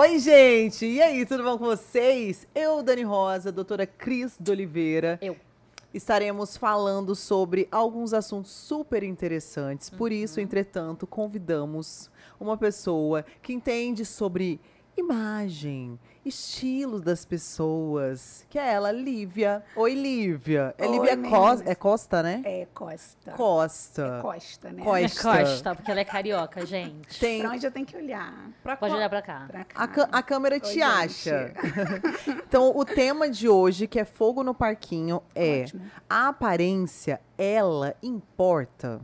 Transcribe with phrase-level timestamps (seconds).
[0.00, 0.86] Oi, gente!
[0.86, 2.46] E aí, tudo bom com vocês?
[2.54, 5.18] Eu, Dani Rosa, doutora Cris de Oliveira.
[5.20, 5.34] Eu.
[5.92, 9.90] Estaremos falando sobre alguns assuntos super interessantes.
[9.90, 12.08] Por isso, entretanto, convidamos
[12.38, 14.60] uma pessoa que entende sobre
[14.98, 19.62] imagem, estilo das pessoas, que é ela, Lívia.
[19.76, 20.74] Oi, Lívia.
[20.76, 21.16] É Oi, Lívia.
[21.30, 22.42] Costa, é Costa, né?
[22.44, 23.32] É Costa.
[23.32, 24.16] Costa.
[24.18, 24.82] É Costa, né?
[24.84, 25.30] Costa.
[25.30, 27.18] É Costa, porque ela é carioca, gente.
[27.18, 28.50] Tem Pra onde eu tenho que olhar?
[28.62, 29.46] pra Pode qual- olhar pra cá.
[29.48, 30.08] Pra cá.
[30.12, 30.82] A, a câmera Oi, te gente.
[30.82, 31.52] acha.
[32.46, 35.82] então, o tema de hoje, que é fogo no parquinho, é Ótimo.
[36.08, 39.00] a aparência, ela importa?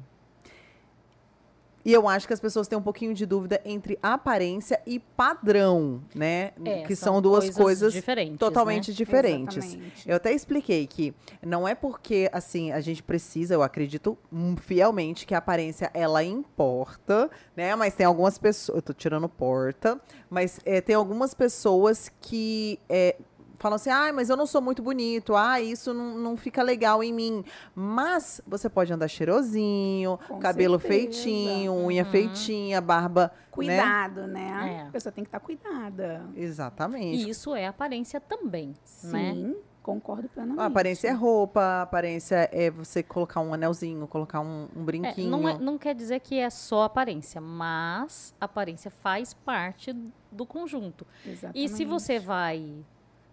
[1.85, 6.03] E eu acho que as pessoas têm um pouquinho de dúvida entre aparência e padrão,
[6.15, 6.53] né?
[6.65, 8.97] É, que são, duas coisas, coisas diferentes, totalmente né?
[8.97, 9.65] diferentes.
[9.65, 10.09] Exatamente.
[10.09, 15.27] Eu até expliquei que não é porque, assim, a gente precisa, eu acredito hum, fielmente
[15.27, 17.75] que a aparência, ela importa, né?
[17.77, 23.17] Mas tem algumas pessoas, eu tô tirando porta, mas é, tem algumas pessoas que é,
[23.65, 27.03] falam assim, ah, mas eu não sou muito bonito, ah, isso não, não fica legal
[27.03, 27.43] em mim.
[27.75, 31.01] Mas você pode andar cheirosinho, Com cabelo certeza.
[31.01, 32.11] feitinho, unha Uhum.
[32.11, 33.41] feitinha, barba, né?
[33.51, 34.83] Cuidado, né?
[34.85, 34.89] É.
[34.89, 36.27] A pessoa tem que estar cuidada.
[36.37, 37.25] Exatamente.
[37.25, 38.75] E isso é aparência também, né?
[38.85, 40.61] Sim, concordo plenamente.
[40.61, 44.85] A aparência é roupa, a aparência é você colocar um anelzinho, colocar um, um É,
[44.85, 45.31] brinquinho.
[45.31, 49.97] não, é- não quer dizer que é só aparência, mas a aparência faz parte
[50.31, 51.07] do conjunto.
[51.25, 51.65] Exatamente.
[51.65, 52.85] E se você vai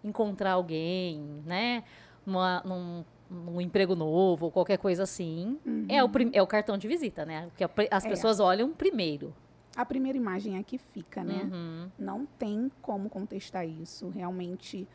[0.03, 1.83] encontrar alguém, né,
[2.25, 5.85] numa- num, num emprego novo ou qualquer coisa assim, Uhum.
[5.87, 7.49] é, o, prim- é o cartão de visita, né?
[7.73, 8.09] Pri- as É.
[8.09, 9.33] pessoas olham primeiro.
[9.75, 11.49] A primeira imagem é que fica, né?
[11.51, 11.89] Uhum.
[11.97, 14.09] Não tem como contestar isso.
[14.09, 14.85] Realmente,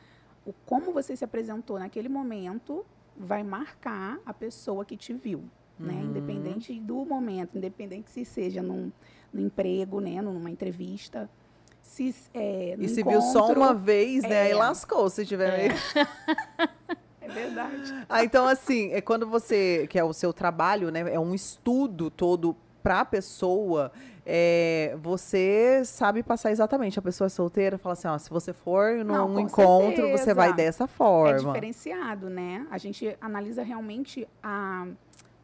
[0.45, 2.85] o como você se apresentou naquele momento
[3.17, 5.45] vai marcar a pessoa que te viu,
[5.79, 5.95] né?
[5.95, 6.05] Uhum.
[6.11, 8.93] Independente do momento, independente se seja num,
[9.33, 10.21] num emprego, né?
[10.21, 11.31] Numa entrevista.
[11.87, 14.35] Se, é, no E se viu só uma vez, né?
[14.35, 14.43] é.
[14.43, 15.57] Aí lascou se tiver É.
[15.69, 15.75] meio.
[17.21, 17.93] É verdade.
[18.09, 19.87] Ah, então, assim, é quando você.
[19.91, 21.01] Que é o seu trabalho, né?
[21.13, 23.91] É um estudo todo pra pessoa.
[24.25, 26.99] é, você sabe passar exatamente.
[26.99, 30.19] A pessoa é solteira fala assim: ó, se você for Não, num com encontro, você
[30.19, 30.35] certeza.
[30.35, 31.53] vai dessa É forma.
[31.53, 32.65] diferenciado, né?
[32.71, 34.87] A gente analisa realmente a,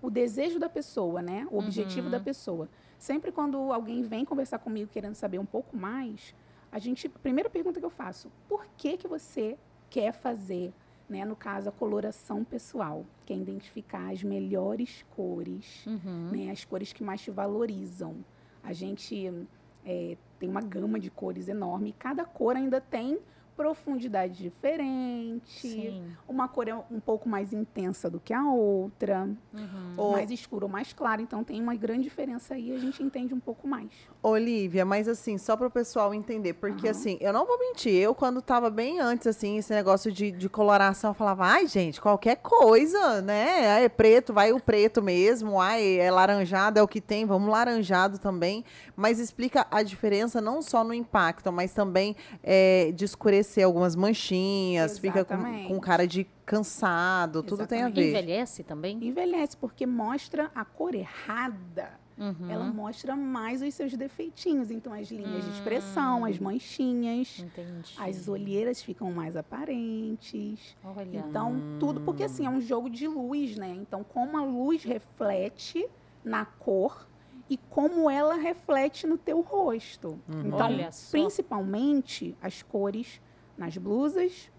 [0.00, 1.46] o desejo da pessoa, né?
[1.50, 2.12] O objetivo Uhum.
[2.12, 2.68] da pessoa.
[3.02, 6.32] Sempre quando alguém vem conversar comigo querendo saber um pouco mais,
[6.70, 9.58] a gente, a primeira pergunta que eu faço, por que que você
[9.90, 10.72] quer fazer,
[11.08, 16.30] né, no caso, a coloração pessoal, que é identificar as melhores cores, Uhum.
[16.30, 18.24] né, as cores que mais te valorizam.
[18.62, 19.48] A gente
[19.84, 23.18] é, tem uma gama de cores enorme cada cor ainda tem
[23.56, 25.60] profundidade diferente.
[25.60, 25.94] Sim.
[26.26, 29.94] Uma cor é um pouco mais intensa do que a outra, Uhum.
[29.96, 31.20] Ô, mais escuro ou mais claro.
[31.20, 33.88] Então tem uma grande diferença aí, a gente entende um pouco mais.
[34.22, 36.90] Olivia, mas assim, só para o pessoal entender, porque Aham.
[36.90, 40.48] assim, eu não vou mentir, eu quando tava bem antes, assim, esse negócio de, de
[40.48, 43.68] coloração, eu falava, ai, gente, qualquer coisa, né?
[43.68, 47.50] Ai, é preto, vai o preto mesmo, ai, é laranjado, é o que tem, vamos
[47.50, 48.64] laranjado também.
[48.96, 54.98] Mas explica a diferença não só no impacto, mas também é, de escurecer algumas manchinhas,
[54.98, 55.68] fica com, Exatamente.
[55.68, 58.12] com cara de cansado, tudo tem a Exatamente.
[58.12, 58.18] ver.
[58.18, 58.98] Envelhece também?
[59.04, 62.00] Envelhece, porque mostra a cor errada.
[62.18, 62.50] Uhum.
[62.50, 64.70] Ela mostra mais os seus defeitinhos.
[64.70, 67.94] Então, as linhas de expressão, as manchinhas, Entendi.
[67.98, 70.76] as olheiras ficam mais aparentes.
[70.84, 71.18] Olha.
[71.18, 73.74] Então, tudo porque assim é um jogo de luz, né?
[73.80, 75.88] Então, como a luz reflete
[76.24, 77.08] na cor
[77.48, 80.18] e como ela reflete no teu rosto.
[80.28, 81.10] Então, Olha só.
[81.10, 83.20] principalmente as cores
[83.62, 84.50] nas blusas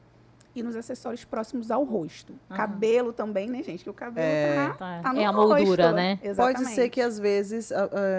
[0.56, 2.34] e nos acessórios próximos ao rosto.
[2.50, 2.58] Aham.
[2.58, 3.84] Cabelo também, né, gente?
[3.84, 4.68] Que o cabelo É.
[4.70, 5.00] tá, Tá.
[5.04, 5.96] tá no É a moldura, rosto.
[5.96, 6.20] né?
[6.22, 6.58] Exatamente.
[6.64, 7.72] Pode ser que às vezes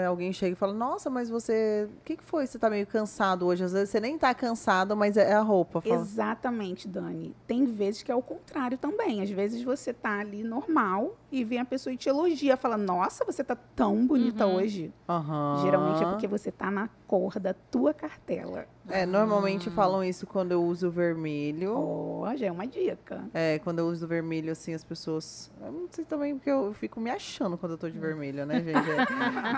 [0.07, 1.87] alguém chegue e fale, nossa, mas você.
[2.01, 2.45] O que, que foi?
[2.47, 3.63] Você tá meio cansado hoje?
[3.63, 5.79] Às vezes você nem tá cansado, mas é a roupa.
[5.81, 7.35] Fala, Exatamente, Dani.
[7.47, 9.21] Tem vezes que é o contrário também.
[9.21, 13.23] Às vezes você tá ali normal e vem a pessoa e te elogia, fala: "Nossa,
[13.25, 14.55] você tá tão bonita Uhum.
[14.55, 14.93] hoje".
[15.07, 15.59] Aham.
[15.61, 18.65] Geralmente é porque você tá na cor da tua cartela.
[18.89, 21.73] É, normalmente falam isso quando eu uso vermelho.
[22.45, 23.23] É uma dica.
[23.33, 25.51] É, quando eu uso vermelho, assim, as pessoas.
[25.61, 28.61] Eu não sei também porque eu fico me achando quando eu tô de vermelho, né,
[28.63, 28.89] gente?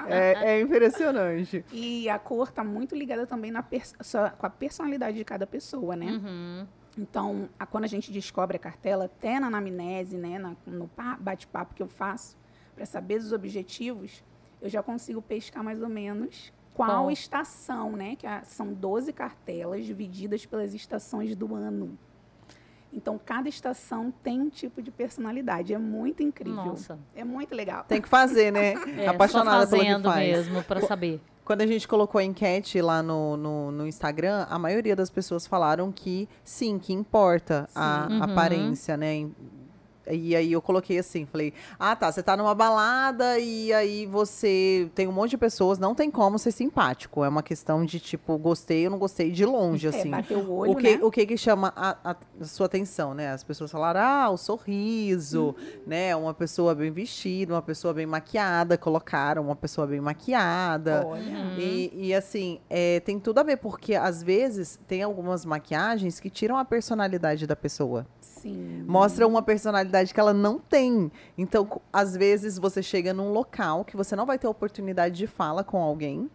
[0.09, 1.63] É, é- é impressionante.
[1.71, 6.11] E a cor tá muito ligada também na com a personalidade de cada pessoa, né?
[6.11, 6.67] Uhum.
[6.97, 11.17] Então, a- quando a gente descobre a cartela, até na anamnese, né, na- no pa-
[11.19, 12.35] bate-papo que eu faço,
[12.75, 14.23] para saber dos objetivos,
[14.61, 17.11] eu já consigo pescar mais ou menos qual Qual?
[17.11, 18.15] estação, né?
[18.15, 21.97] Que a- são 12 cartelas divididas pelas estações do ano.
[22.91, 25.73] Então, cada estação tem um tipo de personalidade.
[25.73, 26.63] É muito incrível.
[26.65, 26.97] Nossa.
[27.15, 27.83] É muito legal.
[27.87, 28.73] Tem que fazer, né?
[28.97, 30.27] É, Apaixonada só pelo que fazendo faz.
[30.27, 31.21] mesmo, pra saber.
[31.45, 35.45] Quando a gente colocou a enquete lá no, no, no Instagram, a maioria das pessoas
[35.47, 38.15] falaram que sim, que importa a Sim.
[38.15, 38.23] Uhum.
[38.23, 39.27] aparência, né?
[40.09, 44.89] E aí eu coloquei assim, falei, ah tá, você tá numa balada e aí você
[44.95, 47.23] tem um monte de pessoas, não tem como ser simpático.
[47.23, 50.09] É uma questão de tipo, gostei ou não gostei de longe, É, assim.
[50.11, 51.03] bater o olho, O que, né?
[51.03, 52.15] o que que chama a, a-
[52.45, 53.31] sua atenção, né?
[53.31, 55.55] As pessoas falaram, ah, o sorriso,
[55.85, 56.15] né?
[56.15, 61.05] Uma pessoa bem vestida, uma pessoa bem maquiada, colocaram uma pessoa bem maquiada.
[61.05, 61.21] Olha.
[61.57, 66.29] E, e, assim, é, tem tudo a ver, porque às vezes tem algumas maquiagens que
[66.29, 68.05] tiram a personalidade da pessoa.
[68.21, 68.83] Sim.
[68.87, 71.11] Mostram uma personalidade que ela não tem.
[71.37, 75.63] Então, às vezes, você chega num local que você não vai ter oportunidade de fala
[75.63, 76.29] com alguém.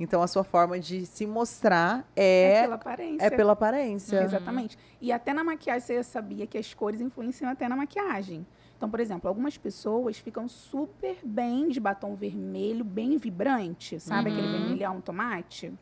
[0.00, 3.26] Então, a sua forma de se mostrar É é, pela aparência.
[3.26, 4.22] é pela aparência.
[4.22, 4.78] Exatamente.
[5.00, 8.46] E até na maquiagem você sabia que as cores influenciam até na maquiagem.
[8.76, 14.30] Então, por exemplo, algumas pessoas ficam super bem de batom vermelho, bem vibrante, sabe?
[14.30, 14.52] Aquele Uhum.
[14.52, 15.72] vermelhão tomate.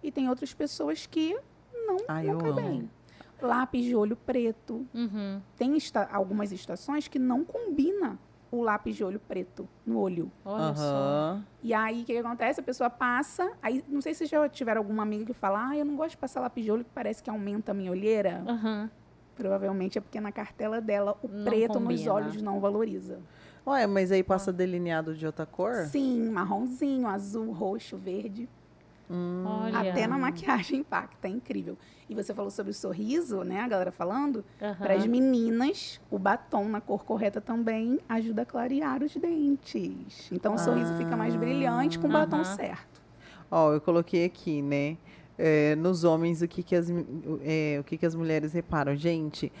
[0.00, 1.36] E tem outras pessoas que
[1.74, 2.60] não, Ai, não eu cai amo.
[2.60, 2.90] bem.
[3.40, 4.86] Lápis de olho preto.
[4.94, 5.40] Uhum.
[5.56, 8.18] Tem esta- algumas estações que não combina
[8.50, 10.30] o lápis de olho preto no olho.
[10.44, 10.82] Olha só.
[10.82, 11.44] Aham.
[11.62, 12.60] E aí, o que, que acontece?
[12.60, 13.50] A pessoa passa.
[13.60, 16.16] Aí, não sei se já tiveram alguma amiga que fala: Ah, eu não gosto de
[16.18, 18.42] passar lápis de olho que parece que aumenta a minha olheira.
[18.46, 18.90] Aham.
[19.34, 22.12] Provavelmente é porque na cartela dela o Não preto nos combina.
[22.14, 23.18] olhos não valoriza.
[23.66, 25.86] Ué, mas aí passa delineado de outra cor?
[25.86, 28.48] Sim, marronzinho, azul, roxo, verde.
[29.10, 29.44] Hum.
[29.46, 29.80] Olha.
[29.92, 31.78] Até na maquiagem impacta, é incrível.
[32.08, 33.60] E você falou sobre o sorriso, né?
[33.60, 34.44] A galera falando.
[34.60, 34.76] Aham.
[34.76, 40.28] Para as meninas, o batom na cor correta também ajuda a clarear os dentes.
[40.32, 42.44] Então o sorriso fica mais brilhante com o batom Aham.
[42.44, 43.02] certo.
[43.50, 44.96] Ó, eu coloquei aqui, né?
[45.38, 46.88] É, nos homens, o que que as,
[47.42, 48.94] é, o que que as mulheres reparam.
[48.96, 49.52] Gente,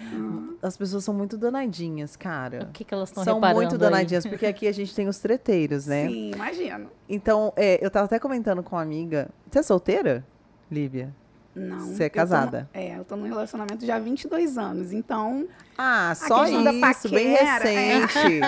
[0.62, 2.66] as pessoas são muito danadinhas, cara.
[2.68, 3.78] O que, que elas estão São reparando muito aí?
[3.78, 6.08] danadinhas, porque aqui a gente tem os treteiros, né?
[6.08, 6.90] Sim, imagino.
[7.08, 9.28] Então, é, eu tava até comentando com uma amiga.
[9.50, 10.24] Você é solteira,
[10.70, 11.14] Lívia?
[11.54, 11.78] Não.
[11.78, 12.68] Você é eu tô casada?
[12.74, 14.92] é, eu tô num relacionamento já há 22 anos.
[14.92, 15.46] Então,
[15.78, 17.42] Ah, só isso, bem é.
[17.42, 18.40] recente.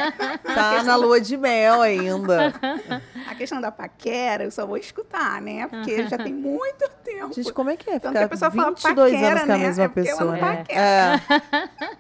[0.55, 2.53] Tá na lua de mel ainda.
[3.27, 5.67] a questão da paquera, eu só vou escutar, né?
[5.69, 7.33] Porque já tem muito tempo.
[7.35, 9.53] Gente, como é que é Tanto que a ficar pessoa fala 22 paquera, anos com
[9.53, 9.67] a né?
[9.67, 10.57] mesma É ela pessoa, não né?
[10.57, 10.81] paquera.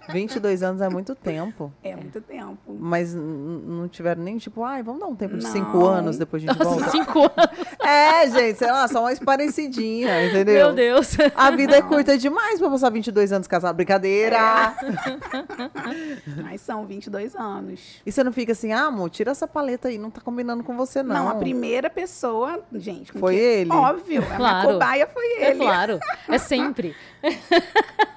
[0.09, 0.13] É.
[0.13, 1.73] 22 anos é muito tempo.
[1.83, 2.59] É muito tempo.
[2.79, 5.53] Mas não tiveram nem tipo, ai, vamos dar um tempo de Não.
[5.53, 6.91] cinco anos depois a gente volta.
[6.91, 7.67] cinco anos.
[7.81, 10.67] É, gente, sei lá, só mais parecidinha, entendeu?
[10.67, 11.17] Meu Deus.
[11.37, 13.77] A vida é curta demais pra passar 22 anos casado.
[13.77, 14.75] Brincadeira!
[16.43, 18.01] Mas são 22 anos.
[18.05, 20.77] E você não fica assim, ah, amor, tira essa paleta aí, não tá combinando com
[20.77, 21.15] você, não.
[21.15, 23.13] Não, a primeira pessoa, gente.
[23.13, 23.73] com Foi que- ele?
[23.73, 24.69] Óbvio, a minha Claro.
[24.73, 25.59] cobaia foi É ele.
[25.59, 25.99] claro.
[26.29, 26.95] É sempre.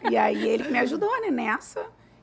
[0.09, 1.81] E aí ele me ajudou, né, nessa.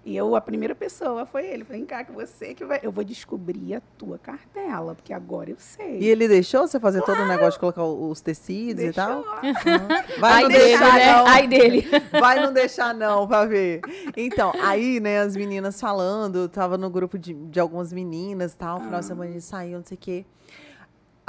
[0.08, 1.64] E eu, a primeira pessoa foi ele.
[1.64, 2.80] Falei, cá, que você que vai.
[2.82, 5.98] Eu vou descobrir a tua cartela, porque agora eu sei.
[5.98, 9.22] E ele deixou você fazer todo o negócio de colocar os tecidos e tal?
[9.42, 10.18] Deixou.
[10.18, 11.12] Vai Ai não dele, deixar, né?
[11.12, 11.26] não.
[11.26, 11.86] Ai dele.
[12.18, 13.82] Vai não deixar, não, pra ver.
[14.16, 18.80] Então, aí, né, as meninas falando, tava no grupo de, de algumas meninas e tal,
[18.80, 20.24] final de semana a gente saiu, não sei o quê.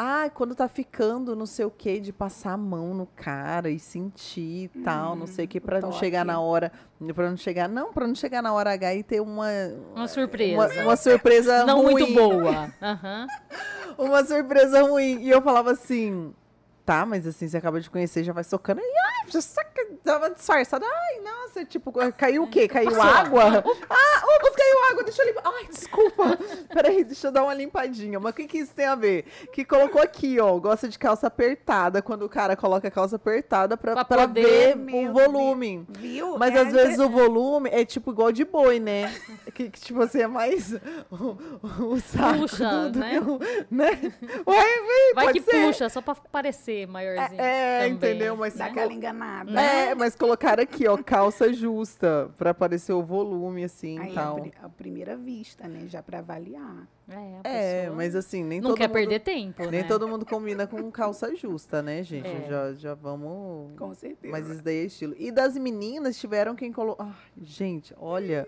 [0.01, 3.78] Ah, quando tá ficando não sei o quê, de passar a mão no cara e
[3.78, 6.00] sentir e tal, não sei o quê, pra não toque.
[6.00, 6.72] chegar na hora.
[7.13, 7.68] Pra não chegar.
[7.68, 9.48] Não, pra não chegar na hora H e ter uma.
[9.94, 10.56] Uma surpresa.
[10.56, 11.92] Uma, uma surpresa Não ruim.
[11.92, 12.74] muito boa.
[12.81, 13.28] Aham.
[14.00, 15.19] Uma surpresa ruim.
[15.19, 16.34] E eu falava assim.
[16.90, 18.82] Tá, mas assim, você acaba de conhecer, já vai socando.
[18.82, 20.84] E ai, já saca, tava disfarçada.
[20.88, 22.68] Ai, nossa, tipo, caiu o quê?
[22.68, 23.44] Caiu água?
[23.88, 25.44] Ah, ops, caiu água, deixa eu limpar.
[25.46, 26.24] Ai, desculpa.
[26.74, 28.19] Peraí, deixa eu dar uma limpadinha.
[28.19, 29.26] Mas o que, que isso tem a ver?
[29.54, 33.78] Que colocou aqui, ó, gosta de calça apertada, quando o cara coloca a calça apertada
[33.78, 35.86] pra, Pra pra poder, ver meu o volume.
[35.90, 36.40] Viu?
[36.40, 39.14] Mas É às vezes entre- o volume é tipo igual de boi, né?
[39.54, 40.74] Que, que, tipo assim, é mais
[41.12, 41.38] o,
[41.84, 43.19] o saco Puxa, do, do né?
[43.19, 43.90] o- né?
[44.48, 45.68] Ué, ué, Vai que ser.
[45.68, 47.42] puxa, só pra parecer maiorzinho.
[47.42, 48.36] É, também, entendeu?
[48.36, 48.71] Mas Dá né?
[48.71, 49.62] aquela enganada.
[49.62, 54.38] É, mas colocaram aqui, ó, calça justa, pra aparecer o volume, assim, e é tal.
[54.62, 55.86] a, a primeira vista, né?
[55.88, 56.88] Já pra avaliar.
[57.44, 58.94] É, É, mas assim, nem não todo quer mundo...
[58.94, 59.88] perder tempo, Nem né?
[59.88, 62.28] todo mundo combina com calça justa, né, gente?
[62.28, 62.45] É.
[62.48, 63.76] Já, já vamos...
[63.78, 64.31] Com certeza.
[64.31, 65.16] Mas isso daí é estilo.
[65.18, 67.04] E das meninas tiveram quem colocou.
[67.07, 68.48] Ai, gente, olha.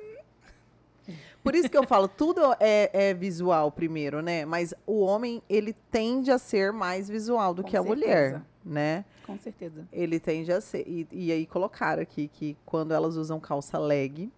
[1.43, 4.45] Por isso que eu falo, tudo é, é visual primeiro, né?
[4.45, 8.45] Mas o homem, ele tende a ser mais visual do Com que a mulher, certeza.
[8.63, 9.05] né?
[9.25, 9.87] Com certeza.
[9.91, 10.83] Ele tende a ser.
[10.87, 14.31] E, e aí colocaram aqui que quando elas usam calça leg,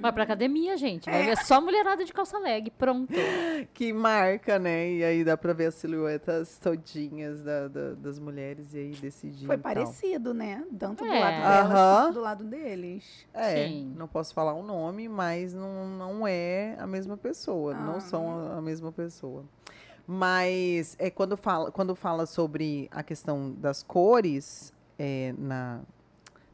[0.00, 1.08] Vai pra academia, gente.
[1.08, 1.12] É.
[1.12, 2.70] Vai ver só mulherada de calça leg.
[2.70, 3.12] Pronto.
[3.74, 4.90] que marca, né?
[4.92, 9.46] E aí dá pra ver as silhuetas todinhas da- da- das mulheres e aí decidir.
[9.46, 9.62] Foi tal.
[9.74, 10.64] parecido, né?
[10.78, 11.18] Tanto do É.
[11.20, 12.02] lado delas Aham.
[12.06, 13.26] quanto do lado deles.
[13.34, 13.92] É, Sim.
[13.96, 17.74] não posso falar o nome, mas não, não é a mesma pessoa.
[17.74, 18.00] Não Ah.
[18.00, 19.44] são a, a mesma pessoa.
[20.06, 25.80] Mas é quando fala, quando fala sobre a questão das cores é, na,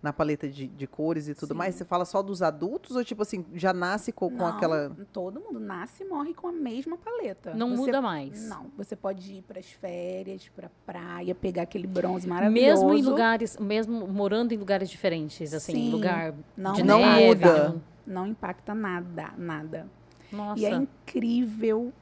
[0.03, 1.59] na paleta de, de cores e tudo Sim.
[1.59, 4.95] mais, você fala só dos adultos ou tipo assim, já nasce co- com, Não, aquela.
[5.13, 7.55] Todo mundo nasce e morre com a mesma paleta.
[7.55, 8.49] Não Você- muda mais.
[8.49, 12.87] Não, você pode ir para as férias, para praia, pegar aquele bronze maravilhoso.
[12.87, 15.91] Mesmo em lugares, mesmo morando em lugares diferentes, assim, Sim.
[15.91, 17.27] lugar Não de Não neve.
[17.27, 17.77] muda.
[18.07, 19.89] Não impacta nada, nada.
[20.31, 20.61] Nossa.
[20.61, 21.93] E é incrível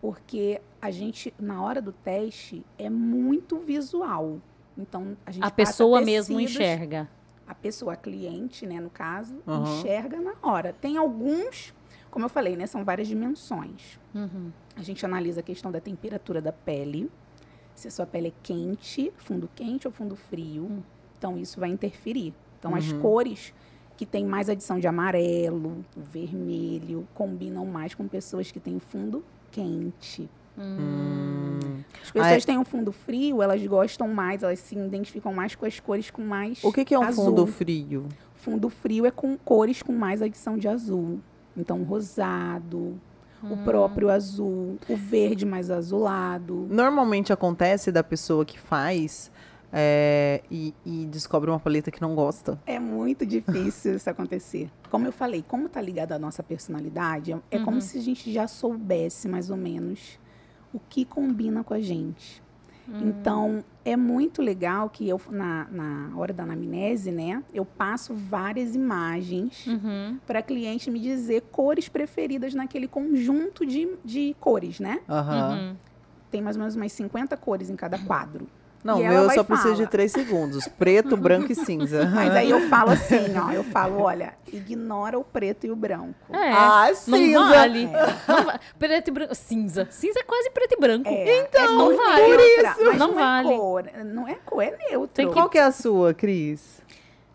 [0.00, 4.38] porque a gente, na hora do teste, é muito visual.
[4.76, 7.08] Então, a gente a pessoa mesmo tecidos, enxerga.
[7.48, 9.62] A pessoa, a cliente, né, no caso, Aham.
[9.62, 10.74] enxerga na hora.
[10.78, 11.74] Tem alguns,
[12.10, 13.98] como eu falei, né, são várias dimensões.
[14.14, 14.52] Uhum.
[14.76, 17.10] A gente analisa a questão da temperatura da pele,
[17.74, 20.64] se a sua pele é quente, fundo quente ou fundo frio.
[20.64, 20.82] Hum.
[21.16, 22.34] Então, isso vai interferir.
[22.58, 23.00] Então, as Uhum.
[23.00, 23.54] cores
[23.96, 30.28] que têm mais adição de amarelo, vermelho, combinam mais com pessoas que têm fundo quente.
[30.58, 31.58] Hum.
[32.02, 35.54] As pessoas Ah, é- têm um fundo frio, elas gostam mais, elas se identificam mais
[35.54, 37.26] com as cores com mais O que, que é um azul.
[37.26, 38.06] fundo frio?
[38.34, 41.20] Fundo frio é com cores com mais adição de azul.
[41.56, 42.98] Então, rosado,
[43.42, 43.64] o Hum.
[43.64, 46.66] próprio azul, o verde mais azulado.
[46.70, 49.30] Normalmente acontece da pessoa que faz
[49.70, 52.58] é, e, e descobre uma paleta que não gosta.
[52.64, 54.70] É muito difícil isso acontecer.
[54.90, 57.64] Como eu falei, como tá ligado à nossa personalidade, é- é Uhum.
[57.66, 60.18] como se a gente já soubesse mais ou menos
[60.72, 62.42] o que combina com a gente.
[62.88, 63.00] Hum.
[63.08, 68.74] Então, é muito legal que eu, na, na hora da anamnese, né, eu passo várias
[68.74, 70.18] imagens Uhum.
[70.26, 75.00] para cliente me dizer cores preferidas naquele conjunto de, de cores, né?
[75.08, 75.50] Aham.
[75.50, 75.76] Uhum.
[76.30, 78.46] Tem mais ou menos umas 50 cores em cada quadro.
[78.88, 80.66] Não, E o meu só e preciso de três segundos.
[80.66, 82.06] Preto, branco e cinza.
[82.14, 86.14] Mas aí eu falo assim, ó, eu falo, olha, ignora o preto e o branco.
[86.32, 86.50] É.
[86.52, 87.40] Ah, não cinza!
[87.40, 87.84] vale.
[87.84, 88.32] É.
[88.32, 89.34] Não va- Preto e branco.
[89.34, 89.86] Cinza.
[89.90, 91.08] Cinza é quase preto e branco.
[91.08, 92.26] É, Então, é não vale.
[92.28, 92.84] neutra, Isso.
[92.86, 93.48] mas Não não, vale.
[93.52, 93.84] é cor.
[94.04, 95.10] Não é cor, é neutro.
[95.14, 96.78] Tem que- Qual que é a sua, Cris?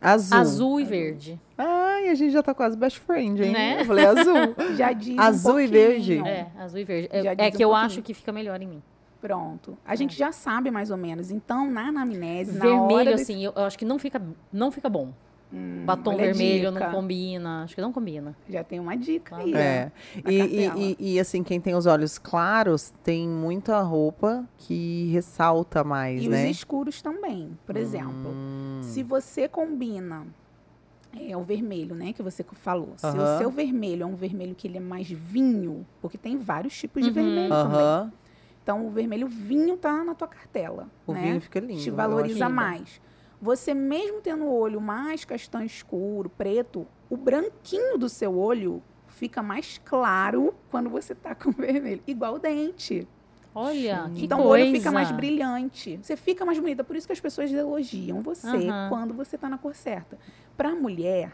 [0.01, 0.37] Azul.
[0.37, 1.39] Azul e verde.
[1.57, 3.51] Ai, a gente já tá quase best friend, hein?
[3.53, 3.77] Né?
[3.81, 4.33] Eu falei azul.
[4.75, 5.87] Já diz um Azul e pouquinho.
[5.89, 6.27] verde?
[6.27, 7.09] É, azul e verde.
[7.09, 8.83] É, é um que eu acho que fica melhor em mim.
[9.27, 9.77] Pronto.
[9.85, 11.31] A gente já sabe mais ou menos.
[11.31, 14.69] Então, na anamnese, na Vermelho, hora desse- assim, eu, eu acho que não fica, não
[14.69, 15.13] fica bom.
[15.53, 17.63] Hum, Batom vermelho não combina.
[17.63, 18.35] Acho que não combina.
[18.49, 19.53] Já tem uma dica aí.
[19.53, 19.91] É.
[20.25, 25.09] na E, e, e, e, assim, quem tem os olhos claros tem muita roupa que
[25.13, 26.43] ressalta mais, E né?
[26.43, 27.57] os escuros também.
[27.65, 28.81] Por exemplo, Hum.
[28.83, 30.27] se você combina
[31.17, 32.89] é, o vermelho, né, que você falou.
[32.97, 36.75] Se o seu vermelho é um vermelho que ele é mais vinho, porque tem vários
[36.75, 37.13] tipos de Uhum.
[37.13, 38.11] vermelho também.
[38.63, 41.21] Então, o vermelho vinho tá na tua cartela, O né?
[41.21, 41.81] vinho fica lindo.
[41.81, 43.01] te valoriza mais.
[43.41, 49.43] Você mesmo tendo o olho mais castanho escuro, preto, o branquinho do seu olho fica
[49.43, 52.01] mais claro quando você tá com vermelho.
[52.07, 53.05] Igual o dente.
[53.55, 54.49] Olha, que então coisa.
[54.49, 55.99] o olho fica mais brilhante.
[56.01, 56.83] Você fica mais bonita.
[56.85, 60.17] Por isso que as pessoas elogiam você quando você tá na cor certa.
[60.57, 61.33] Pra mulher,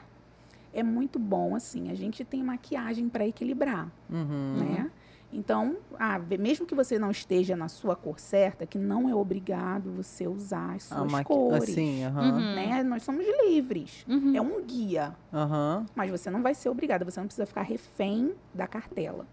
[0.74, 4.56] é muito bom, assim, a gente tem maquiagem para equilibrar Uhum.
[4.58, 4.92] né?
[5.32, 9.92] Então, ah, mesmo que você não esteja na sua cor certa, que não é obrigado
[9.92, 12.32] você usar as suas maqui- cores, Assim, aham.
[12.32, 12.56] Uhum.
[12.56, 12.84] né?
[12.84, 14.04] Nós somos livres.
[14.08, 14.36] Uhum.
[14.36, 15.86] É um guia, Aham.
[15.96, 19.28] mas você não vai ser obrigado, você não precisa ficar refém da cartela.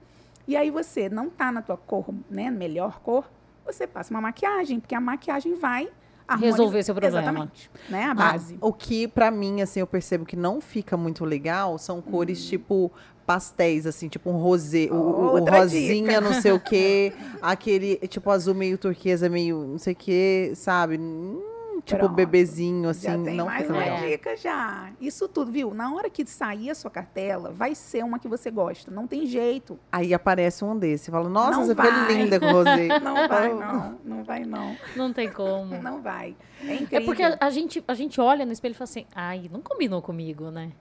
[0.46, 3.28] E aí você não tá na tua cor, né, melhor cor,
[3.64, 5.88] você passa uma maquiagem, porque a maquiagem vai
[6.28, 7.18] harmonizar- Resolver seu problema.
[7.20, 8.04] Exatamente, né?
[8.04, 8.58] A Ah, base.
[8.60, 12.48] o que, pra mim, assim, eu percebo que não fica muito legal são cores Hum.
[12.50, 12.92] tipo
[13.26, 16.20] pastéis, assim, tipo um rosé, o- o, rosinha, dica.
[16.20, 20.96] não sei o quê, aquele, tipo, azul meio turquesa, meio, não sei o quê, sabe?
[20.98, 21.42] Hum,
[21.84, 22.14] tipo, Pronto.
[22.14, 23.98] bebezinho, assim, já tem não mais uma legal.
[24.00, 24.90] dica já.
[25.00, 25.74] Isso tudo, viu?
[25.74, 28.90] Na hora que sair a sua cartela, vai ser uma que você gosta.
[28.90, 29.78] Não tem jeito.
[29.92, 31.86] Aí aparece um desse, fala, nossa, Não você vai.
[31.92, 32.88] ficou linda com rosé.
[33.00, 33.98] Não vai, não.
[34.04, 34.76] Não vai, não.
[34.96, 35.76] Não tem como.
[35.82, 36.34] Não vai.
[36.62, 36.98] É incrível.
[36.98, 39.60] É porque a, a gente, a gente olha no espelho e fala assim, ai, não
[39.60, 40.72] combinou comigo, né?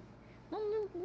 [0.49, 1.04] Não- não- não-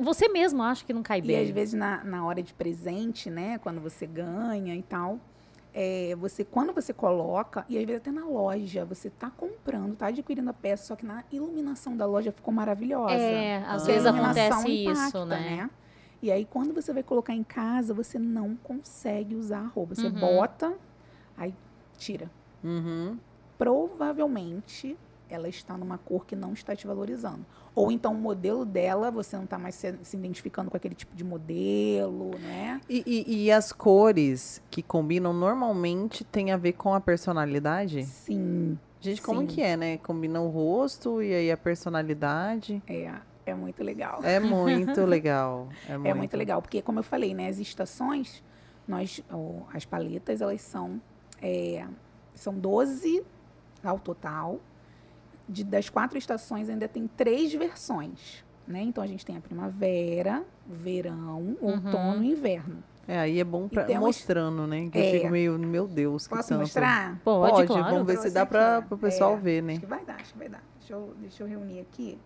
[0.00, 1.52] você mesmo acha que não cai E às bem.
[1.52, 3.58] vezes na, na hora de presente, né?
[3.58, 5.18] Quando você ganha e tal.
[5.78, 10.06] é, você, quando você coloca, e às vezes até na loja, você tá comprando, tá
[10.06, 13.12] adquirindo a peça, só que na iluminação da loja ficou maravilhosa.
[13.12, 13.86] É, às Ah.
[13.86, 15.70] vezes acontece isso, impacta, né?
[16.22, 19.94] E aí, quando você vai colocar em casa, você não consegue usar a roupa.
[19.94, 20.12] Você Uhum.
[20.18, 20.72] bota,
[21.36, 21.54] aí
[21.98, 22.30] tira.
[22.64, 23.18] Uhum.
[23.58, 24.96] Provavelmente
[25.28, 27.44] ela está numa cor que não está te valorizando.
[27.74, 31.14] Ou então o modelo dela, você não está mais se, se identificando com aquele tipo
[31.14, 32.80] de modelo, né?
[32.88, 38.04] E, e- e as cores que combinam normalmente tem a ver com a personalidade?
[38.04, 39.46] Sim, Gente, como Sim.
[39.46, 39.98] que é, né?
[39.98, 42.82] Combina o rosto e aí a personalidade.
[42.88, 43.12] é,
[43.44, 44.20] é muito legal.
[44.24, 45.68] É muito legal.
[45.86, 48.42] É muito, É muito legal, porque como eu falei, né, as estações
[48.88, 49.20] Nós,
[49.74, 51.00] as paletas, elas são,
[51.42, 51.84] é,
[52.34, 53.22] são 12
[53.84, 54.60] ao total.
[55.48, 58.44] De, das quatro estações ainda tem três versões.
[58.66, 58.82] Né?
[58.82, 62.82] Então a gente tem a primavera, verão, outono e inverno.
[63.06, 64.88] É, aí é bom pra, temos- mostrando, né?
[64.90, 65.08] Que É.
[65.08, 66.62] eu fico meio, meu Deus, que Posso tanto.
[66.62, 67.20] mostrar?
[67.22, 67.84] Pode, Pode, claro.
[67.94, 68.96] vamos ver se dá pro ó.
[68.96, 69.72] pessoal É, ver, né?
[69.74, 70.62] Acho que vai dar, acho que vai dar.
[70.80, 72.18] Deixa eu, deixa eu reunir aqui.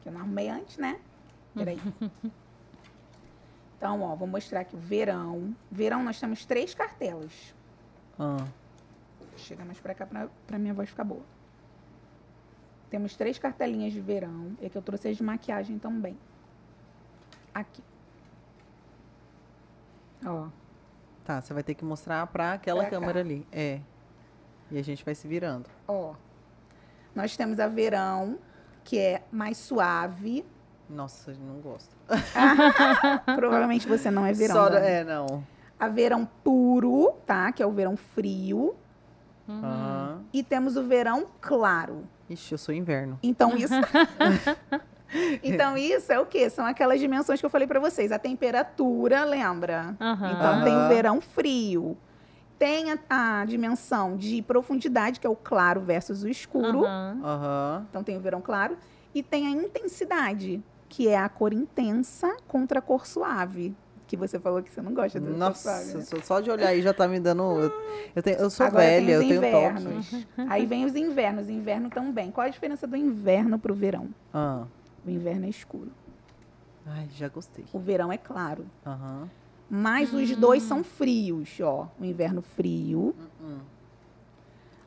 [0.00, 0.98] Que eu não arrumei antes, né?
[1.54, 1.78] Peraí.
[3.76, 5.54] Então, ó, vou mostrar aqui o verão.
[5.70, 7.54] Verão, nós temos três cartelas.
[8.18, 8.46] Ah,
[9.36, 11.20] Chega mais pra cá pra, pra minha voz ficar boa.
[12.90, 14.52] Temos três cartelinhas de verão.
[14.60, 16.16] E aqui eu trouxe as de maquiagem também.
[17.52, 17.82] Aqui.
[20.26, 20.46] Ó.
[21.24, 22.98] tá, você vai ter que mostrar pra aquela Pra cá.
[22.98, 23.46] câmera ali.
[23.52, 23.80] É.
[24.70, 25.68] E a gente vai se virando.
[25.86, 26.14] Ó.
[27.14, 28.38] Nós temos a verão,
[28.82, 30.44] que é mais suave.
[30.88, 31.94] Nossa, não gosto.
[33.36, 34.54] Provavelmente você não é verão.
[34.54, 34.86] Só, Dani.
[34.86, 35.44] é, não.
[35.78, 37.52] A verão puro, tá?
[37.52, 38.74] Que é o verão frio.
[39.48, 40.24] Uhum.
[40.32, 42.04] E temos o verão claro.
[42.28, 43.18] Ixi, eu sou inverno.
[43.22, 43.74] Então isso.
[45.42, 46.48] então isso é o quê?
[46.48, 48.12] São aquelas dimensões que eu falei pra vocês.
[48.12, 49.96] A temperatura, lembra?
[50.00, 50.32] Aham.
[50.32, 51.96] Então tem o verão frio.
[52.58, 52.98] Tem a,
[53.40, 56.84] a dimensão de profundidade, que é o claro versus o escuro.
[57.90, 58.76] Então tem o verão claro.
[59.14, 63.74] E tem a intensidade, que é a cor intensa contra a cor suave.
[64.06, 66.02] Que você falou que você não gosta cor Nossa, né?
[66.02, 67.42] só- só de olhar aí já tá me dando.
[67.42, 67.72] Eu,
[68.14, 69.56] eu, tenho, eu sou Agora velha, tem eu os tenho toque.
[69.56, 70.26] invernos.
[70.50, 71.48] Aí vem os invernos.
[71.48, 72.30] Inverno também.
[72.30, 74.08] Qual a diferença do inverno pro verão?
[74.32, 74.64] Ah.
[75.06, 75.90] O inverno é escuro.
[76.86, 77.64] Ai, já gostei.
[77.72, 78.66] O verão é claro.
[78.86, 79.28] Aham.
[79.70, 81.88] Mas os dois são frios, ó.
[81.98, 83.14] O inverno frio.
[83.42, 83.58] Hum.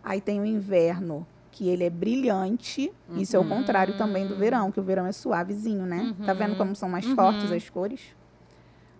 [0.03, 2.93] Aí tem o inverno, que ele é brilhante.
[3.15, 6.15] Isso é o contrário também do verão, que o verão é suavezinho, né?
[6.25, 8.15] Tá vendo como são mais fortes as cores?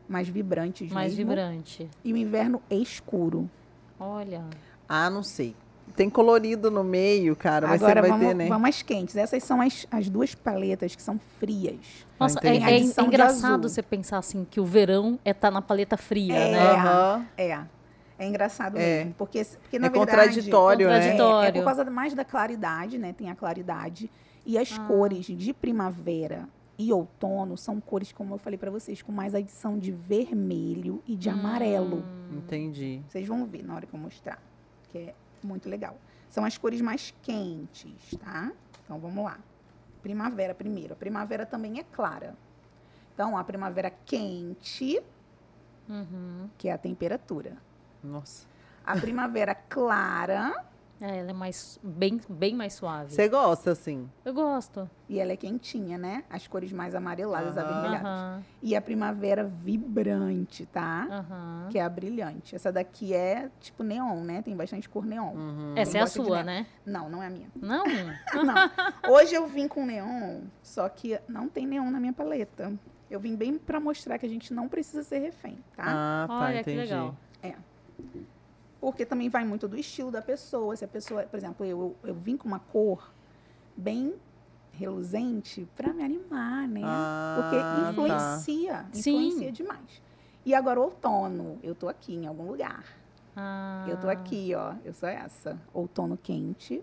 [0.08, 1.30] Mais vibrantes Mais mesmo.
[1.30, 1.90] vibrante.
[2.04, 3.50] E o inverno escuro.
[4.00, 4.44] Olha.
[4.88, 5.56] Ah, não sei.
[5.96, 8.48] Tem colorido no meio, cara, mas Agora você vai vamos, ter, né?
[8.48, 9.16] vamos às quentes.
[9.16, 12.06] Essas são as, as duas paletas que são frias.
[12.20, 12.66] Nossa, é, entendi.
[12.72, 16.36] é- é de engraçado você pensar assim que o verão é tá na paleta fria,
[16.36, 16.52] É.
[16.52, 17.28] né?
[17.38, 17.60] É.
[18.20, 19.00] É engraçado É.
[19.06, 19.16] mesmo.
[19.18, 20.12] Porque, porque na É verdade.
[20.12, 21.10] contraditório, né?
[21.18, 23.14] É, é por causa mais da claridade, né?
[23.14, 24.10] Tem a claridade.
[24.46, 29.12] E as cores de primavera e outono são cores, como eu falei pra vocês, com
[29.12, 32.04] mais adição de vermelho e de amarelo.
[32.32, 33.02] Entendi.
[33.08, 34.42] Vocês vão ver na hora que eu mostrar,
[34.90, 35.98] que é muito legal.
[36.30, 38.52] São as cores mais quentes, tá?
[38.84, 39.40] Então vamos lá.
[40.04, 40.94] Primavera primeiro.
[40.94, 42.36] A primavera também é clara.
[43.14, 45.02] Então, a primavera quente,
[45.90, 46.50] Uhum.
[46.58, 47.58] que é a temperatura.
[48.04, 48.46] Nossa.
[48.86, 50.64] A primavera clara
[51.00, 53.14] É, ela é mais bem, bem mais suave.
[53.14, 54.10] Você gosta, assim?
[54.26, 54.90] Eu gosto.
[55.08, 56.24] e ela é quentinha, né?
[56.30, 57.68] As cores mais amareladas, Aham.
[57.70, 58.46] avermelhadas.
[58.64, 61.68] E a primavera vibrante, tá?
[61.70, 62.56] Que é a brilhante.
[62.56, 64.42] Essa daqui é tipo neon, né?
[64.42, 65.34] Tem bastante cor neon.
[65.36, 65.74] Uhum.
[65.76, 66.66] Essa é a sua, né?
[66.86, 67.48] Não, não é a minha.
[67.56, 67.84] Não?
[68.44, 69.12] Não.
[69.14, 72.74] Hoje eu vim com neon, só que não tem neon na minha paleta.
[73.10, 75.84] Eu vim bem pra mostrar que a gente não precisa ser refém, tá?
[75.86, 76.78] Ah, tá, Olha que entendi.
[76.92, 77.16] legal.
[78.88, 80.74] Porque também vai muito do estilo da pessoa.
[80.78, 83.12] Se a pessoa, por exemplo, eu, eu vim com uma cor
[83.76, 84.14] bem
[84.72, 86.80] reluzente pra me animar, né?
[86.86, 87.90] Ah, Porque tá.
[87.92, 89.18] influencia, Sim.
[89.18, 90.02] influencia demais.
[90.46, 92.86] E agora outono, eu tô aqui em algum lugar.
[93.36, 93.86] Ah.
[93.90, 94.76] Eu tô aqui, ó.
[94.86, 95.60] Eu sou essa.
[95.74, 96.82] Outono quente.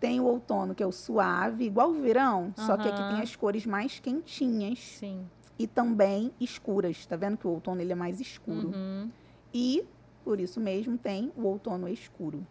[0.00, 3.36] Tem o outono, que é o suave, igual o verão, só que aqui tem as
[3.36, 5.24] cores mais quentinhas Sim.
[5.56, 7.06] e também escuras.
[7.06, 8.72] Tá vendo que o outono ele é mais escuro?
[8.74, 9.08] Uhum.
[9.54, 9.84] E,
[10.24, 12.46] por isso mesmo, tem o outono escuro.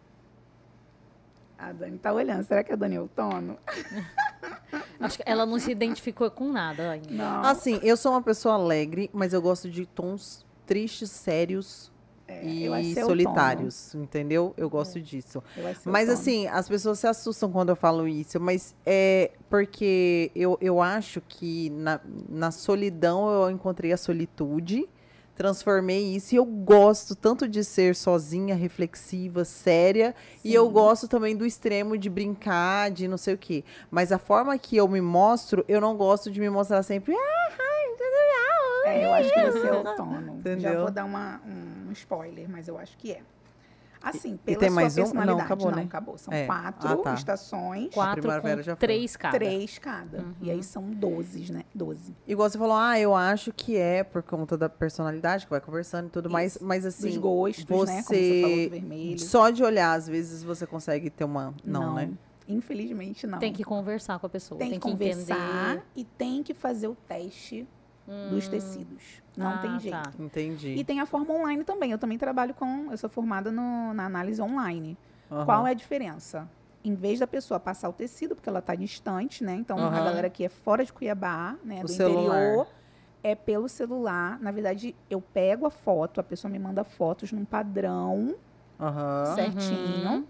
[1.58, 2.42] A Dani tá olhando.
[2.44, 3.56] Será que a Dani é outono?
[4.98, 7.10] Acho que ela não se identificou com nada ainda.
[7.12, 7.42] Não.
[7.44, 11.92] Assim, eu sou uma pessoa alegre, mas eu gosto de tons tristes, sérios
[12.26, 14.54] É, e é solitários, entendeu?
[14.56, 15.38] Eu gosto disso.
[15.38, 15.54] outono.
[15.56, 16.12] Eu é Mas outono.
[16.12, 21.20] assim, as pessoas se assustam quando eu falo isso, mas é porque eu, eu acho
[21.20, 24.88] que na, na solidão eu encontrei a solitude,
[25.36, 30.14] transformei isso e eu gosto tanto de ser sozinha, reflexiva, séria,
[30.44, 30.72] e eu Sim.
[30.72, 33.64] gosto também do extremo de brincar, de não sei o quê.
[33.90, 37.14] Mas a forma que eu me mostro, eu não gosto de me mostrar sempre.
[37.14, 37.96] "Ah, bem,
[38.84, 40.32] É, eu acho que você é outono.
[40.44, 40.80] Já Entendeu?
[40.82, 43.20] vou dar uma, um spoiler, mas eu acho que é.
[44.02, 45.12] Assim, E pela tem sua mais um?
[45.14, 45.82] Não, acabou, né?
[45.82, 46.18] acabou.
[46.18, 46.46] São É.
[46.46, 47.14] quatro Ah, tá.
[47.14, 48.80] estações, Quatro primavera com já foi.
[48.80, 49.38] três cada.
[49.38, 50.18] três cada.
[50.18, 50.34] Uhum.
[50.40, 51.64] E aí são doze, né?
[51.74, 52.14] Doze.
[52.26, 56.06] Igual você falou, ah, eu acho que é por conta da personalidade, que vai conversando
[56.06, 57.68] e tudo mais, mas Dos assim, gostos, né?
[57.68, 59.18] Como você falou do vermelho.
[59.20, 61.54] só de olhar, às vezes você consegue ter uma.
[61.64, 62.10] Não, né?
[62.48, 63.38] Infelizmente, não.
[63.38, 64.58] Tem que conversar com a pessoa.
[64.58, 65.82] Tem Tem, que que conversar entender.
[65.96, 67.66] e tem que fazer o teste
[68.30, 69.22] dos tecidos.
[69.36, 69.78] Não Ah, tem tá.
[69.78, 70.22] jeito.
[70.22, 70.74] Entendi.
[70.74, 71.90] E tem a forma online também.
[71.92, 72.90] Eu também trabalho com.
[72.90, 74.96] Eu sou formada no- na análise online.
[75.30, 75.44] Aham.
[75.44, 76.48] Qual é a diferença?
[76.84, 79.54] Em vez da pessoa passar o tecido, porque ela está distante, né?
[79.54, 80.04] Então, a Aham.
[80.04, 81.78] galera que é fora de Cuiabá, né?
[81.80, 82.36] O do celular.
[82.38, 82.66] interior,
[83.22, 84.38] é pelo celular.
[84.40, 88.34] Na verdade, eu pego a foto, a pessoa me manda fotos num padrão
[88.80, 89.34] Aham.
[89.36, 90.10] certinho.
[90.10, 90.26] Uhum.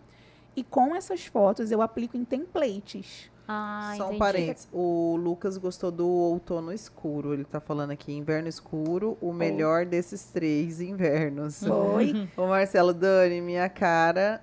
[0.54, 3.30] E com essas fotos eu aplico em templates.
[3.54, 4.18] Ah, Só um entendi.
[4.18, 4.68] parênteses.
[4.72, 7.34] O Lucas gostou do outono escuro.
[7.34, 11.62] Ele tá falando aqui, inverno escuro, o melhor desses três invernos.
[11.62, 12.28] Foi.
[12.36, 14.42] Ô, Marcelo, Dani, minha cara.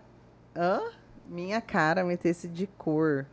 [0.55, 0.81] Hã?
[1.27, 3.25] Minha cara metesse de cor.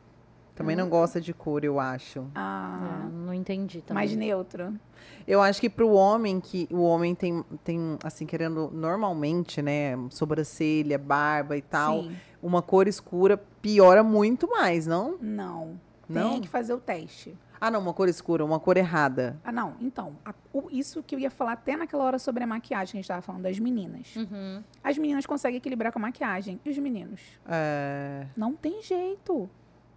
[0.54, 2.24] Também não gosta de cor, eu acho.
[2.34, 4.06] Ah, É, não entendi também.
[4.06, 4.72] mais neutro.
[5.28, 9.98] Eu acho que pro homem, que o homem tem, tem, assim, querendo normalmente, né?
[10.08, 12.04] Sobrancelha, barba e tal.
[12.04, 12.16] Sim.
[12.42, 15.16] Uma cor escura piora muito mais, não?
[15.20, 15.80] Não.
[16.08, 16.32] Não?
[16.32, 17.36] Tem que fazer o teste.
[17.60, 19.36] Ah, não, uma cor escura, uma cor errada.
[19.42, 19.74] Ah, não.
[19.80, 22.96] Então, a- o- isso que eu ia falar até naquela hora sobre a maquiagem que
[22.96, 24.14] a gente estava falando das meninas.
[24.14, 24.62] Uhum.
[24.84, 26.60] As meninas conseguem equilibrar com a maquiagem.
[26.64, 27.20] E os meninos?
[27.48, 28.26] É...
[28.36, 29.48] Não tem jeito.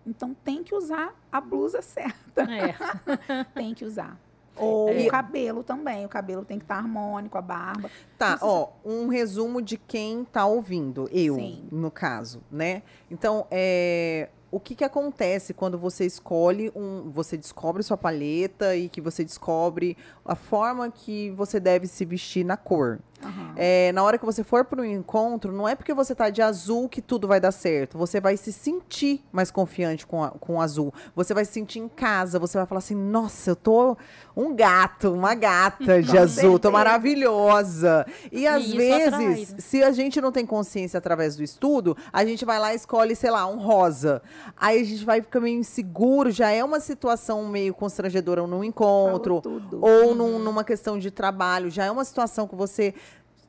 [0.07, 2.43] Então tem que usar a blusa certa.
[2.49, 3.43] É.
[3.53, 4.17] tem que usar.
[4.59, 5.01] Ou É.
[5.05, 6.05] o cabelo também.
[6.05, 7.89] O cabelo tem que estar harmônico, a barba.
[8.17, 11.67] Tá, Precisa- ó, um resumo de quem tá ouvindo, eu, Sim.
[11.71, 12.83] no caso, né?
[13.09, 18.89] Então, é, o que que acontece quando você escolhe um, você descobre sua paleta e
[18.89, 19.95] que você descobre
[20.31, 22.99] a forma que você deve se vestir na cor?
[23.21, 23.53] Aham.
[23.57, 26.41] É, na hora que você for para um encontro, não é porque você tá de
[26.41, 27.97] azul que tudo vai dar certo.
[27.97, 30.93] Você vai se sentir mais confiante com, a- com o azul.
[31.13, 32.39] Você vai se sentir em casa.
[32.39, 33.97] Você vai falar assim: nossa, eu tô
[34.37, 38.05] um gato, uma gata de azul, tô maravilhosa.
[38.31, 39.45] E às isso vezes, atrai, né?
[39.57, 43.15] se a gente não tem consciência através do estudo, a gente vai lá e escolhe,
[43.17, 44.21] sei lá, um rosa.
[44.55, 49.41] Aí a gente vai ficar meio inseguro, já é uma situação meio constrangedora num encontro
[49.81, 52.93] ou num- numa questão de trabalho, já é uma situação que você.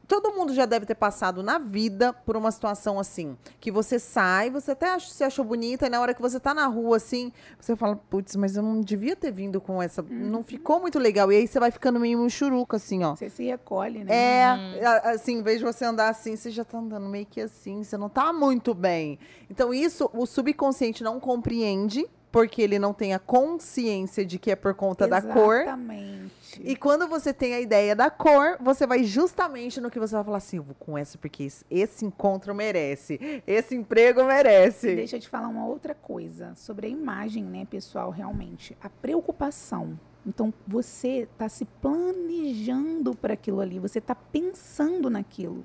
[0.09, 4.51] Todo mundo já deve ter passado na vida por uma situação assim, que você sai,
[4.51, 7.33] você até ach- se achou bonita, e na hora que você tá na rua, assim,
[7.61, 10.03] você fala, putz, mas eu não devia ter vindo com essa.
[10.03, 11.31] Não ficou muito legal.
[11.31, 13.15] E aí você vai ficando meio churuca, assim, ó.
[13.15, 14.13] Você se recolhe, né?
[14.13, 17.41] É, a- assim, em vez de você andar assim, você já tá andando meio que
[17.41, 19.17] assim, você não tá muito bem.
[19.49, 24.57] Então, isso o subconsciente não compreende, porque ele não tem a consciência de que é
[24.57, 25.63] por conta da cor.
[25.63, 26.31] Exatamente.
[26.61, 30.25] E quando você tem a ideia da cor, você vai justamente no que você vai
[30.25, 34.95] falar assim: eu vou com essa porque esse, esse encontro merece, esse emprego merece.
[34.95, 38.77] Deixa eu te falar uma outra coisa sobre a imagem, né, pessoal, realmente.
[38.81, 39.99] A preocupação.
[40.27, 45.65] Então, você está se planejando para aquilo ali, você está pensando naquilo.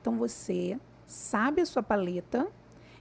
[0.00, 2.48] Então, você sabe a sua paleta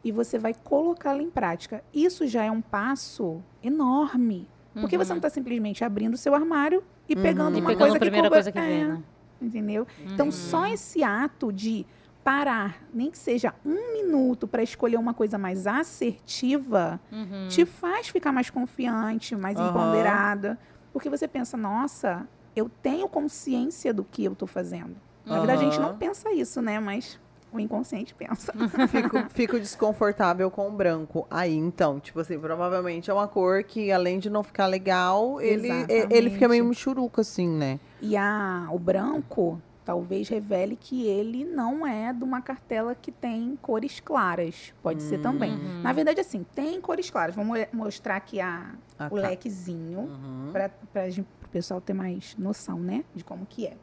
[0.04, 1.84] e você vai colocá-la em prática.
[1.94, 4.48] Isso já é um passo enorme.
[4.74, 7.22] Porque você não está simplesmente abrindo o seu armário e Uhum.
[7.22, 9.04] pegando E uma pegando coisa a primeira que coisa que couber- vem, É, né?
[9.42, 9.88] Entendeu?
[10.06, 11.86] Então, só esse ato de
[12.24, 15.66] parar, nem que seja um minuto para escolher uma coisa mais
[16.14, 17.48] assertiva, Uhum.
[17.50, 20.58] te faz ficar mais confiante, mais empoderada.
[20.94, 24.96] Porque você pensa, nossa, eu tenho consciência do que eu tô fazendo.
[25.26, 26.80] Na verdade, a gente não pensa isso, né?
[26.80, 27.20] Mas
[27.52, 28.54] o inconsciente pensa.
[28.90, 31.26] fico, fico desconfortável com o branco.
[31.30, 35.68] Aí, então, tipo assim, provavelmente é uma cor que, além de não ficar legal, ele,
[35.70, 36.14] Exatamente.
[36.14, 37.80] ele fica meio churuca, assim, né?
[38.02, 43.58] E a, o branco talvez revele que ele não é de uma cartela que tem
[43.60, 44.72] cores claras.
[44.84, 45.52] Pode ser também.
[45.54, 45.82] Uhum.
[45.82, 47.34] Na verdade, assim, tem cores claras.
[47.36, 49.30] Vamos mo- mostrar aqui a, Ah, o tá.
[49.30, 50.02] lequezinho.
[50.02, 50.50] Uhum.
[50.54, 53.74] para o pessoal ter mais noção, né, de como que é.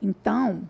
[0.00, 0.62] Então,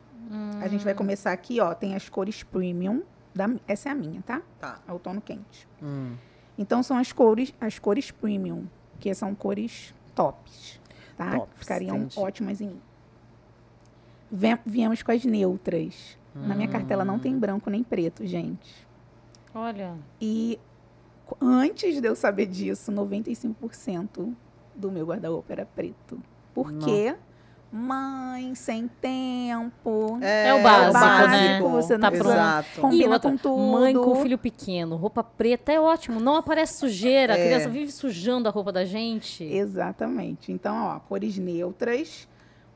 [0.62, 3.02] a gente vai começar aqui, ó, tem as cores premium,
[3.34, 4.42] da, essa é a minha, tá?
[4.60, 4.78] Tá.
[4.86, 5.66] É outono quente.
[5.82, 6.14] Hum.
[6.58, 8.66] Então são as cores, as cores premium,
[8.98, 10.80] que são cores tops,
[11.16, 11.32] tá?
[11.38, 12.18] Tops, Ficariam entendi.
[12.18, 12.80] ótimas em mim.
[14.30, 16.16] Vem- viemos com as neutras.
[16.34, 17.18] Na minha cartela não Hum.
[17.20, 18.86] tem branco nem preto, gente.
[19.52, 19.96] Olha.
[20.20, 20.60] E
[21.40, 24.32] antes de eu saber disso, 95%
[24.74, 26.20] do meu guarda-roupa era preto.
[26.54, 27.16] Por quê?
[27.72, 30.18] Mãe, sem tempo.
[30.22, 31.60] É o básico, né?
[31.60, 32.30] Você não Tá pronto.
[32.32, 32.80] Exato.
[32.80, 33.62] Combina e outra, com tudo.
[33.62, 37.44] mãe com filho pequeno, roupa preta é ótimo, não aparece sujeira, a É.
[37.46, 39.44] criança vive sujando a roupa da gente.
[39.44, 40.50] Exatamente.
[40.50, 42.26] Então, ó, cores neutras,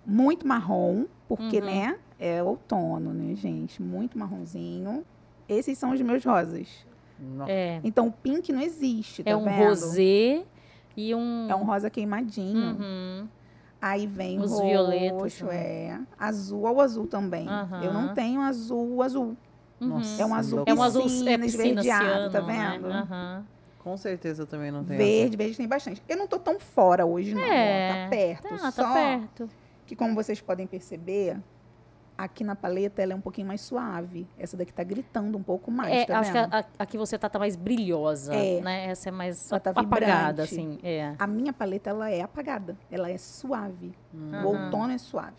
[0.07, 1.67] muito marrom, porque, Uhum.
[1.67, 3.83] né, é outono, né, gente?
[3.83, 5.05] Muito marronzinho.
[5.49, 6.69] Esses são os meus rosas.
[7.19, 7.51] Nossa.
[7.51, 9.57] É, Então, o pink não existe, tá é um vendo?
[9.69, 10.43] rosé
[10.97, 11.49] e um...
[11.51, 12.77] É um rosa queimadinho.
[12.79, 13.29] Uhum.
[13.87, 15.59] Aí vem Os roxo, violetas também.
[15.59, 16.01] é.
[16.19, 17.47] Azul ao azul também.
[17.47, 17.83] Aham.
[17.85, 19.37] Eu não tenho azul azul.
[19.79, 19.89] Uhum.
[19.89, 20.63] Nossa, É um azul.
[20.65, 22.71] É um azul é, piscina, piscina esverdeado, ciano, tá né?
[22.79, 22.87] vendo?
[22.91, 23.45] Aham.
[23.81, 26.03] Com certeza eu também não tenho Verde, verde tem bastante.
[26.09, 27.43] Eu não tô tão fora hoje, não.
[27.43, 28.49] ó, É, Tá perto.
[28.55, 29.51] Ah, só tá perto.
[29.85, 31.37] que, como vocês podem perceber,
[32.17, 34.27] aqui na paleta ela é um pouquinho mais suave.
[34.39, 36.49] Essa daqui tá gritando um pouco mais, É, tá acho vendo?
[36.51, 38.61] que a, a, que você tá, tá mais brilhosa, É.
[38.61, 38.87] né?
[38.87, 40.55] Essa é mais Ela tá apagada, vibrante.
[40.55, 40.79] assim.
[40.83, 41.15] É.
[41.19, 42.77] A minha paleta, ela é apagada.
[42.91, 43.93] Ela é suave.
[44.15, 44.31] Hum.
[44.45, 45.37] O outono é suave.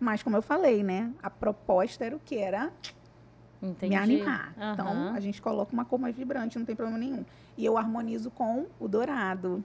[0.00, 1.12] Mas, como eu falei, né?
[1.22, 2.36] A proposta era o que?
[2.36, 2.72] Era
[3.62, 3.90] Entendi.
[3.90, 4.52] me animar.
[4.72, 5.12] Então, Aham.
[5.14, 7.24] a gente coloca uma cor mais vibrante, não tem problema nenhum.
[7.56, 9.62] E eu harmonizo com o dourado,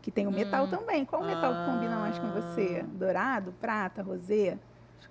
[0.00, 0.68] que tem o metal Hum.
[0.68, 1.04] também.
[1.04, 2.84] Qual metal que combina mais com você?
[2.84, 2.86] Ah.
[2.92, 4.56] Dourado, prata, rosé?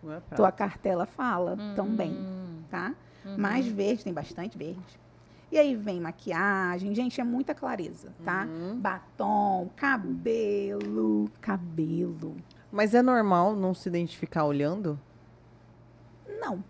[0.07, 0.35] É.
[0.35, 2.17] Tua cartela fala Hum, também,
[2.69, 2.93] tá?
[3.25, 3.37] uhum.
[3.37, 4.99] Mais verde, tem bastante verde.
[5.51, 8.47] E aí vem maquiagem, gente, é muita clareza, tá?
[8.49, 8.79] Uhum.
[8.79, 12.37] Batom, cabelo, cabelo.
[12.71, 14.97] Mas é normal não se identificar olhando?
[16.39, 16.63] Não.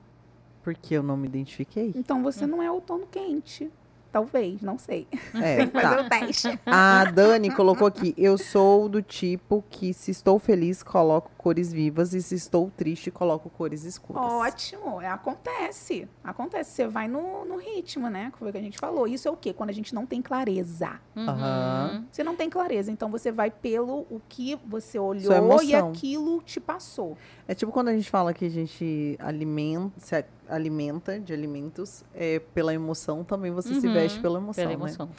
[0.64, 1.92] Porque eu não me identifiquei?
[1.96, 3.72] Então você não é outono quente.
[4.12, 5.08] Talvez, não sei.
[5.36, 6.02] É, Tem que fazer tá.
[6.02, 6.60] o teste.
[6.66, 12.14] A Dani colocou aqui: eu sou do tipo que, se estou feliz, coloco cores vivas
[12.14, 14.22] e se estou triste, coloco cores escuras.
[14.24, 16.08] Ótimo, é, acontece.
[16.24, 16.72] Acontece.
[16.72, 18.30] Você vai no, no ritmo, né?
[18.32, 19.08] Que foi o que a gente falou.
[19.08, 19.52] Isso é o quê?
[19.54, 21.00] Quando a gente não tem clareza.
[21.16, 21.28] Uhum.
[21.30, 22.06] Aham.
[22.12, 26.60] Você não tem clareza, então você vai pelo o que você olhou e aquilo te
[26.60, 27.18] passou.
[27.48, 32.40] É tipo quando a gente fala que a gente alimenta, se alimenta de alimentos é,
[32.54, 34.74] pela emoção, também você se Uhum, veste pela emoção, Pela né?
[34.76, 35.10] emoção.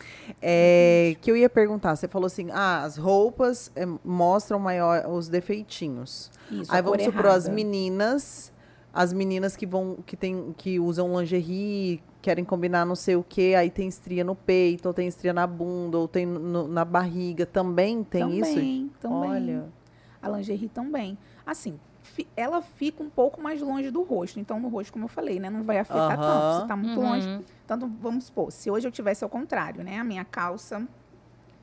[0.40, 5.28] É, que eu ia perguntar, você falou assim, ah, as roupas é, mostram maior os
[5.28, 6.11] defeitinhos.
[6.50, 8.52] Isso, Aí vamos supor as meninas,
[8.92, 13.54] as meninas que vão, que tem, que usam lingerie, querem combinar não sei o que,
[13.54, 17.44] aí tem estria no peito, ou tem estria na bunda, ou tem no- na barriga,
[17.46, 18.40] também tem também,
[18.86, 18.90] isso?
[19.00, 19.72] Também, Olha,
[20.20, 21.18] A lingerie também.
[21.44, 24.38] Assim, fi- ela fica um pouco mais longe do rosto.
[24.38, 25.50] Então, no rosto, como eu falei, né?
[25.50, 26.52] Não vai afetar tanto.
[26.52, 27.10] Você tá muito Uhum.
[27.10, 27.28] longe.
[27.66, 29.98] Tanto, vamos supor, se hoje eu tivesse ao contrário, né?
[29.98, 30.86] A minha calça,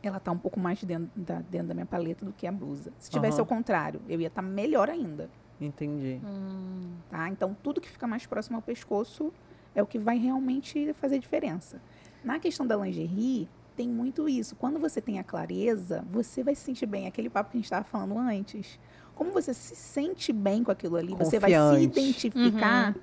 [0.01, 2.91] ela tá um pouco mais dentro da, dentro da minha paleta do que a blusa.
[2.99, 3.41] Se tivesse Aham.
[3.41, 6.19] ao contrário, eu ia estar melhor ainda, entendi.
[6.23, 7.27] Hum, tá?
[7.29, 9.33] Então, tudo que fica mais próximo ao pescoço
[9.75, 11.81] é o que vai realmente fazer diferença.
[12.23, 14.55] Na questão da lingerie, tem muito isso.
[14.55, 17.07] Quando você tem a clareza, você vai se sentir bem.
[17.07, 18.77] Aquele papo que a gente estava falando antes.
[19.15, 21.99] Como você se sente bem com aquilo ali, você vai se Confiante.
[21.99, 22.95] identificar,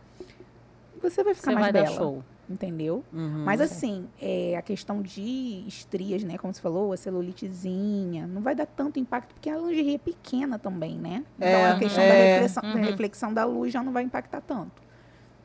[1.00, 1.86] você vai ficar Você mais vai bela.
[1.86, 2.24] dar show.
[2.48, 3.02] Entendeu?
[3.12, 3.42] Uhum.
[3.44, 6.38] Mas assim, é, a questão de estrias, né?
[6.38, 10.58] Como você falou, a celulitezinha, não vai dar tanto impacto, porque a lingerie é pequena
[10.58, 11.24] também, né?
[11.36, 12.08] Então É, a questão é.
[12.08, 12.84] da, reflexão, da Uhum.
[12.84, 14.80] reflexão da luz já não vai impactar tanto.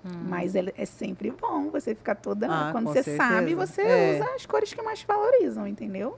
[0.05, 0.09] Hum.
[0.27, 2.47] Mas é, é sempre bom você ficar toda.
[2.49, 3.17] Ah, quando você certeza.
[3.17, 4.15] sabe, você É.
[4.19, 6.17] usa as cores que mais valorizam, entendeu?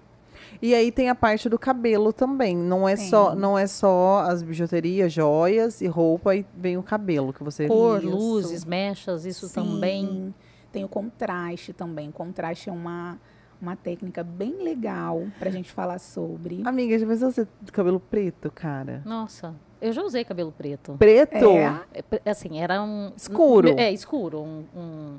[0.62, 2.56] E aí tem a parte do cabelo também.
[2.56, 7.32] Não é só, não é só as bijuterias, joias e roupa, e vem o cabelo
[7.34, 10.34] que você Cor, luzes, mechas, isso também.
[10.74, 12.12] Tem o contraste também.
[12.12, 13.20] Contraste é uma,
[13.62, 16.64] uma técnica bem legal pra gente falar sobre.
[16.66, 19.04] Amiga, já pensou você de cabelo preto, cara?
[19.06, 20.96] Nossa, eu já usei cabelo preto.
[20.98, 21.36] Preto?
[21.36, 21.84] É.
[22.26, 23.12] É, assim, era um...
[23.16, 23.80] Escuro.
[23.80, 24.42] É, escuro.
[24.42, 25.18] Um, um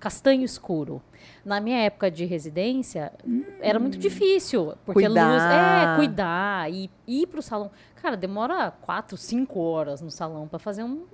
[0.00, 1.02] castanho escuro.
[1.44, 3.12] Na minha época de residência,
[3.60, 4.72] era muito difícil.
[4.86, 5.32] Porque Cuidar.
[5.32, 5.42] luz...
[5.42, 6.72] É, cuidar.
[6.72, 7.70] E ir pro salão...
[7.96, 11.04] Cara, demora quatro, cinco horas no salão pra fazer um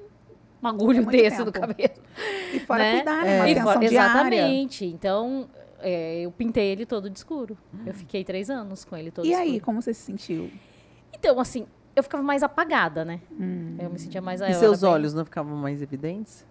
[0.61, 1.67] bagulho É muito desse do tempo.
[1.69, 1.93] cabelo.
[2.55, 2.97] E fora né?
[2.97, 3.37] cuidar, né?
[3.53, 3.63] É.
[3.63, 4.35] Uma E diária.
[4.37, 4.85] Exatamente.
[4.87, 5.49] Então,
[5.81, 7.57] é, eu pintei ele todo de escuro.
[7.87, 9.49] Eu fiquei três anos com ele todo E escuro.
[9.51, 10.51] aí, como você se sentiu?
[11.13, 11.67] Então, assim,
[11.97, 13.21] eu ficava mais apagada, né?
[13.33, 13.77] Hum.
[13.79, 14.41] Eu me sentia mais...
[14.41, 16.45] E seus bem- olhos não ficavam mais evidentes?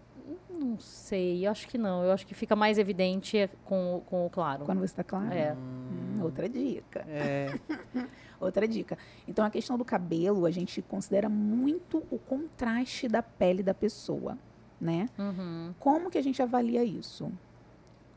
[0.59, 2.03] Não sei, eu acho que não.
[2.03, 4.65] Eu acho que fica mais evidente com, com o claro.
[4.65, 5.31] Quando você tá claro?
[5.33, 5.53] É.
[5.53, 7.05] Hum, outra dica.
[7.07, 7.47] É.
[8.39, 8.95] Outra dica.
[9.27, 14.37] Então, a questão do cabelo, a gente considera muito o contraste da pele da pessoa,
[14.79, 15.09] né?
[15.17, 15.73] Uhum.
[15.79, 17.31] Como que a gente avalia isso?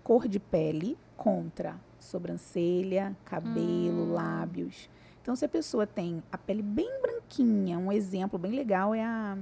[0.04, 4.12] Cor de pele contra sobrancelha, cabelo, Hum.
[4.12, 4.90] lábios.
[5.22, 9.38] Então, se a pessoa tem a pele bem branquinha, um exemplo bem legal é a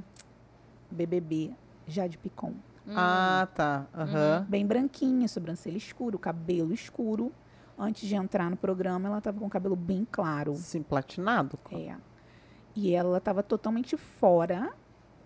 [0.93, 1.51] BBB,
[1.89, 2.53] Jade Picon.
[2.89, 2.95] Hum.
[2.97, 3.87] Ah, tá.
[3.95, 4.47] Aham.
[4.49, 7.31] Bem branquinha, sobrancelha escuro, cabelo escuro.
[7.79, 10.55] Antes de entrar no programa, ela estava com o cabelo bem claro.
[10.57, 11.59] Sim, platinado.
[11.71, 11.95] É.
[12.75, 14.73] E ela estava totalmente fora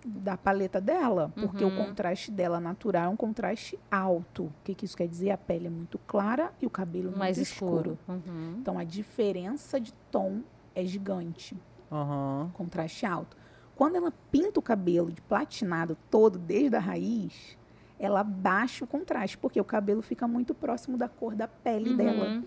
[0.05, 1.73] da paleta dela, porque Uhum.
[1.73, 4.45] o contraste dela natural é um contraste alto.
[4.47, 5.31] O que, que isso quer dizer?
[5.31, 7.93] A pele é muito clara e o cabelo muito mais escuro.
[7.93, 8.21] escuro.
[8.27, 8.57] Uhum.
[8.59, 10.41] Então a diferença de tom
[10.75, 11.57] é gigante,
[11.91, 12.51] Aham.
[12.53, 13.37] contraste alto.
[13.83, 17.59] Quando ela pinta o cabelo de platinado todo, desde a raiz,
[17.99, 21.97] ela baixa o contraste, porque o cabelo fica muito próximo da cor da pele Uhum.
[21.97, 22.45] dela.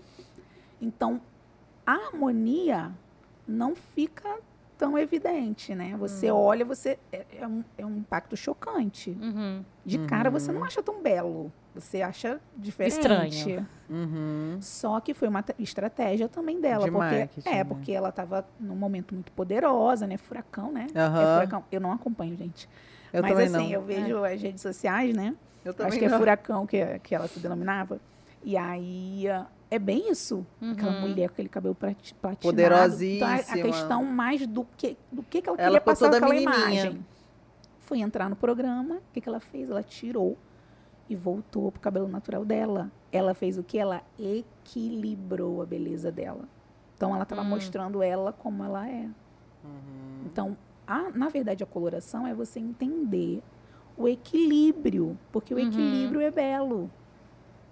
[0.80, 1.20] Então,
[1.84, 2.90] a harmonia
[3.46, 4.38] não fica
[4.78, 5.94] tão evidente, né?
[5.98, 6.36] Você Hum.
[6.36, 9.10] olha, você é, é um, é um impacto chocante.
[9.10, 9.62] Uhum.
[9.84, 10.60] De cara, você Uhum.
[10.60, 12.96] não acha tão belo, Você acha diferente.
[12.96, 13.68] Estranho.
[13.88, 14.58] Uhum.
[14.60, 16.84] Só que foi uma estratégia também dela.
[16.84, 17.64] De porque, marketing, é, né?
[17.64, 20.16] porque ela estava num momento muito poderosa, né?
[20.16, 20.86] Furacão, né?
[20.94, 21.34] É Aham.
[21.34, 21.64] furacão.
[21.70, 22.68] Eu não acompanho, gente.
[23.12, 23.72] Eu Mas também assim, não.
[23.72, 25.34] eu vejo as redes sociais, né?
[25.64, 28.00] Eu Acho que é furacão que, que ela se denominava.
[28.42, 29.24] E aí
[29.70, 30.46] é bem isso.
[30.62, 31.00] Aquela Uhum.
[31.02, 32.38] mulher com aquele cabelo plati- platinado.
[32.42, 33.36] Poderosíssima.
[33.38, 36.32] Então, a, a questão mais do que, do que, que ela Ela queria passar aquela
[36.32, 36.56] menininha.
[36.84, 37.06] imagem.
[37.80, 39.70] Foi entrar no programa, o que, que ela fez?
[39.70, 40.36] Ela tirou
[41.08, 42.90] e voltou pro cabelo natural dela.
[43.12, 43.78] Ela fez o que?
[43.78, 46.44] Ela equilibrou a beleza dela.
[46.96, 47.46] Então ela estava Hum.
[47.50, 49.04] mostrando ela como ela é.
[49.64, 50.22] Uhum.
[50.26, 53.42] Então, a- na verdade, a coloração é você entender
[53.96, 55.68] o equilíbrio, porque o Uhum.
[55.68, 56.90] equilíbrio é belo.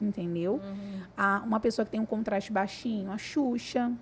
[0.01, 0.55] Entendeu?
[0.55, 1.01] Uhum.
[1.17, 3.93] A, uma pessoa que tem um contraste baixinho, a Xuxa.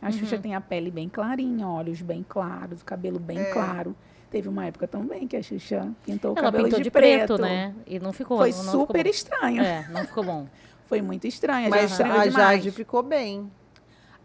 [0.00, 0.42] A Xuxa Uhum.
[0.42, 3.52] tem a pele bem clarinha, olhos bem claros, o cabelo bem É.
[3.52, 3.94] claro.
[4.32, 7.36] Teve uma época também que a Xuxa pintou o Ela cabelo pintou de, de, preto.
[7.36, 7.74] preto, né?
[7.86, 9.62] E não ficou Foi não, não super ficou estranho.
[9.62, 10.48] É, não ficou bom.
[10.86, 11.68] Foi muito estranho.
[11.70, 12.32] Mas a demais.
[12.34, 13.50] Jade ficou bem.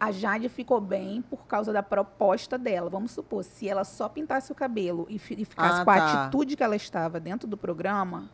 [0.00, 2.88] A Jade ficou bem por causa da proposta dela.
[2.88, 6.22] Vamos supor, se ela só pintasse o cabelo e, e ficasse Ah, com a tá.
[6.24, 8.30] atitude que ela estava dentro do programa,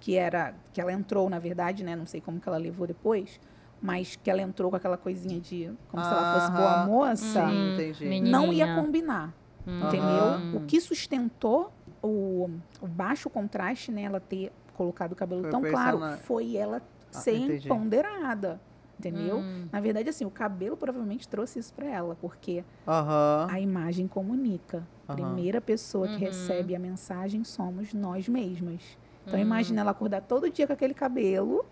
[0.00, 1.94] que era que ela entrou, na verdade, né?
[1.94, 3.38] Não sei como que ela levou depois,
[3.82, 7.74] mas que ela entrou com aquela coisinha de como se ela fosse boa moça, Hum,
[7.74, 8.04] entendi.
[8.06, 8.38] menina.
[8.38, 9.34] não ia combinar,
[9.80, 9.86] Hum.
[9.86, 10.40] entendeu?
[10.52, 12.48] O que sustentou o,
[12.80, 14.02] o baixo contraste, né?
[14.02, 16.82] Ela ter colocado o cabelo Foi tão claro, persona- foi ela
[17.14, 17.68] Ah, ser entendi.
[17.68, 18.60] empoderada,
[18.98, 19.38] entendeu?
[19.40, 19.68] Hum.
[19.72, 23.46] Na verdade, assim, o cabelo provavelmente trouxe isso pra ela, porque Aham.
[23.50, 24.86] a imagem comunica.
[25.06, 26.20] A primeira pessoa que Uhum.
[26.20, 28.98] recebe a mensagem somos nós mesmas.
[29.26, 29.42] Então, Hum.
[29.42, 31.64] imagina ela acordar todo dia com aquele cabelo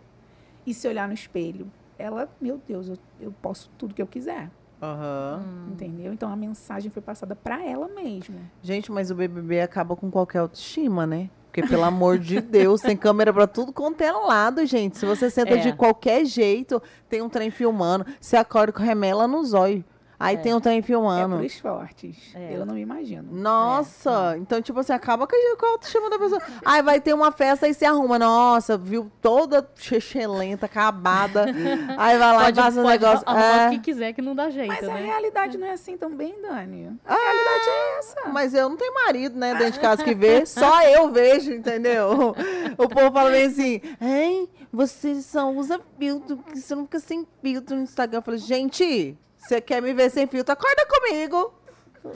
[0.66, 1.70] e se olhar no espelho.
[1.98, 4.50] Ela, meu Deus, eu, eu posso tudo que eu quiser,
[4.82, 5.42] Aham.
[5.44, 5.72] Hum.
[5.72, 6.12] entendeu?
[6.12, 8.36] Então, a mensagem foi passada pra ela mesma.
[8.62, 11.30] Gente, mas o BBB acaba com qualquer autoestima, né?
[11.46, 14.98] Porque, pelo amor de Deus, tem câmera pra tudo quanto é lado, gente.
[14.98, 15.56] Se você senta É.
[15.56, 18.04] de qualquer jeito, tem um trem filmando.
[18.20, 19.82] Você acorda com remela no zóio.
[20.18, 20.38] Aí É.
[20.38, 21.38] tem um trem É filmando.
[21.38, 22.16] pros fortes.
[22.34, 22.56] É.
[22.56, 23.28] Eu não me imagino.
[23.30, 26.40] Nossa, então, tipo assim, acaba com a a autoestima da pessoa.
[26.64, 28.18] Aí vai ter uma festa e se arruma.
[28.18, 31.44] Nossa, viu toda chechelenta, acabada.
[31.98, 33.24] aí vai lá Pode, e passa um pode negócio.
[33.26, 35.02] arrumar É, o que quiser que não dá jeito, Mas a né?
[35.04, 36.98] realidade não é assim também, Dani.
[37.04, 38.28] A realidade é essa.
[38.32, 42.34] Mas eu não tenho marido, né, dentro de casa que vê, só eu vejo, entendeu?
[42.78, 47.26] O povo fala bem assim, hein, você só usa filtro, porque você não fica sem
[47.42, 48.18] filtro no Instagram.
[48.18, 50.52] Eu falei, gente, você quer me ver sem filtro?
[50.52, 51.54] Acorda comigo.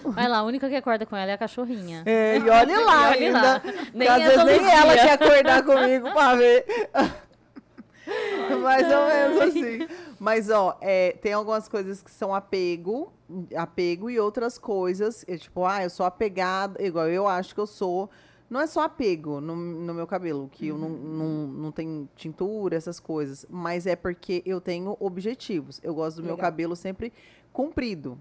[0.05, 2.03] Vai lá, a única que acorda com ela é a cachorrinha.
[2.07, 3.41] É, e olhe lá Olhe ainda.
[3.43, 3.63] lá.
[3.93, 5.03] Nem às é vezes nem ela dia.
[5.03, 6.65] quer acordar comigo pra ver.
[8.63, 9.89] Mais ou menos assim.
[10.19, 13.13] Mas, ó, é, tem algumas coisas que são apego,
[13.57, 15.25] apego e outras coisas.
[15.29, 18.11] é tipo, ah, eu sou apegada, igual eu acho que eu sou.
[18.51, 22.75] Não é só apego no, no meu cabelo, que eu não, não, não tenho tintura,
[22.75, 23.47] essas coisas.
[23.49, 25.81] Mas é porque eu tenho objetivos.
[25.85, 26.51] Eu gosto do meu Legal.
[26.51, 27.13] cabelo sempre
[27.53, 28.21] comprido.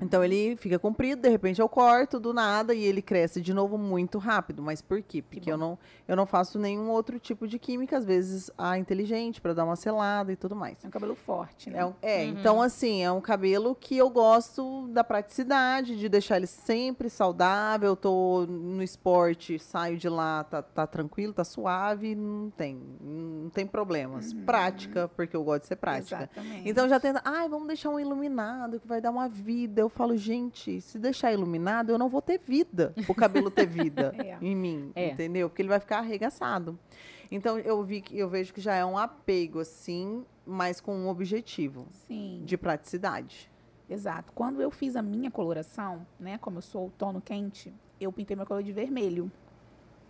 [0.00, 3.76] Então ele fica comprido, de repente eu corto do nada e ele cresce de novo
[3.78, 4.62] muito rápido.
[4.62, 5.22] Mas por quê?
[5.22, 9.40] Porque eu não, eu não faço nenhum outro tipo de química, às vezes a inteligente,
[9.40, 10.84] pra dar uma selada e tudo mais.
[10.84, 11.78] É um cabelo forte, né?
[11.78, 12.30] É, um- é, Uhum.
[12.30, 17.90] então assim, é um cabelo que eu gosto da praticidade, de deixar ele sempre saudável.
[17.90, 23.48] Eu tô no esporte, saio de lá, tá, tá tranquilo, tá suave, não tem, não
[23.50, 24.32] tem problemas.
[24.32, 26.28] Prática, porque eu gosto de ser prática.
[26.32, 26.68] Exatamente.
[26.68, 29.45] Então já tenta, ai, vamos deixar um iluminado que vai dar uma vida.
[29.76, 32.94] Eu falo, gente, se deixar iluminado, eu não vou ter vida.
[33.08, 34.36] O cabelo ter vida É.
[34.40, 35.10] em mim, É.
[35.10, 35.48] entendeu?
[35.48, 36.78] Porque ele vai ficar arregaçado.
[37.30, 41.08] Então eu vi que eu vejo que já é um apego assim, mas com um
[41.08, 42.42] objetivo Sim.
[42.44, 43.50] de praticidade.
[43.88, 44.32] Exato.
[44.32, 48.44] Quando eu fiz a minha coloração, né, como eu sou outono quente, eu pintei meu
[48.46, 49.30] cabelo de vermelho.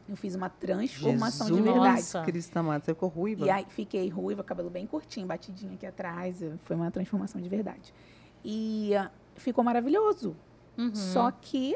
[0.09, 1.96] Eu fiz uma transformação de Jesus verdade.
[1.96, 2.22] Nossa.
[2.22, 3.44] Cristo amado, você ficou ruiva?
[3.44, 6.40] E aí fiquei ruiva, cabelo bem curtinho, batidinho aqui atrás.
[6.64, 7.92] Foi uma transformação de verdade.
[8.44, 10.37] E ah, ficou maravilhoso.
[10.77, 10.94] Uhum.
[10.94, 11.75] Só que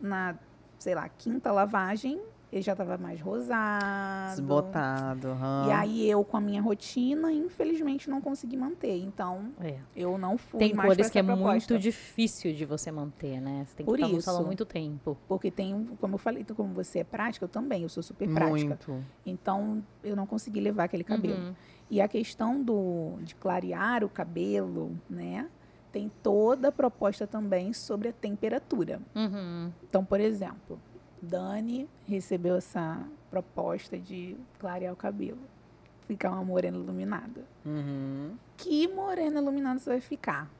[0.00, 0.36] na,
[0.78, 2.20] sei lá, quinta lavagem,
[2.52, 4.30] ele já estava mais rosado.
[4.36, 5.28] Desbotado.
[5.68, 8.96] E aí eu, com a minha rotina, infelizmente não consegui manter.
[8.96, 9.78] Então, É.
[9.96, 11.50] eu não fui Tem mais cores que é proposta.
[11.50, 13.64] muito difícil de você manter, né?
[13.66, 14.42] Você tem que Por no isso.
[14.44, 15.16] muito tempo.
[15.26, 18.28] Porque tem, como eu falei, então, como você é prática, eu também, eu sou super
[18.32, 18.68] prática.
[18.88, 19.04] Muito.
[19.26, 21.48] Então, eu não consegui levar aquele cabelo.
[21.48, 21.54] Uhum.
[21.90, 25.48] E a questão do, de clarear o cabelo, né?
[25.94, 29.00] Tem toda a proposta também sobre a temperatura.
[29.14, 29.70] Uhum.
[29.88, 30.76] Então, por exemplo,
[31.22, 35.38] Dani recebeu essa proposta de clarear o cabelo.
[36.08, 37.44] Ficar uma morena iluminada.
[37.64, 38.36] Uhum.
[38.56, 40.50] Que morena iluminada você vai ficar?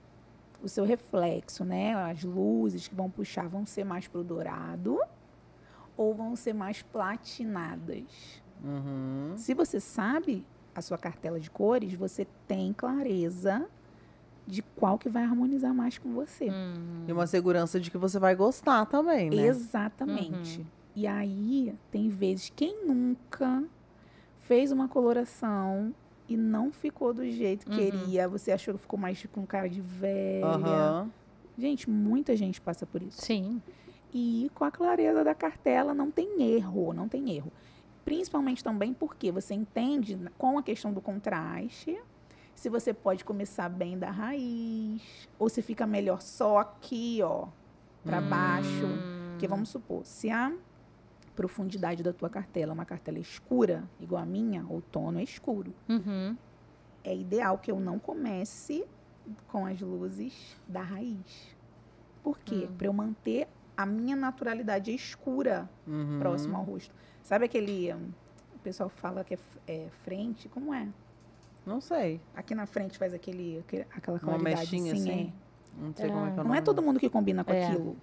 [0.62, 1.94] O seu reflexo, né?
[1.96, 5.00] As luzes que vão puxar vão ser mais pro dourado
[5.96, 8.40] ou vão ser mais platinadas?
[8.62, 9.34] Uhum.
[9.36, 13.68] Se você sabe a sua cartela de cores, você tem clareza
[14.46, 16.50] de qual que vai harmonizar mais com você.
[16.50, 17.04] Hum.
[17.08, 19.46] E uma segurança de que você vai gostar também, né?
[19.46, 20.64] Exatamente.
[20.94, 23.64] E aí, tem vezes, quem nunca
[24.40, 25.94] fez uma coloração
[26.28, 27.90] e não ficou do jeito que Uhum.
[27.90, 30.46] queria, você achou que ficou mais com cara de velha.
[30.46, 31.10] Aham.
[31.56, 33.20] Gente, muita gente passa por isso.
[33.22, 33.60] Sim.
[34.12, 37.50] E com a clareza da cartela não tem erro, não tem erro.
[38.04, 41.98] Principalmente também porque você entende n- com a questão do contraste,
[42.54, 45.02] se você pode começar bem da raiz,
[45.38, 47.48] ou se fica melhor só aqui, ó,
[48.04, 48.28] para Hum.
[48.28, 48.86] baixo.
[49.32, 50.52] Porque vamos supor, se a
[51.34, 55.74] profundidade da tua cartela é uma cartela escura, igual a minha, o tono é escuro.
[55.88, 56.36] Uhum.
[57.02, 58.84] É ideal que eu não comece
[59.48, 61.54] com as luzes da raiz.
[62.22, 62.68] Por quê?
[62.70, 62.74] Hum.
[62.78, 66.18] Para eu manter a minha naturalidade escura Uhum.
[66.20, 66.94] próximo ao rosto.
[67.22, 67.92] Sabe aquele.
[67.92, 70.48] O pessoal fala que é, é frente?
[70.48, 70.88] Como é?
[71.66, 72.20] Não sei.
[72.36, 74.60] Aqui na frente faz aquele, aquele- aquela Uma claridade.
[74.60, 75.32] mechinha sim, assim?
[75.78, 76.48] Não sei como é que é o é.
[76.48, 77.66] Não é todo mundo que combina com É.
[77.66, 77.96] aquilo.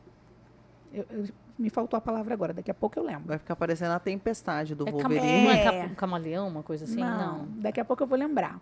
[0.93, 1.25] Eu- eu-
[1.57, 3.27] me faltou a palavra agora, daqui a pouco eu lembro.
[3.27, 5.43] Vai ficar parecendo a tempestade do É, Wolverine.
[5.43, 5.63] não é É.
[5.85, 6.99] ca- um camaleão, uma coisa assim?
[6.99, 7.45] Não.
[7.57, 8.59] Daqui a pouco eu vou lembrar.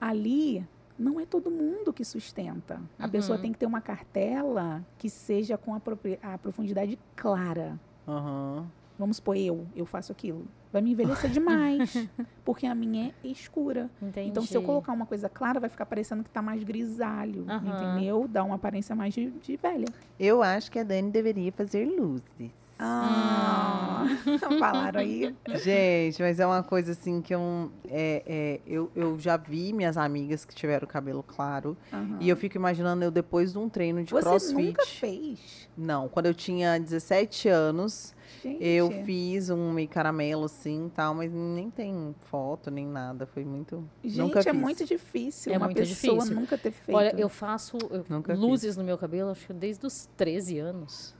[0.00, 0.64] Ali
[0.98, 2.80] não é todo mundo que sustenta.
[2.98, 3.10] A Uhum.
[3.10, 5.80] pessoa tem que ter uma cartela que seja com a,
[6.22, 7.78] a profundidade clara.
[8.06, 8.66] Aham.
[8.98, 10.44] Vamos supor, eu, eu faço aquilo.
[10.72, 12.08] Vai me envelhecer demais.
[12.44, 13.88] porque a minha é escura.
[14.02, 14.28] Entendi.
[14.28, 17.44] Então, se eu colocar uma coisa clara, vai ficar parecendo que tá mais grisalho.
[17.48, 17.94] Aham.
[17.94, 18.26] Entendeu?
[18.28, 19.86] Dá uma aparência mais de, de velha.
[20.18, 22.50] Eu acho que a Dani deveria fazer luzes.
[22.78, 24.04] Ah,
[24.58, 25.34] falaram aí.
[25.56, 29.96] Gente, mas é uma coisa assim que eu, é, é, eu, eu já vi minhas
[29.96, 31.76] amigas que tiveram cabelo claro.
[31.92, 32.18] Aham.
[32.20, 34.54] E eu fico imaginando eu depois de um treino de Você crossfit.
[34.62, 35.68] nunca fez?
[35.76, 38.64] Não, quando eu tinha 17 anos, Gente.
[38.64, 43.26] eu fiz um meio caramelo assim e tal, mas nem tem foto nem nada.
[43.26, 43.76] Foi muito.
[44.04, 44.60] nunca Gente, é fiz.
[44.60, 46.36] muito difícil É uma muito pessoa difícil.
[46.40, 46.96] nunca ter feito.
[46.96, 51.17] Olha, eu faço eu- Nunca luzes no meu cabelo, acho que desde os 13 anos.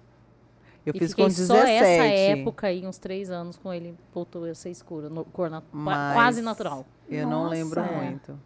[0.89, 1.70] Eu e fiz fiquei com só 17.
[1.70, 2.05] essa
[2.39, 6.14] época aí, uns três anos, com ele voltou a ser escuro, no- cor nat- Mas-
[6.14, 6.86] quase natural.
[7.09, 7.93] Eu não lembro Nossa.
[7.95, 8.39] muito.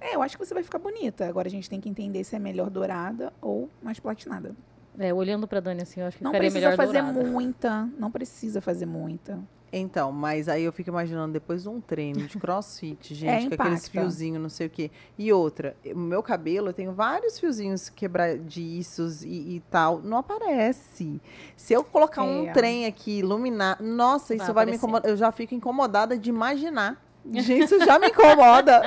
[0.00, 1.26] É, eu acho que você vai ficar bonita.
[1.28, 4.54] Agora a gente tem que entender se é melhor dourada ou mais platinada.
[4.98, 7.24] É, olhando pra Dani assim, eu acho que Não precisa melhor fazer dourada.
[7.24, 7.88] muita.
[7.98, 9.38] Não precisa fazer muita.
[9.72, 13.86] Então, mas aí eu fico imaginando depois de um treino de crossfit, gente, com aqueles
[13.86, 14.90] fiozinhos, não sei o quê.
[15.16, 20.00] E outra, o meu cabelo, eu tenho vários fiozinhos quebradiços e, e tal.
[20.00, 21.20] Não aparece.
[21.56, 22.52] Se eu colocar um É.
[22.52, 24.76] trem aqui, iluminar, nossa, isso Vai vai me aparecer.
[24.86, 25.10] incomodar.
[25.10, 27.00] Eu já fico incomodada de imaginar.
[27.32, 28.82] Gente, isso já me incomoda.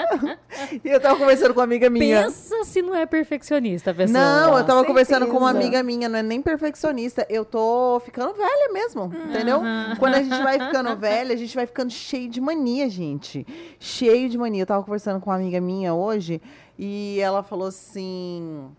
[0.84, 2.23] e eu tava conversando com uma amiga minha.
[2.23, 4.19] Pensa se não é perfeccionista a pessoa.
[4.19, 7.25] Não, eu tava Com conversando com uma amiga minha, não é nem perfeccionista.
[7.29, 9.61] Eu tô ficando velha mesmo, entendeu?
[9.99, 13.45] Quando a gente vai ficando velha, a gente vai ficando cheio de mania, gente.
[13.79, 14.63] Cheio de mania.
[14.63, 16.41] Eu tava conversando com uma amiga minha hoje
[16.77, 18.69] e ela falou assim.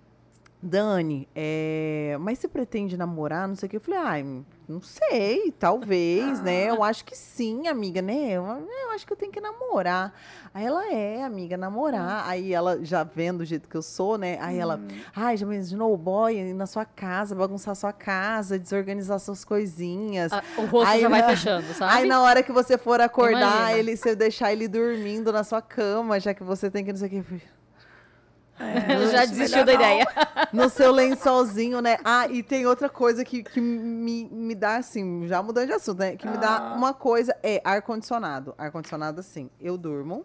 [0.67, 3.47] Dani, é, mas você pretende namorar?
[3.47, 3.77] Não sei o que.
[3.77, 6.71] Eu falei, ai, não sei, talvez, né?
[6.71, 8.31] Eu acho que sim, amiga, né?
[8.31, 10.15] Eu, eu acho que eu tenho que namorar.
[10.55, 12.27] Aí ela é, amiga, namorar.
[12.27, 14.39] Aí ela, já vendo o jeito que eu sou, né?
[14.41, 14.81] Aí ela,
[15.15, 20.33] ai, já imaginou o boy ir na sua casa, bagunçar sua casa, desorganizar suas coisinhas.
[20.33, 21.93] Ah, o rosto Aí já vai fechando, sabe?
[21.93, 23.79] Aí na hora que você for acordar, Imagina.
[23.79, 27.09] ele, você deixar ele dormindo na sua cama, já que você tem que não sei
[27.09, 27.43] o que.
[28.59, 29.81] Eu já desistiu da não.
[29.81, 30.07] ideia.
[30.53, 31.97] No seu lençolzinho, né?
[32.05, 35.99] Ah, e tem outra coisa que, que me, me dá, assim, já mudando de assunto,
[35.99, 36.15] né?
[36.17, 36.75] Que me dá Ah.
[36.77, 38.55] uma coisa, é ar-condicionado.
[38.57, 40.25] Ar-condicionado, assim, eu durmo,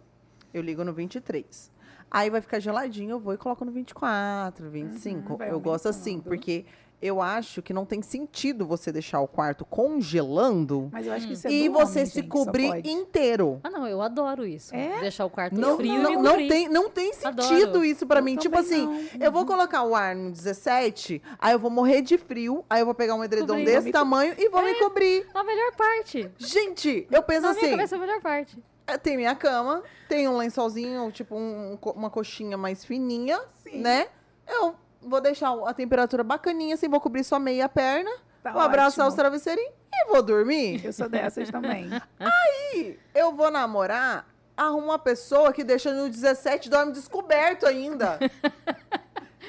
[0.54, 1.70] eu ligo no 23.
[2.08, 5.32] Aí vai ficar geladinho, eu vou e coloco no 24, 25.
[5.34, 6.64] Uhum, eu gosto assim, porque
[7.02, 11.32] eu acho que não tem sentido você deixar o quarto congelando Mas eu acho que
[11.32, 12.90] isso é e do você homem, se gente, só cobrir pode.
[12.90, 13.60] inteiro.
[13.64, 14.74] Ah, não, eu adoro isso.
[14.74, 15.00] É?
[15.00, 16.48] Deixar o quarto Não, frio e não, me não cobrir.
[16.48, 17.48] tem, não tem Adoro.
[17.48, 18.36] sentido isso pra Eu mim.
[18.36, 18.86] Tipo também assim,
[19.18, 19.26] não.
[19.26, 22.84] eu vou colocar o ar no 17, aí eu vou morrer de frio, aí eu
[22.86, 23.64] vou pegar um edredom Cobrir.
[23.64, 25.26] desse tamanho e vou me cobrir.
[25.34, 26.30] A melhor parte.
[26.38, 28.58] Gente, eu penso Na minha assim, cabeça, é a melhor parte.
[28.86, 33.78] eh, tem minha cama, tem um lençolzinho, tipo um co- uma coxinha mais fininha, Sim.
[33.80, 34.08] né?
[34.46, 38.10] Eu vou deixar a temperatura bacaninha, assim, vou cobrir só meia perna,
[38.42, 40.84] Tá vou abraçar os travesseirinhos e vou dormir.
[40.84, 41.88] Eu sou dessas também.
[42.74, 44.26] E eu vou namorar,
[44.56, 48.18] arrumo uma pessoa que deixa no 17 dorme descoberto ainda.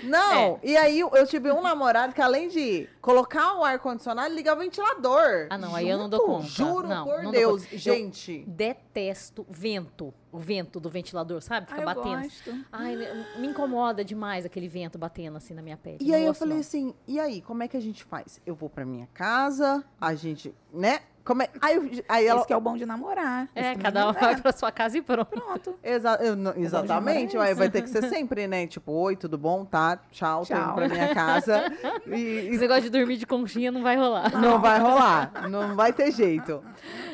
[0.03, 4.57] Não, e aí eu tive um namorado que além de colocar o ar-condicionado, liga o
[4.57, 5.47] ventilador.
[5.49, 6.17] Ah, não, aí eu não Junto.
[6.17, 6.47] dou conta.
[6.47, 7.75] Juro Não, por não Deus, conta.
[7.75, 8.43] Eu- gente.
[8.47, 10.13] Detesto vento.
[10.31, 11.67] O vento do ventilador, sabe?
[11.67, 12.21] Fica Ah, eu batendo.
[12.23, 12.65] gosto.
[12.71, 15.97] Ai, me- me incomoda demais aquele vento batendo assim na minha pele.
[15.99, 16.61] E Não aí eu falei não.
[16.61, 18.39] assim, e aí, como é que a gente faz?
[18.45, 21.01] Eu vou pra minha casa, a gente, né?
[21.23, 21.49] Como é?
[21.61, 22.39] Aí, eu- aí ela.
[22.39, 23.47] Esse que é o bom de namorar.
[23.53, 25.29] É, cada um vai pra sua casa e pronto.
[25.29, 25.75] Pronto.
[25.83, 28.65] Exa eu não- exatamente, é aí vai ter que ser sempre, né?
[28.67, 29.63] Tipo, oi, tudo bom?
[29.65, 30.75] Tá, tchau, tô indo Tchau.
[30.75, 31.61] pra minha casa.
[32.07, 34.31] E, Esse negócio de dormir de conchinha não vai rolar.
[34.39, 36.63] Não vai rolar, não vai ter jeito.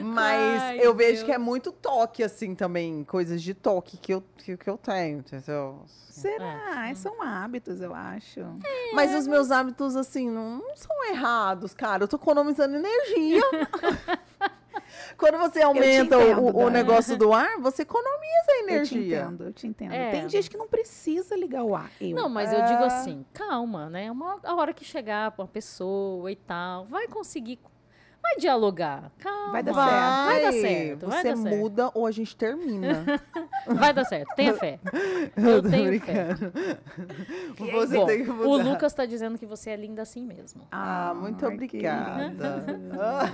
[0.01, 1.23] Mas Ai, eu vejo Deus.
[1.23, 3.03] que é muito toque, assim, também.
[3.03, 5.83] Coisas de toque que eu, que, que eu tenho, entendeu?
[5.87, 6.91] Será?
[6.95, 8.39] São hábitos, eu acho.
[8.93, 12.03] Mas os meus hábitos, assim, não, não são errados, cara.
[12.03, 13.41] Eu tô economizando energia.
[15.17, 18.71] Quando você aumenta o- entendo, o, o negócio do ar, você economiza a Eu te
[18.95, 19.21] energia.
[19.23, 19.91] entendo, eu te entendo.
[19.91, 20.11] É.
[20.11, 21.89] Tem dias que não precisa ligar o ar.
[21.99, 22.15] Eu.
[22.15, 22.85] Não, mas eu digo É.
[22.85, 24.11] assim, calma, né?
[24.11, 27.59] Uma, a hora que chegar uma pessoa e tal, vai conseguir,
[28.21, 29.11] vai dialogar.
[29.17, 29.51] Calma.
[29.53, 30.27] Vai dar Vai, certo.
[30.27, 31.57] Vai dar certo, vai Você dar certo.
[31.57, 33.03] muda ou a gente termina.
[33.67, 34.79] Vai dar certo, tenha fé.
[35.35, 36.51] Eu Eu tenho brincando.
[37.55, 38.47] Que Você Bom, tem que mudar.
[38.47, 40.65] o Lucas tá dizendo que você é linda assim mesmo.
[40.71, 43.33] Ah, muito Ai, que obrigada.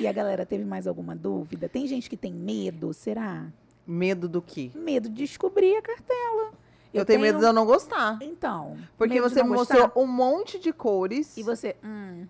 [0.00, 1.68] E a galera teve mais alguma dúvida?
[1.68, 3.46] Tem gente que tem medo, será?
[3.86, 4.70] Medo do quê?
[4.74, 6.52] Medo de descobrir a cartela.
[6.92, 8.18] Eu, tenho, medo de eu não gostar.
[8.20, 8.76] Então.
[8.98, 10.00] Porque você mostrou gostar.
[10.00, 11.36] um monte de cores.
[11.36, 11.74] E você.
[11.82, 12.26] hum,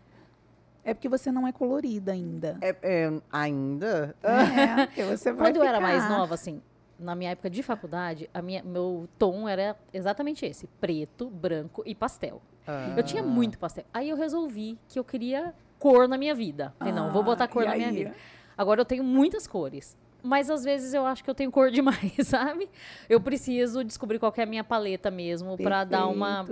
[0.84, 2.58] é porque você não é colorida ainda.
[2.60, 4.16] É, é, ainda?
[4.22, 6.16] É, porque você vai Quando eu era mais ficar.
[6.16, 6.60] nova, assim,
[6.98, 11.94] na minha época de faculdade, a minha, meu tom era exatamente esse: preto, branco e
[11.94, 12.40] pastel.
[12.66, 12.94] Ah.
[12.96, 13.84] Eu tinha muito pastel.
[13.92, 16.72] Aí eu resolvi que eu queria cor na minha vida.
[16.78, 17.95] Falei, não, vou botar Ah, cor e na minha aí?
[17.97, 18.14] vida.
[18.57, 19.97] Agora eu tenho muitas cores.
[20.22, 22.68] Mas às vezes eu acho que eu tenho cor demais, sabe?
[23.09, 26.47] Eu preciso descobrir qual que é a minha paleta mesmo pra dar uma.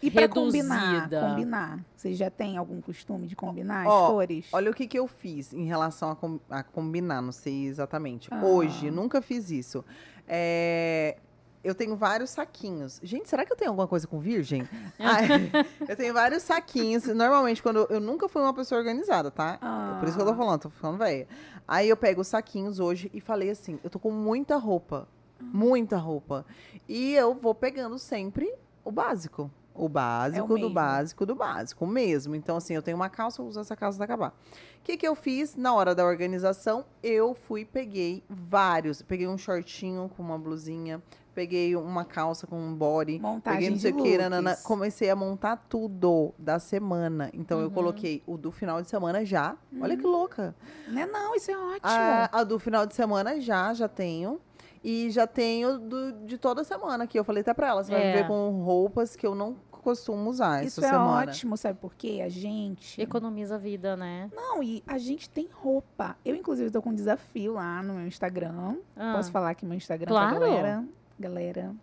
[0.00, 1.20] E pra combinar, reduzida.
[1.28, 1.80] combinar.
[1.96, 4.48] Vocês já têm algum costume de combinar Ó, as cores?
[4.52, 8.28] Olha o que, que eu fiz em relação a, com- a combinar, não sei exatamente.
[8.30, 8.40] Ah.
[8.44, 9.84] Hoje, nunca fiz isso.
[10.28, 11.16] É,
[11.64, 13.00] eu tenho vários saquinhos.
[13.02, 14.68] Gente, será que eu tenho alguma coisa com virgem?
[14.98, 15.50] Ai,
[15.88, 17.04] eu tenho vários saquinhos.
[17.06, 19.58] Normalmente, quando eu, eu nunca fui uma pessoa organizada, tá?
[19.96, 20.36] É por isso que eu tô Ah.
[20.36, 21.26] falando, tô ficando velha.
[21.66, 25.06] Aí eu pego os saquinhos hoje e falei assim: eu tô com muita roupa.
[25.40, 26.44] Muita roupa.
[26.88, 28.52] E eu vou pegando sempre
[28.84, 29.50] o básico.
[29.72, 30.70] O básico do mesmo.
[30.70, 32.34] básico do básico, o mesmo.
[32.34, 34.30] Então, assim, eu tenho uma calça, eu uso essa calça até acabar.
[34.30, 36.84] O que, que eu fiz na hora da organização?
[37.00, 39.02] Eu fui, peguei vários.
[39.02, 41.00] Peguei um shortinho com uma blusinha,
[41.38, 43.20] peguei uma calça com um body.
[43.20, 44.56] Montagem Peguei não sei o que, nanana.
[44.64, 47.30] comecei a montar tudo da semana.
[47.32, 47.70] Então eu Uhum.
[47.74, 49.56] coloquei o do final de semana já.
[49.80, 50.52] Olha que louca.
[50.88, 51.80] Não é não, isso é ótimo.
[51.84, 54.40] A, a do final de semana já, já tenho.
[54.82, 57.84] E já tenho do, de toda semana que eu falei até pra ela.
[57.84, 58.12] Você vai me É.
[58.22, 61.30] ver com roupas que eu não costumo usar isso essa é semana.
[61.30, 62.20] ótimo, sabe por quê?
[62.24, 63.00] A gente...
[63.00, 64.28] Economiza a vida, né?
[64.34, 66.16] Não, e a gente tem roupa.
[66.24, 68.76] Eu, inclusive, tô com um desafio lá no meu Instagram.
[68.96, 70.36] Ah, Posso falar aqui meu Instagram Claro.
[70.36, 70.84] pra galera?
[71.18, 71.74] Galera,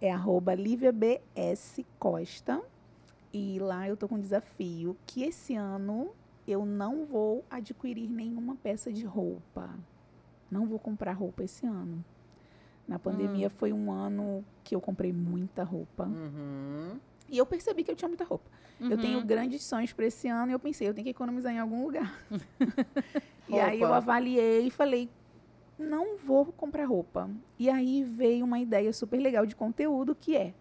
[0.00, 0.52] é arroba
[1.98, 2.62] Costa.
[3.32, 6.12] E lá eu tô com um desafio que esse ano
[6.46, 9.70] eu não vou adquirir nenhuma peça de roupa.
[10.50, 12.04] Não vou comprar roupa esse ano.
[12.86, 16.04] Na pandemia foi um ano que eu comprei muita roupa.
[16.04, 16.98] Uhum.
[17.28, 18.48] E eu percebi que eu tinha muita roupa.
[18.78, 19.26] Eu tenho uhum.
[19.26, 22.20] grandes sonhos para esse ano e eu pensei, eu tenho que economizar em algum lugar.
[23.48, 25.08] e aí eu avaliei e falei,
[25.78, 27.28] não vou comprar roupa.
[27.58, 30.54] E aí veio uma ideia super legal de conteúdo que é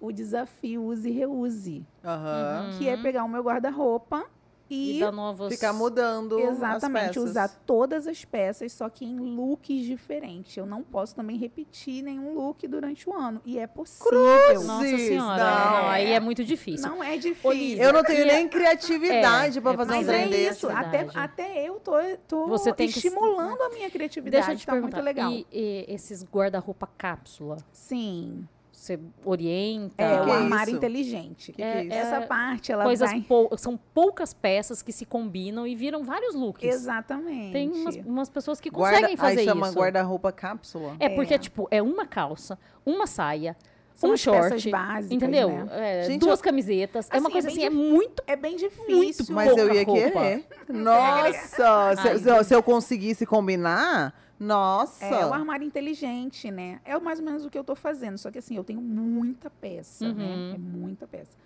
[0.00, 1.86] o desafio use e reuse.
[2.02, 2.78] Uhum.
[2.78, 4.24] que é pegar o meu guarda-roupa
[4.70, 5.52] E, e, dá novas...
[5.52, 7.30] Ficar mudando exatamente as peças.
[7.30, 10.56] usar todas as peças, só que em looks diferentes.
[10.56, 13.42] Eu não posso também repetir nenhum look durante o ano.
[13.44, 14.62] E é possível.
[14.62, 15.70] Nossa Cis, senhora, não.
[15.82, 16.88] não, aí é muito difícil.
[16.88, 17.82] Não é difícil.
[17.82, 20.48] Eu não tenho E é- nem criatividade pra é, fazer um Mas Não é trem
[20.48, 21.92] isso, até, até eu tô,
[22.28, 24.46] tô Você tem que estimulando a minha criatividade.
[24.46, 25.32] Deixa eu te tá perguntar, muito legal.
[25.32, 28.46] E, e esses guarda-roupa cápsula, Sim,
[28.80, 29.94] você orienta?
[30.02, 30.76] é que o é armário isso?
[30.78, 31.52] inteligente.
[31.52, 31.92] Que que é isso?
[31.94, 33.20] Essa parte, ela Coisas vai...
[33.20, 36.64] pou- são poucas peças que se combinam e viram vários looks.
[36.64, 37.52] Exatamente.
[37.52, 39.76] Tem umas, umas pessoas que Guarda, conseguem fazer aí chama isso.
[39.78, 40.96] guarda-roupa cápsula.
[40.98, 41.38] É porque, É.
[41.38, 43.54] tipo, é uma calça, uma saia,
[43.94, 45.50] São um short, básicas, entendeu?
[45.50, 45.66] né?
[45.72, 47.06] É, Gente, duas eu- camisetas.
[47.10, 48.22] é uma Assim, coisa é assim, é muito...
[48.26, 49.26] É bem difícil.
[49.34, 50.00] Mas eu ia roupa.
[50.20, 50.46] querer.
[50.72, 55.04] Nossa, se, Ai, se eu- se eu conseguisse combinar, nossa.
[55.04, 56.80] É o armário inteligente, né?
[56.84, 58.16] É mais ou menos o que eu tô fazendo.
[58.16, 60.14] Só que assim, eu tenho muita peça, Uhum.
[60.14, 60.52] né?
[60.54, 61.36] É muita peça.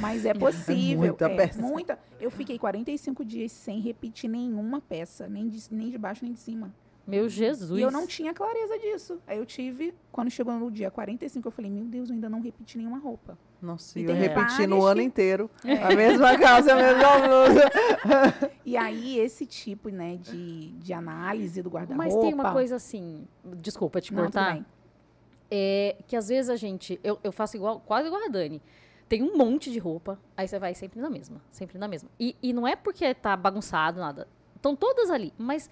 [0.00, 0.98] Mas é possível.
[0.98, 1.62] muita é, peça.
[1.62, 1.98] Muita.
[2.20, 6.40] Eu fiquei 45 dias sem repetir nenhuma peça, nem de, nem de baixo nem de
[6.40, 6.74] cima.
[7.10, 7.78] Meu Jesus.
[7.78, 9.18] E eu não tinha clareza disso.
[9.26, 12.40] Aí eu tive, quando chegou no dia 45, eu falei, meu Deus, eu ainda não
[12.40, 13.36] repeti nenhuma roupa.
[13.60, 15.50] Nossa, E e eu repeti no várias ano que- inteiro.
[15.64, 15.82] É.
[15.82, 18.50] A mesma calça, a mesma blusa.
[18.64, 22.04] E aí, esse tipo, né, de, de análise do guarda-roupa.
[22.04, 24.66] Mas tem uma coisa assim, desculpa te Não, cortar, bem.
[25.50, 28.62] é que às vezes a gente, eu, eu faço igual, quase igual a Dani.
[29.08, 32.08] Tem um monte de roupa, aí você vai sempre na mesma, sempre na mesma.
[32.18, 34.28] E, e não é porque tá bagunçado, nada.
[34.54, 35.68] Estão todas ali, mas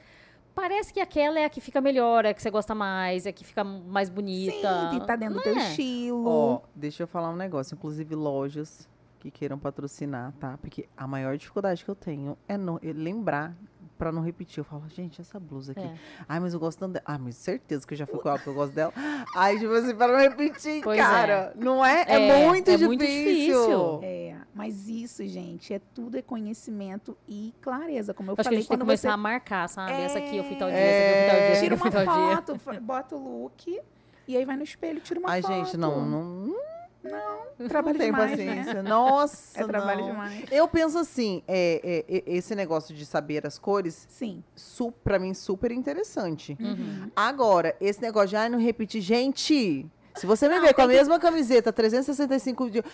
[0.59, 3.29] parece que aquela é a que fica melhor, é a que você gosta mais, é
[3.29, 4.91] a que fica mais bonita.
[4.91, 5.69] Sim, e tá dentro do teu é?
[5.69, 6.27] estilo.
[6.27, 7.77] Ó, deixa eu falar um negócio.
[7.77, 8.89] Inclusive, lojas
[9.21, 10.59] que queiram patrocinar, tá?
[10.59, 13.57] Porque a maior dificuldade que eu tenho é, não, é lembrar
[13.99, 14.59] pra não repetir.
[14.59, 15.81] Eu falo, gente, essa blusa aqui.
[15.81, 15.95] É.
[16.29, 17.05] Ai, mas eu gosto tanto dela.
[17.07, 18.93] Ah, mas certeza que eu já fui com ela porque eu gosto dela.
[19.37, 21.03] Ai, tipo assim, pra não repetir, Pois é.
[21.03, 21.53] cara.
[21.57, 22.05] Não é?
[22.07, 22.87] É, É, muito é difícil.
[22.87, 24.01] muito difícil.
[24.03, 28.45] É, mas isso, gente, é tudo é conhecimento e clareza, como eu Acho que a
[28.45, 29.93] falei gente tem que começar você a marcar, sabe?
[29.93, 31.51] Essa aqui eu fui tal dia, É.
[31.53, 33.81] essa aqui eu fui tal dia, tira uma foto, bota o look
[34.27, 35.53] e aí vai no espelho, tira uma Ai, foto.
[35.55, 36.55] gente, não, não,
[37.59, 38.75] não Trabalho tem demais, paciência.
[38.75, 38.83] né?
[38.89, 40.11] Nossa, É trabalho não.
[40.11, 40.45] demais.
[40.51, 44.43] Eu penso assim, é, é, esse negócio de saber as cores, Sim.
[44.55, 46.57] su, pra mim, super interessante.
[46.61, 47.11] Uhum.
[47.17, 49.87] Agora, esse negócio de ai, não repetir, gente.
[50.19, 52.85] Se você me Não, ver com a que- mesma camiseta, 365 dias,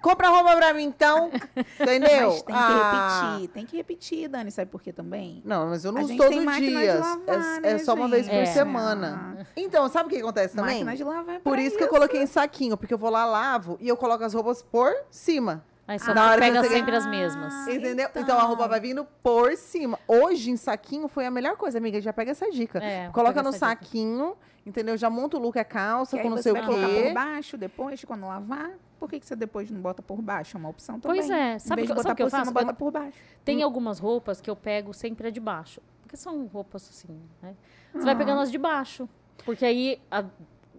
[0.00, 1.30] compra roupa pra mim então,
[1.80, 2.30] entendeu?
[2.30, 5.42] Mas tem que Ah, repetir, tem que repetir, Dani, sabe por quê também?
[5.44, 6.94] Não, mas eu não uso todo dia.
[7.00, 8.48] lavar, é, né, é só uma vez por gente?
[8.50, 9.46] semana.
[9.56, 10.84] Então, sabe o que acontece também?
[10.84, 13.10] Máquina de lavar é Por pra isso que eu coloquei em saquinho, porque eu vou
[13.10, 15.64] lá, lavo e eu coloco as roupas por cima.
[15.86, 17.52] Aí só Na hora pega sempre as mesmas.
[17.52, 18.06] Ah, Entendeu?
[18.08, 18.22] Então.
[18.22, 18.38] então.
[18.38, 19.98] a roupa vai vindo por cima.
[20.06, 22.00] Hoje, em saquinho, foi a melhor coisa, amiga.
[22.00, 22.78] Já pega essa dica.
[22.78, 23.84] É, Coloca no essa dica.
[23.84, 24.96] saquinho, entendeu?
[24.96, 27.12] Já monta o look, a calça, Que com não sei vai o colocar por quê.
[27.12, 28.70] baixo depois, quando lavar.
[28.98, 30.56] Por que, que você depois não bota por baixo?
[30.56, 31.18] É uma opção também.
[31.18, 32.54] Pois é, Em sabe vez de que- botar sabe o que eu por cima, faço?
[32.66, 33.18] bota por baixo.
[33.44, 33.64] Tem Hum.
[33.64, 35.80] algumas roupas que eu pego sempre a de baixo.
[36.02, 37.54] Porque são roupas assim, né?
[37.92, 38.16] Você vai Ah.
[38.16, 39.08] pegando as de baixo.
[39.44, 40.22] Porque aí a,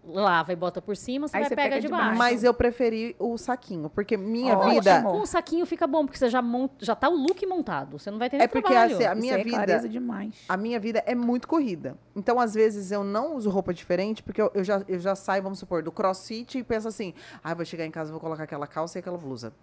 [0.06, 2.06] lava e bota por cima, você Aí vai você pegar pega de baixo.
[2.06, 2.18] baixo.
[2.20, 4.74] Mas eu preferi o saquinho, porque minha Ótimo.
[4.74, 5.02] vida.
[5.02, 7.98] Com o saquinho fica bom, porque você já, monta, já tá o look montado.
[7.98, 8.96] Você não vai ter nem É porque trabalho.
[8.96, 9.56] assim, a Isso minha aí é vida.
[9.58, 10.36] clareza demais.
[10.50, 11.98] A minha vida é muito corrida.
[12.16, 15.42] Então, às vezes, eu não uso roupa diferente, porque eu, eu já, eu já saio,
[15.42, 18.68] vamos supor, do crossfit e penso assim: ah, vou chegar em casa, vou colocar aquela
[18.68, 19.54] calça e aquela blusa.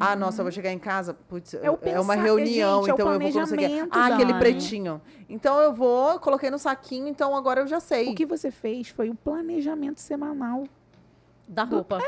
[0.00, 2.90] Ah, nossa, eu vou chegar em casa, putz, É o é uma pensar- reunião, gente,
[2.90, 3.88] é então eu vou conseguir.
[3.90, 4.38] Ah, aquele Dani.
[4.38, 5.00] pretinho.
[5.28, 8.10] Então eu vou, coloquei no saquinho, então agora eu já sei.
[8.10, 9.63] O que você fez foi o planejamento
[9.96, 10.64] semanal.
[11.46, 11.98] Da roupa.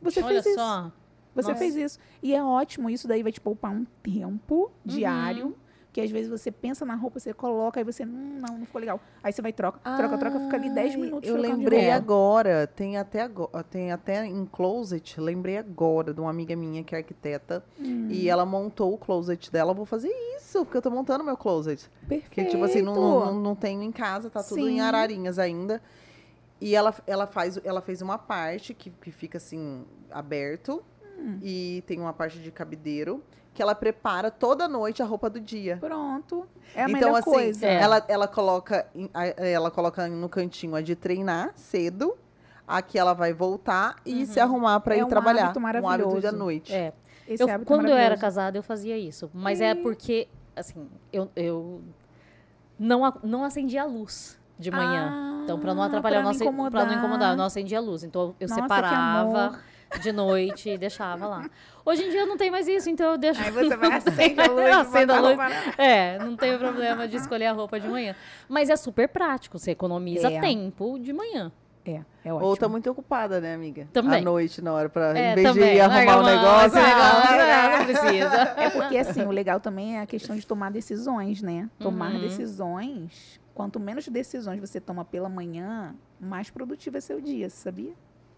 [0.00, 0.54] Você Olha fez isso.
[0.54, 0.92] só.
[1.34, 1.58] Você Nossa.
[1.58, 1.98] fez isso.
[2.22, 4.70] E é ótimo, isso daí vai te poupar um tempo Uhum.
[4.84, 5.56] diário.
[5.92, 8.80] Que às vezes você pensa na roupa, você coloca, aí você, hum, não, não ficou
[8.80, 8.98] legal.
[9.22, 12.96] Aí você vai troca, troca, troca, fica ali 10 Ai, minutos Eu lembrei agora, tem
[12.96, 17.62] até agora, tem até em closet, lembrei agora de uma amiga minha que é arquiteta
[17.78, 18.08] Hum.
[18.10, 19.72] e ela montou o closet dela.
[19.72, 20.08] Eu vou fazer
[20.38, 21.86] isso, porque eu tô montando meu closet.
[22.08, 22.30] Perfeito.
[22.30, 24.80] Que, tipo assim, não, não, não- tenho em casa, tá tudo em Sim.
[24.80, 25.82] ararinhas ainda.
[26.62, 30.80] E ela, ela, faz, ela fez uma parte que, que fica assim, aberto.
[31.18, 31.40] Hum.
[31.42, 33.20] E tem uma parte de cabideiro.
[33.52, 35.76] Que ela prepara toda noite a roupa do dia.
[35.78, 36.46] Pronto.
[36.72, 37.66] É a então, melhor assim, coisa.
[37.66, 37.74] É.
[37.82, 38.86] ela, ela, coloca,
[39.36, 42.16] ela coloca no cantinho a de treinar cedo.
[42.66, 45.46] Aqui ela vai voltar e se arrumar pra É ir um trabalhar.
[45.46, 46.20] hábito Um hábito maravilhoso.
[46.20, 46.72] de à noite.
[46.72, 46.92] É.
[47.26, 48.20] Esse Eu- hábito quando eu era maravilhoso.
[48.20, 49.28] casada, eu fazia isso.
[49.34, 51.82] Mas é porque, assim, eu, eu
[52.78, 55.10] não, não acendia a luz de manhã.
[55.12, 57.78] Ah, então, pra não atrapalhar, pra não, não acen- pra não incomodar, eu não acendia
[57.78, 58.04] a luz.
[58.04, 59.58] Então, eu Nossa, separava
[60.00, 61.50] de noite e deixava lá.
[61.84, 63.42] Hoje em dia não tem mais isso, então eu deixo.
[63.42, 64.70] Aí você vai acender a luz.
[64.76, 65.38] Acendo a luz.
[65.76, 68.14] É, não tem problema de escolher a roupa de manhã.
[68.48, 70.40] Mas é super prático, você economiza É.
[70.40, 71.50] tempo de manhã.
[71.84, 72.48] É, é ótimo.
[72.48, 73.88] Ou tá muito ocupada, né, amiga?
[73.92, 74.20] Também.
[74.20, 75.70] À noite, na hora, pra, É, em vez também.
[75.70, 76.66] de ir arrumar um negócio.
[76.78, 78.42] esse negócio, ah, não, não precisa.
[78.56, 81.68] É porque, assim, o legal também é a questão de tomar decisões, né?
[81.80, 82.20] Tomar Uhum.
[82.20, 83.40] decisões.
[83.54, 87.92] Quanto menos decisões você toma pela manhã, mais produtivo é seu dia, sabia?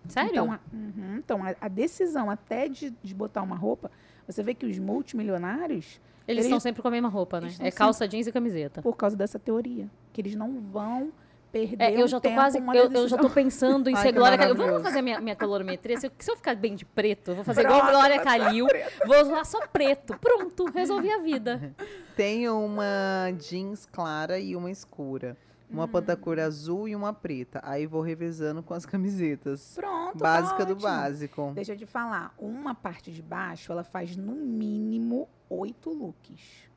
[0.08, 0.30] Sério?
[0.30, 1.16] Então, a, Uhum.
[1.18, 3.90] então, a, a decisão até de, de botar uma roupa,
[4.26, 7.48] você vê que os multimilionários, Eles eles- estão sempre com a mesma roupa, né?
[7.60, 8.80] É calça jeans e camiseta.
[8.82, 11.12] por causa dessa teoria, que eles não vão
[11.54, 12.58] perder É, eu já tô quase.
[12.58, 14.56] Eu, eu já tô pensando em Ai, ser Glória Calil.
[14.56, 15.96] Vamos fazer minha, minha colorimetria?
[15.98, 18.38] Se eu, se eu ficar bem de preto, eu vou fazer igual Pronto, Glória vai
[18.38, 18.66] ser Calil.
[19.06, 20.18] Vou usar só preto.
[20.18, 21.74] Pronto, resolvi a vida.
[22.16, 25.36] Tem uma jeans clara e uma escura.
[25.70, 25.74] Hum.
[25.74, 27.60] Uma pantacor azul e uma preta.
[27.62, 29.74] Aí vou revezando com as camisetas.
[29.76, 30.88] Pronto, tá Básica do ótimo.
[30.88, 31.52] básico.
[31.54, 36.68] Deixa eu te falar, uma parte de baixo, ela faz no mínimo oito looks.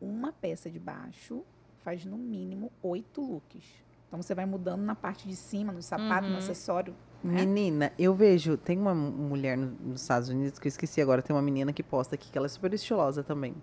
[0.00, 1.42] Uma peça de baixo
[1.82, 3.85] faz no mínimo oito looks.
[4.08, 6.38] Então você vai mudando na parte de cima, no sapato, no Uhum.
[6.38, 6.94] acessório.
[7.22, 8.56] Menina, eu vejo.
[8.56, 11.22] Tem uma mu- mulher no- nos Estados Unidos que eu esqueci agora.
[11.22, 13.54] Tem uma menina que posta aqui que ela é super estilosa também.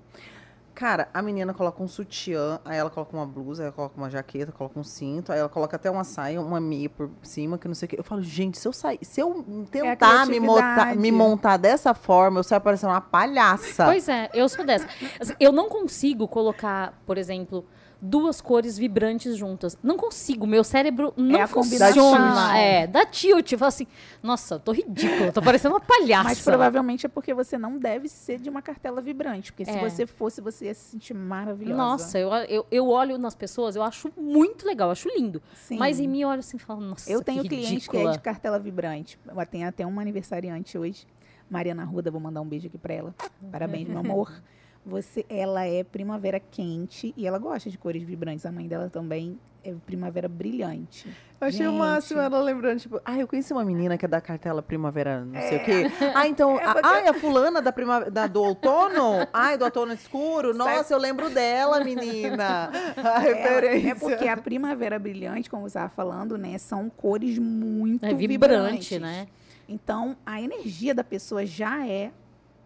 [0.76, 4.10] Cara, a menina coloca um sutiã, aí ela coloca uma blusa, aí ela coloca uma
[4.10, 7.68] jaqueta, coloca um cinto, aí ela coloca até uma saia, uma meia por cima, que
[7.68, 7.96] não sei o quê.
[8.00, 12.40] Eu falo, gente, se eu sair, se eu tentar me, montar, me montar dessa forma,
[12.40, 13.86] eu saio parecendo uma palhaça.
[13.86, 14.88] Pois é, eu sou dessa.
[15.22, 17.64] Assim, eu não consigo colocar, por exemplo,
[18.04, 19.78] duas cores vibrantes juntas.
[19.82, 22.58] Não consigo, meu cérebro não a funciona.
[22.58, 23.54] É, dá tilt.
[23.56, 23.88] Fala assim,
[24.22, 26.26] nossa, eu tô ridícula, tô parecendo uma palhaça.
[26.26, 29.54] Mas provavelmente é porque você não deve ser de uma cartela vibrante.
[29.54, 29.90] Porque se É.
[29.90, 31.78] você fosse, você ia se sentir maravilhosa.
[31.78, 35.42] Nossa, eu, eu, eu olho nas pessoas, eu acho muito legal, acho lindo.
[35.56, 35.78] Sim.
[35.78, 38.12] Mas em mim eu olho assim e falo, nossa, Eu tenho que cliente que é
[38.12, 39.18] de cartela vibrante.
[39.26, 41.08] Eu tenho até uma aniversariante hoje,
[41.50, 43.16] Mariana Ruda, vou mandar um beijo aqui pra ela.
[43.50, 44.30] Parabéns, meu amor.
[44.86, 48.46] Você, ela é primavera quente e ela gosta de cores vibrantes.
[48.46, 51.08] A mãe dela também é primavera brilhante.
[51.40, 51.80] Eu achei o Gente.
[51.80, 55.40] máximo ela lembrando, tipo, ah, eu conheci uma menina que é da cartela primavera, não
[55.42, 55.64] sei o É.
[55.64, 55.84] quê.
[56.14, 59.26] Ah, então, a, ai, a fulana da primavera, da, do outono?
[59.32, 60.54] Ai, do outono escuro?
[60.54, 62.70] Nossa, eu lembro dela, menina.
[62.98, 63.92] A É, referência.
[63.92, 68.90] é porque a primavera brilhante, como você estava falando, né, são cores muito É vibrantes.
[68.90, 69.28] vibrante, né?
[69.68, 72.12] Então, a energia da pessoa já é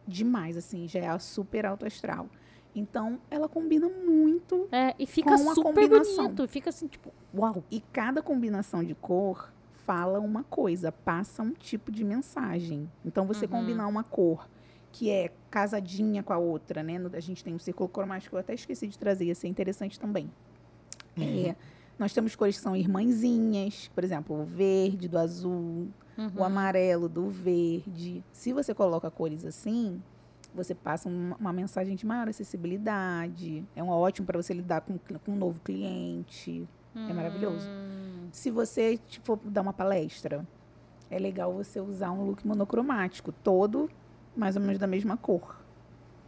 [0.08, 2.28] demais, assim, já é a super alto astral.
[2.76, 6.26] Então, ela combina muito É, e fica Com super combinação.
[6.26, 6.48] bonito.
[6.48, 7.64] Fica assim, tipo, uau.
[7.72, 9.52] e cada combinação de cor
[9.86, 12.90] fala uma coisa, passa um tipo de mensagem.
[13.06, 13.52] Então, você Uhum.
[13.52, 14.48] combinar uma cor
[14.92, 16.98] que é casadinha com a outra, né?
[17.14, 20.30] A gente tem um círculo cromático, eu até esqueci de trazer, ia ser interessante também.
[21.20, 21.56] É,
[21.98, 25.88] nós temos cores que são irmãzinhas, por exemplo, o verde do azul,
[26.18, 26.32] Uhum.
[26.36, 28.24] o amarelo do verde.
[28.32, 30.02] Se você coloca cores assim,
[30.54, 33.64] você passa uma, uma mensagem de maior acessibilidade.
[33.76, 36.68] É um ótimo para você lidar com, com um novo cliente.
[36.96, 37.68] É maravilhoso.
[37.70, 38.28] Hum.
[38.32, 40.44] Se você for dar uma palestra,
[41.12, 43.90] é legal você usar um look monocromático, todo
[44.36, 45.58] mais ou menos da mesma cor.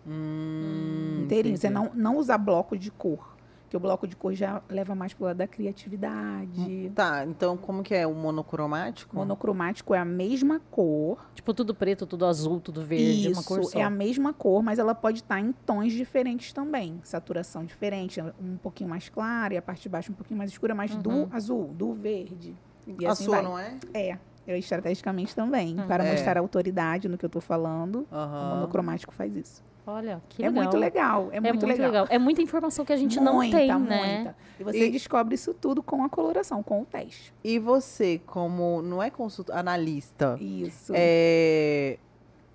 [0.08, 1.58] Hum, inteirinho.
[1.58, 1.90] Você entendi.
[1.90, 3.29] não, não usar bloco de cor.
[3.70, 6.92] Porque o bloco de cor já leva mais pro lado da criatividade.
[6.96, 9.16] Tá, então como que é o monocromático?
[9.16, 11.24] Monocromático é a mesma cor.
[11.36, 13.78] Tipo, tudo preto, tudo azul, tudo verde, Isso, uma cor só.
[13.80, 17.00] é a mesma cor, mas ela pode estar em tons diferentes também.
[17.04, 20.74] Saturação diferente, um pouquinho mais clara e a parte de baixo um pouquinho mais escura,
[20.74, 21.02] mas Uhum.
[21.04, 22.56] do azul, do verde.
[22.98, 23.44] E a assim sua, vai.
[23.44, 23.78] não é?
[23.94, 24.18] É,
[24.48, 25.86] eu estrategicamente também, Hum.
[25.86, 26.10] para É.
[26.10, 28.08] mostrar autoridade no que eu estou falando.
[28.12, 28.50] O Aham.
[28.56, 29.69] monocromático faz isso.
[29.88, 30.64] Olha, que é legal.
[30.64, 32.08] muito legal, é, muito, legal.
[32.10, 33.86] É muita informação que a gente não Muita, tem, muita.
[33.90, 34.36] né?
[34.60, 37.34] E você E- descobre isso tudo com a coloração, com o teste.
[37.44, 40.94] E você, como não é consultor, analista, Isso.
[40.96, 41.98] é,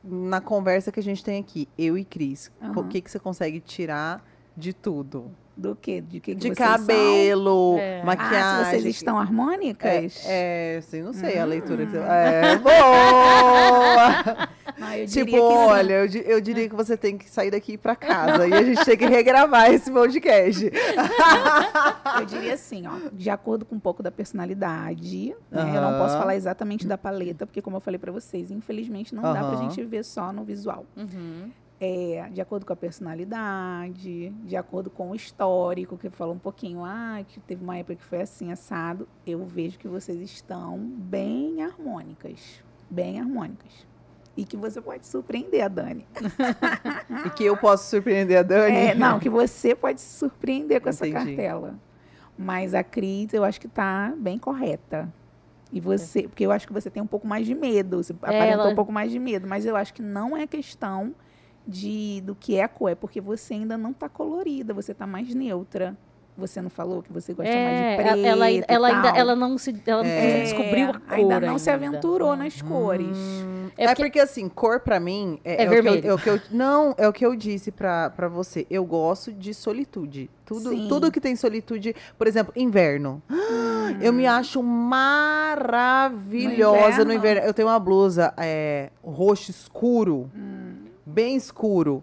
[0.04, 2.88] na conversa que a gente tem aqui, eu e Cris, o Aham.
[2.88, 4.24] que, que você consegue tirar
[4.56, 5.30] de tudo?
[5.56, 6.00] Do quê?
[6.00, 8.02] De que, que De cabelo, É.
[8.04, 8.38] Maquiagem.
[8.38, 10.24] Ah, se vocês estão harmônicas?
[10.26, 11.48] É, é, sim, não sei a Hum.
[11.48, 11.98] leitura que você...
[11.98, 14.48] É, boa!
[14.80, 17.94] Ah, eu diria tipo, olha, eu, eu diria que você tem que sair daqui pra
[17.94, 18.46] casa.
[18.46, 20.70] e a gente tem que regravar esse podcast.
[22.18, 25.76] Eu diria assim, ó, de acordo com um pouco da personalidade, né?
[25.76, 29.22] Eu não posso falar exatamente da paleta, porque como eu falei pra vocês, infelizmente não
[29.22, 30.86] dá pra gente ver só no visual.
[30.96, 31.50] Uhum.
[31.80, 36.84] É, de acordo com a personalidade, de acordo com o histórico, que falou um pouquinho,
[36.84, 41.62] ah, que teve uma época que foi assim, assado, eu vejo que vocês estão bem
[41.62, 43.86] harmônicas, bem harmônicas.
[44.36, 46.06] E que você pode surpreender a Dani.
[47.26, 48.76] e que eu posso surpreender a Dani.
[48.76, 51.36] É, não, que você pode se surpreender com essa Entendi.
[51.36, 51.74] cartela.
[52.36, 55.12] Mas a Cris, eu acho que tá bem correta.
[55.72, 58.62] E você, porque eu acho que você tem um pouco mais de medo, você aparentou
[58.62, 61.14] ela- um pouco mais de medo, mas eu acho que não é questão
[61.66, 65.06] de do que é a cor, é porque você ainda não tá colorida, você tá
[65.06, 65.96] mais neutra.
[66.36, 69.56] Você não falou que você gosta mais de É, preto ela, ela ainda ela não
[69.56, 70.42] se ela É.
[70.42, 73.16] descobriu a cor ainda não se aventurou nas cores.
[73.16, 74.18] Hum, É é, porque- porque...
[74.20, 76.08] assim, cor pra mim é, É é o que eu- vermelho.
[76.08, 78.66] é o que eu, não, é o que eu disse pra, pra você.
[78.68, 80.28] Eu gosto de solitude.
[80.44, 80.88] Tudo, Sim.
[80.88, 83.22] tudo que tem solitude, por exemplo, inverno.
[84.00, 84.60] Eu me acho
[85.64, 87.14] maravilhosa no No inverno.
[87.14, 87.40] inverno?
[87.48, 90.74] Eu tenho uma blusa é, roxo escuro, Hum.
[91.06, 92.02] bem escuro.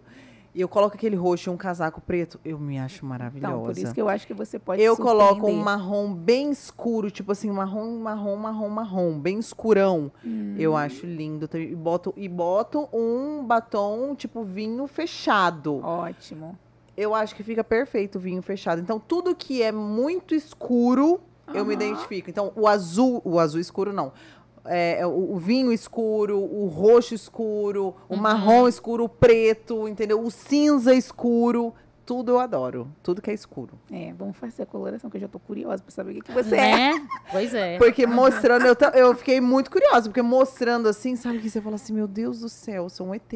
[0.54, 2.40] E eu coloco aquele roxo e um casaco preto.
[2.44, 3.54] Eu me acho maravilhosa.
[3.54, 7.10] Então, por isso que eu acho que você pode Eu coloco um marrom bem escuro,
[7.10, 10.12] tipo assim, marrom, marrom, marrom, marrom, bem escurão.
[10.26, 10.56] Hum.
[10.58, 11.48] Eu acho lindo.
[11.48, 11.72] também.
[11.72, 15.80] E boto, e boto um batom, tipo, vinho fechado.
[15.82, 16.58] Ótimo.
[16.98, 18.82] Eu acho que fica perfeito o vinho fechado.
[18.82, 21.22] Então, tudo que é muito escuro,
[21.54, 22.30] eu me identifico.
[22.30, 24.12] Então, o azul, o azul escuro não.
[24.66, 28.20] É, é o, o vinho escuro, o roxo escuro, o Uhum.
[28.22, 30.22] marrom escuro, o preto, entendeu?
[30.24, 31.74] O cinza escuro.
[32.04, 32.88] Tudo eu adoro.
[33.02, 33.74] Tudo que é escuro.
[33.90, 36.32] É, vamos fazer a coloração, que eu já tô curiosa pra saber o que, que
[36.32, 36.60] você é.
[36.94, 37.08] né?
[37.32, 37.78] Pois é.
[37.78, 41.94] Porque mostrando, eu, eu fiquei muito curiosa, porque mostrando assim, sabe que você fala assim,
[41.94, 43.32] meu Deus do céu, eu sou um ET.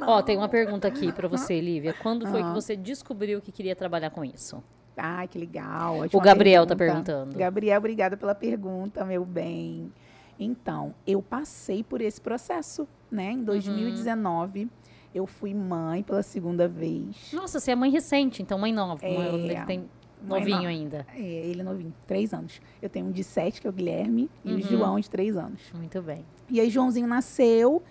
[0.00, 1.94] Ó, tem uma pergunta aqui pra você, Lívia.
[2.02, 2.54] Quando foi que Aham.
[2.54, 4.62] você descobriu que queria trabalhar com isso?
[4.96, 5.96] Ai, que legal.
[5.96, 7.12] O ótima Gabriel tá pergunta.
[7.12, 7.38] perguntando.
[7.38, 9.92] Gabriel, obrigada pela pergunta, meu bem.
[10.38, 13.30] Então, eu passei por esse processo, né?
[13.32, 13.38] Uhum.
[13.38, 14.68] Em 2019,
[15.14, 17.30] eu fui mãe pela segunda vez.
[17.32, 19.04] Nossa, você é mãe recente, então mãe nova.
[19.04, 19.34] É.
[19.34, 19.84] Ele tem
[20.26, 21.06] Novinho ainda.
[21.14, 22.58] É, ele é novinho, três anos.
[22.80, 24.56] Eu tenho um de sete, que é o Guilherme, e Uhum.
[24.58, 25.60] o João de três anos.
[25.74, 26.24] Muito bem.
[26.50, 27.82] E aí, Joãozinho nasceu,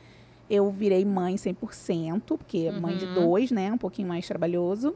[0.50, 3.14] eu virei mãe 100%, porque mãe de Uhum.
[3.14, 3.72] dois, né?
[3.72, 4.96] Um pouquinho mais trabalhoso.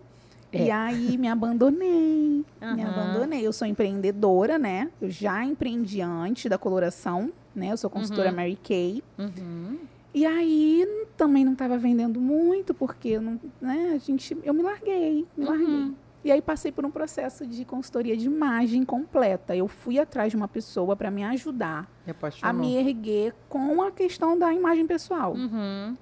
[0.52, 0.72] E É.
[0.72, 2.44] aí, me abandonei.
[2.60, 2.90] Me Aham.
[2.90, 3.46] abandonei.
[3.46, 4.90] Eu sou empreendedora, né?
[5.00, 7.72] Eu já empreendi antes da coloração, né?
[7.72, 8.36] Eu sou consultora Uhum.
[8.36, 9.04] Mary Kay.
[9.18, 9.78] Uhum.
[10.14, 14.64] E aí, também não estava vendendo muito, porque eu não, né, a gente, eu me
[14.64, 15.68] larguei, me larguei.
[15.68, 15.96] Uhum.
[16.24, 19.56] E aí passei por um processo de consultoria de imagem completa.
[19.56, 23.92] Eu fui atrás de uma pessoa para me ajudar Me a me erguer com a
[23.92, 25.34] questão da imagem pessoal.
[25.34, 25.96] Uhum.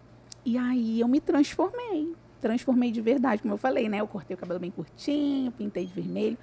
[0.44, 2.16] E aí eu me transformei.
[2.42, 4.00] Transformei de verdade, como eu falei, né?
[4.00, 6.38] Eu cortei o cabelo bem curtinho, pintei de vermelho,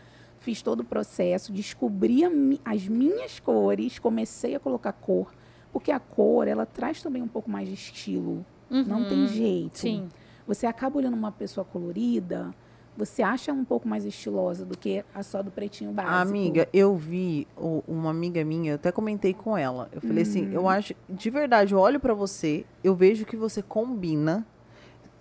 [0.44, 2.20] fiz todo o processo, descobri
[2.64, 5.32] as minhas cores, comecei a colocar cor,
[5.72, 8.44] porque a cor, ela traz também um pouco mais de estilo.
[8.70, 9.26] Não tem Uhum.
[9.26, 9.78] jeito.
[9.78, 10.08] Sim.
[10.46, 12.54] Você acaba olhando uma pessoa colorida,
[12.96, 16.14] você acha um pouco mais estilosa do que a só do pretinho básico.
[16.28, 19.88] Amiga, eu vi o- uma amiga minha, eu até comentei com ela.
[19.92, 20.52] Eu falei assim, Uhum.
[20.52, 24.46] eu acho, de verdade, eu olho pra você, eu vejo que você combina.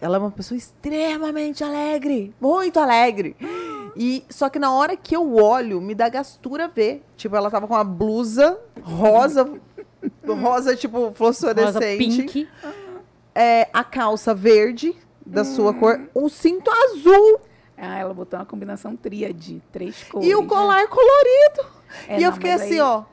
[0.01, 3.37] Ela é uma pessoa extremamente alegre, muito alegre.
[3.95, 7.03] E só que na hora que eu olho, me dá gastura ver.
[7.15, 9.49] Tipo, ela tava com uma blusa rosa,
[10.27, 12.49] rosa tipo Rosa fluorescente, pink.
[13.35, 15.45] é, a calça verde da Hum.
[15.45, 17.39] sua cor, um cinto azul
[17.77, 20.27] Ah, ela botou uma combinação tríade, três cores.
[20.27, 21.65] e o colar colorido.
[22.07, 23.03] É, e eu não, fiquei mas assim, aí ó.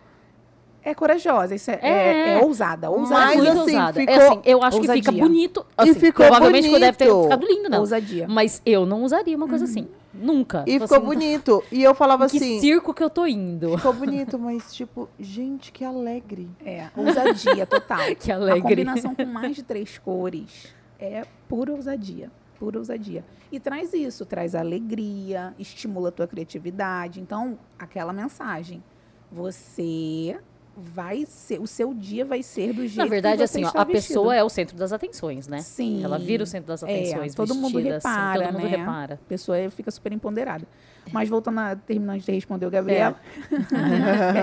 [0.83, 2.33] É corajosa, isso é, é, É.
[2.41, 3.27] é ousada, ousada.
[3.27, 4.01] Mas, muito assim, ousada.
[4.01, 5.23] ficou É assim, eu acho que fica ousadia.
[5.23, 5.67] bonito.
[5.79, 7.23] E Assim, ficou provavelmente deve ter bonito.
[7.25, 7.81] ficado lindo, não.
[7.81, 8.27] Ousadia.
[8.29, 9.87] Mas eu não usaria uma coisa assim.
[10.13, 10.65] Nunca.
[10.67, 11.65] E Tipo ficou assim, bonito.
[11.71, 12.61] E eu falava Que assim.
[12.61, 13.77] circo que eu tô indo.
[13.77, 16.49] Ficou bonito, mas tipo, gente, que alegre.
[16.65, 18.01] É, ousadia total.
[18.19, 18.63] Que A alegre.
[18.63, 22.31] combinação com mais de três cores é pura ousadia.
[22.59, 23.23] Pura ousadia.
[23.53, 27.21] E traz isso, traz alegria, estimula a tua criatividade.
[27.21, 28.83] Então, aquela mensagem.
[29.31, 30.37] Você
[30.81, 33.81] vai ser, o seu dia vai ser do jeito Na verdade, que você assim, ó,
[33.81, 34.09] a vestido.
[34.09, 35.61] pessoa é o centro das atenções, né?
[35.61, 36.03] Sim.
[36.03, 37.33] Ela vira o centro das atenções.
[37.33, 38.77] É, todo mundo assim, repara, todo mundo né?
[38.77, 39.15] repara.
[39.15, 40.67] A pessoa fica super empoderada.
[41.13, 43.15] Mas voltando a terminando de responder o Gabriel.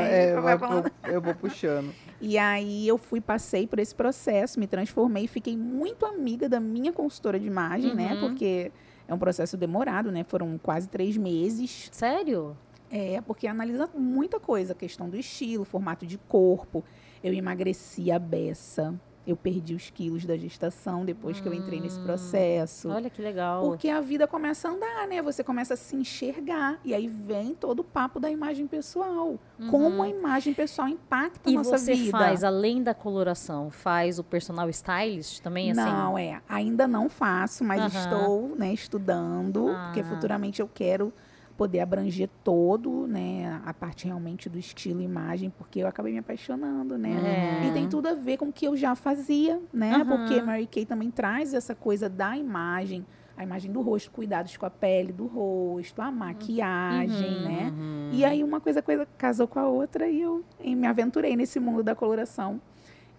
[0.09, 0.91] É, vai eu, vou, falando.
[1.05, 1.93] eu vou puxando.
[2.19, 6.91] E aí eu fui, passei por esse processo, me transformei, fiquei muito amiga da minha
[6.91, 8.13] consultora de imagem, né?
[8.13, 8.19] Uhum.
[8.21, 8.71] Porque
[9.07, 10.23] é um processo demorado, né?
[10.23, 11.89] Foram quase três meses.
[11.91, 12.57] Sério?
[12.89, 16.83] É, porque analisa muita coisa, a questão do estilo, formato de corpo.
[17.23, 18.93] Eu emagreci a beça.
[19.25, 22.03] Eu perdi os quilos da gestação depois que eu entrei nesse Hum.
[22.03, 22.88] processo.
[22.89, 23.61] Olha que legal.
[23.61, 25.21] Porque a vida começa a andar, né?
[25.21, 26.79] Você começa a se enxergar.
[26.85, 29.38] E aí vem todo o papo da imagem pessoal.
[29.69, 31.55] Como a imagem pessoal impacta a Uhum.
[31.55, 32.11] E nossa você vida.
[32.17, 35.81] faz, além da coloração, faz o personal stylist também, assim?
[35.81, 36.41] Não, é.
[36.47, 37.99] Ainda não faço, mas Aham.
[38.01, 40.03] estou né, estudando, porque Ah.
[40.05, 41.11] futuramente eu quero
[41.58, 46.20] poder abranger todo, né, a parte realmente do estilo e imagem, porque eu acabei me
[46.20, 47.64] apaixonando, né?
[47.64, 47.68] É.
[47.68, 49.93] E tem tudo a ver com o que eu já fazia, né?
[49.95, 50.05] Aham.
[50.05, 53.03] Porque Mary Kay também traz essa coisa da imagem,
[53.36, 57.43] a imagem do rosto, cuidados com a pele do rosto, a maquiagem, Uhum.
[57.43, 57.74] né?
[58.12, 61.60] E aí uma coisa, coisa casou com a outra e eu e me aventurei nesse
[61.60, 62.62] mundo da coloração.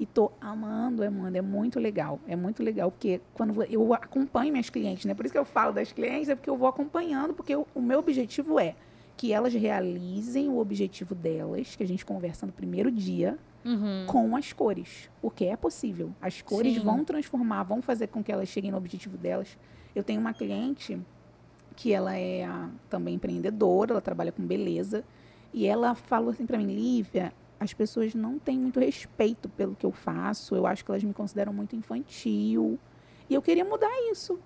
[0.01, 2.20] E tô amando, amando, é muito legal.
[2.26, 5.12] É muito legal, porque quando eu acompanho minhas clientes, né?
[5.14, 7.80] Por isso que eu falo das clientes, é porque eu vou acompanhando, porque eu- o
[7.82, 8.76] meu objetivo é
[9.16, 14.05] que elas realizem o objetivo delas, que a gente conversa no primeiro dia, Uhum.
[14.07, 15.11] com as cores.
[15.20, 16.12] Porque é possível.
[16.22, 16.80] As cores Sim.
[16.80, 19.59] vão transformar, vão fazer com que elas cheguem no objetivo delas.
[19.96, 20.96] Eu tenho uma cliente
[21.74, 22.49] que ela é
[22.88, 25.03] também empreendedora, ela trabalha com beleza,
[25.53, 29.84] e ela falou assim para mim, Lívia, as pessoas não têm muito respeito pelo que
[29.84, 32.78] eu faço, eu acho que elas me consideram muito infantil,
[33.28, 34.38] e eu queria mudar isso.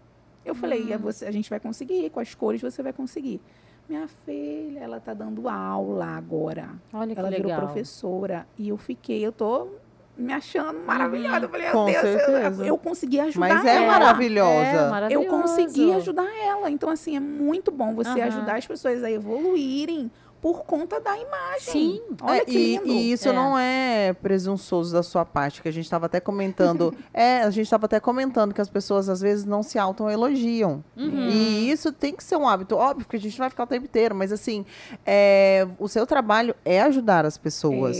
[0.45, 0.93] Eu falei, Hum.
[0.93, 3.41] "É você- a gente vai conseguir, com as cores você vai conseguir.
[3.89, 6.71] Minha filha, ela tá dando aula agora.
[6.93, 7.61] Olha que Ela virou legal.
[7.61, 8.47] professora.
[8.59, 9.69] E eu fiquei, eu tô
[10.17, 11.45] me achando maravilhosa.
[11.45, 12.67] Eu falei, meu Deus, eu- certeza.
[12.67, 13.87] eu, consegui ajudar Mas é ela.
[13.87, 15.07] maravilhosa.
[15.11, 16.71] É, Eu consegui ajudar ela.
[16.71, 18.25] Então, assim, é muito bom você Aham.
[18.29, 20.11] ajudar as pessoas a evoluírem
[20.43, 21.61] por conta da imagem.
[21.61, 22.03] Sim.
[22.21, 22.87] Olha É, que e, lindo.
[22.89, 23.33] e isso É.
[23.33, 26.93] não é presunçoso da sua parte, que a gente estava até comentando.
[27.15, 30.83] é, a gente estava até comentando que as pessoas às vezes não se autoelogiam.
[30.97, 31.29] Uhum.
[31.29, 32.75] E isso tem que ser um hábito.
[32.75, 34.67] Óbvio que a gente não vai ficar o tempo inteiro, mas assim,
[35.07, 37.97] é, o seu trabalho é ajudar as pessoas.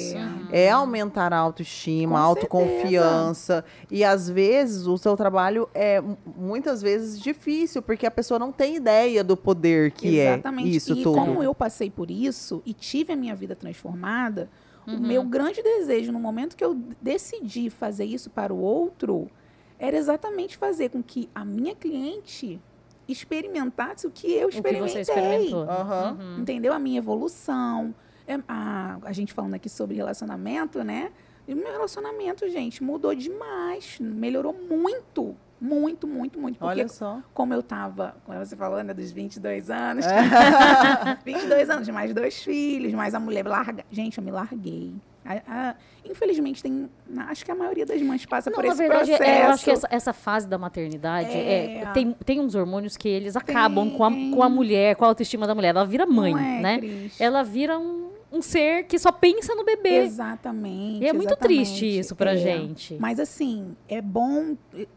[0.51, 0.67] É.
[0.67, 3.65] É aumentar a autoestima, Com a autoconfiança.
[3.91, 8.51] E às vezes o seu trabalho é mu- muitas vezes difícil, porque a pessoa não
[8.51, 10.69] tem ideia do poder que Exatamente.
[10.69, 11.17] é isso e tudo.
[11.19, 12.32] como eu passei por isso
[12.67, 14.49] e tive a minha vida transformada,
[14.87, 19.31] o meu grande desejo no momento que eu decidi fazer isso para o outro
[19.79, 22.61] era exatamente fazer com que a minha cliente
[23.09, 24.93] experimentasse o que eu O que experimentei.
[24.93, 25.63] você experimentou.
[25.63, 26.19] Aham.
[26.21, 26.39] Uhum.
[26.41, 26.73] Entendeu?
[26.73, 27.95] A minha evolução.
[28.27, 31.11] É, a, a gente falando aqui sobre relacionamento, né?
[31.47, 33.99] E o meu relacionamento, gente, mudou demais.
[34.01, 35.37] Melhorou muito.
[35.65, 36.59] Muito, muito, muito.
[36.59, 37.21] Porque Olha só.
[37.33, 40.05] como eu tava, como você falou, né, dos 22 anos.
[40.05, 41.19] É.
[41.25, 43.85] 22 anos, mais dois filhos, mais a mulher larga.
[43.91, 44.93] Gente, eu me larguei.
[45.25, 46.91] A- a- infelizmente, tem.
[47.29, 49.23] Acho que a maioria das mães passa Não, por esse verdade, processo.
[49.31, 51.87] é, eu acho que essa, essa fase da maternidade é, É.
[51.93, 55.47] tem, tem uns hormônios que eles acabam com a, com a mulher, com a autoestima
[55.47, 55.69] da mulher.
[55.69, 56.79] Ela vira mãe, Não é, né?
[56.79, 57.21] Cris?
[57.21, 59.99] Ela vira um, um ser que só pensa no bebê.
[60.05, 61.03] Exatamente.
[61.05, 61.65] E é muito exatamente.
[61.67, 62.37] triste isso pra É.
[62.37, 62.97] gente.
[62.99, 64.57] Mas assim, é bom,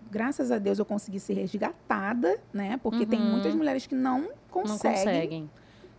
[0.10, 2.80] graças a Deus eu consegui ser resgatada, né?
[2.82, 3.32] Porque tem Uhum.
[3.32, 4.94] muitas mulheres que não Não conseguem.
[5.04, 5.50] conseguem.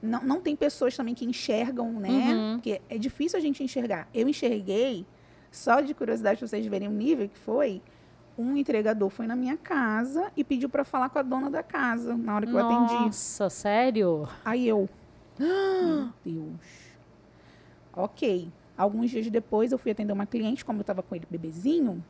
[0.03, 2.09] Não, não tem pessoas também que enxergam, né?
[2.09, 2.55] Uhum.
[2.57, 4.09] Porque é difícil a gente enxergar.
[4.14, 5.05] Eu enxerguei,
[5.51, 7.82] só de curiosidade pra vocês verem o nível que foi.
[8.39, 12.14] Um entregador foi na minha casa e pediu pra falar com a dona da casa
[12.16, 13.05] na hora que eu atendi.
[13.07, 14.28] Nossa, sério?
[14.45, 14.89] Aí eu.
[15.39, 16.86] Meu Deus.
[17.97, 18.51] Ok.
[18.77, 22.05] Alguns dias depois eu fui atender uma cliente, como eu tava com ele bebezinho,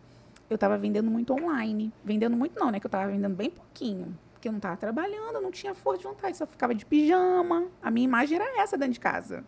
[0.51, 1.93] eu tava vendendo muito online.
[2.05, 2.81] Vendendo muito não, né?
[2.81, 4.19] Que eu tava vendendo bem pouquinho.
[4.33, 7.69] Porque eu não tava trabalhando, não tinha força de vontade, só ficava de pijama.
[7.81, 9.45] A minha imagem era essa dentro de casa.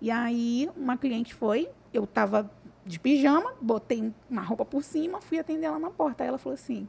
[0.00, 2.50] E aí, uma cliente foi, eu tava
[2.84, 6.24] de pijama, botei uma roupa por cima, fui atender ela na porta.
[6.24, 6.86] Aí ela falou assim: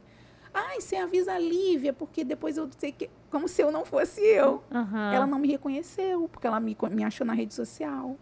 [0.52, 3.10] Ai, você avisa a Lívia, porque depois eu sei que.
[3.30, 4.62] Como se eu não fosse eu.
[4.72, 5.12] Aham.
[5.12, 8.16] Ela não me reconheceu, porque ela me, me achou na rede social.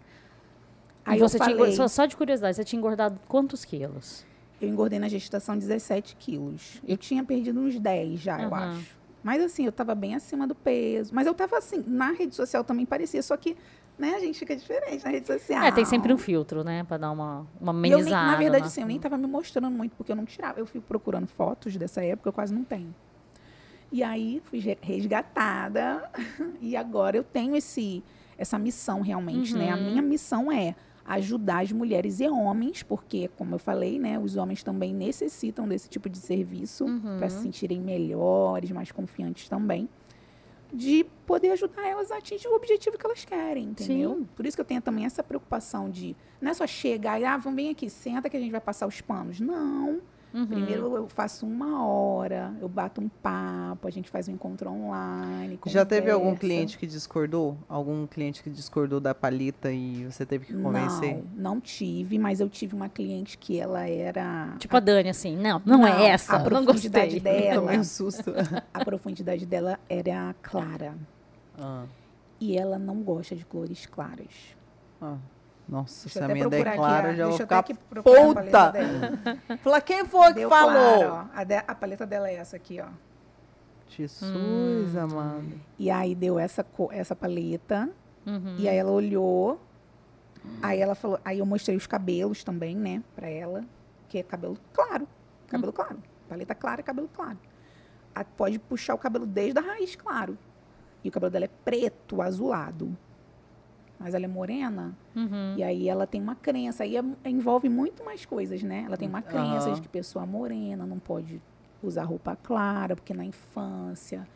[1.04, 4.24] Aí você eu falei, só, só de curiosidade, você tinha engordado quantos quilos?
[4.60, 6.80] eu engordei na gestação 17 quilos.
[6.86, 8.78] Eu tinha perdido uns 10 já, eu Aham.
[8.78, 8.96] acho.
[9.22, 11.14] Mas assim, eu tava bem acima do peso.
[11.14, 13.56] Mas eu tava assim, na rede social também parecia, só que,
[13.98, 15.62] né, a gente fica diferente na rede social.
[15.64, 16.84] É, tem sempre um filtro, né?
[16.84, 18.26] Pra dar uma, uma E eu nem, amenizada.
[18.30, 20.58] na verdade, na- assim, eu nem tava me mostrando muito, porque eu não tirava.
[20.58, 22.94] Eu fico procurando fotos dessa época, eu quase não tenho.
[23.92, 26.08] E aí, fui re- resgatada.
[26.60, 28.02] e agora eu tenho esse,
[28.38, 29.70] essa missão realmente, né?
[29.70, 29.82] A Uhum.
[29.90, 30.74] minha missão é
[31.06, 34.18] ajudar as mulheres e homens, porque, como eu falei, né?
[34.18, 37.18] Os homens também necessitam desse tipo de serviço Uhum.
[37.18, 39.88] para se sentirem melhores, mais confiantes também.
[40.72, 44.16] De poder ajudar elas a atingir o objetivo que elas querem, entendeu?
[44.16, 44.28] Sim.
[44.34, 47.36] Por isso que eu tenho também essa preocupação de não é só chegar e, ah,
[47.36, 49.38] vamos bem aqui, senta que a gente vai passar os panos.
[49.40, 50.00] Não.
[50.34, 50.46] Uhum.
[50.48, 55.60] Primeiro eu faço uma hora, eu bato um papo, a gente faz um encontro online.
[55.66, 56.40] Já teve algum conversa.
[56.40, 57.56] cliente que discordou?
[57.68, 61.14] Algum cliente que discordou da palita e você teve que convencer?
[61.36, 64.56] Não, não tive, mas eu tive uma cliente que ela era.
[64.58, 67.60] Tipo a Dani, assim, não, não, é essa, A não profundidade dela.
[67.62, 68.32] Tomei um susto.
[68.72, 70.94] A profundidade dela era clara.
[71.56, 71.84] Ah,
[72.40, 74.56] E ela não gosta de cores claras.
[75.00, 75.16] ah.
[75.68, 78.34] Nossa, Deixa se a minha der clara, a- já vou deixa eu até ficar puta.
[78.34, 79.58] paleta dela.
[79.62, 80.98] Fala, quem foi que Deu falou?
[81.08, 81.30] claro.
[81.34, 82.86] A, de- a paleta dela é essa aqui, ó.
[83.88, 84.98] Jesus, Hum.
[85.00, 85.60] amado.
[85.78, 87.88] E aí deu essa, essa paleta.
[88.26, 88.56] Uhum.
[88.58, 89.60] E aí ela olhou.
[90.62, 91.18] Aí ela falou.
[91.24, 93.64] Aí eu mostrei os cabelos também, né, pra ela.
[94.08, 95.06] Que é cabelo claro.
[95.48, 95.96] Cabelo claro.
[96.28, 97.38] Paleta clara e cabelo claro.
[98.14, 100.36] A- pode puxar o cabelo desde a raiz, claro.
[101.02, 102.96] E o cabelo dela é preto, azulado.
[104.04, 104.94] Mas ela é morena.
[105.16, 105.54] Uhum.
[105.56, 106.82] E aí ela tem uma crença.
[106.84, 108.82] Aí é- envolve muito mais coisas, né?
[108.86, 109.72] Ela tem uma crença Aham.
[109.76, 111.40] de que pessoa morena não pode
[111.82, 114.28] usar roupa clara, porque na infância.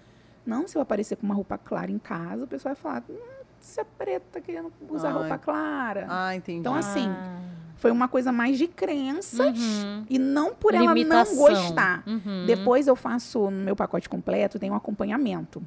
[0.47, 3.17] Não, se eu aparecer com uma roupa clara em casa, o pessoal vai falar, hum,
[3.61, 5.15] você é preta, tá querendo usar Ai.
[5.19, 6.07] roupa clara.
[6.09, 6.61] Ah, entendi.
[6.61, 7.39] Então, assim, Ah.
[7.77, 10.05] Foi uma coisa mais de crenças Uhum.
[10.11, 11.37] e não por ela Limitação.
[11.37, 12.03] não gostar.
[12.09, 12.45] Uhum.
[12.45, 15.63] Depois eu faço, no meu pacote completo, tem um acompanhamento.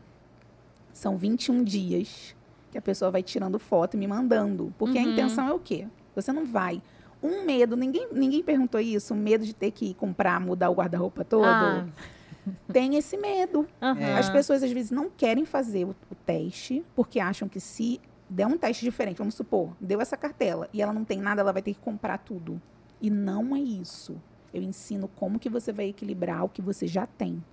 [0.92, 2.36] São 21 dias
[2.72, 4.74] que a pessoa vai tirando foto e me mandando.
[4.78, 5.12] Porque a Uhum.
[5.12, 5.88] intenção é o quê?
[6.16, 6.82] Você não vai.
[7.22, 11.24] Um medo, ninguém, ninguém perguntou isso, o medo de ter que comprar, mudar o guarda-roupa
[11.24, 11.46] todo.
[11.46, 11.86] Ah.
[12.74, 13.68] Tem esse medo.
[13.82, 14.18] Aham.
[14.18, 18.48] As pessoas às vezes não querem fazer o, o teste, porque acham que se der
[18.48, 21.62] um teste diferente, vamos supor, deu essa cartela e ela não tem nada, ela vai
[21.62, 22.60] ter que comprar tudo.
[23.00, 24.16] E não é isso.
[24.54, 27.44] Eu ensino como que você vai equilibrar o que você já tem.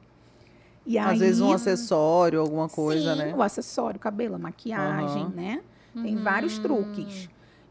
[0.89, 3.35] E Às aí, vezes um acessório, alguma coisa, sim, né?
[3.37, 5.33] o acessório, o cabelo, a maquiagem, Aham.
[5.37, 5.61] né?
[5.93, 6.23] Tem Uhum.
[6.25, 7.29] vários truques.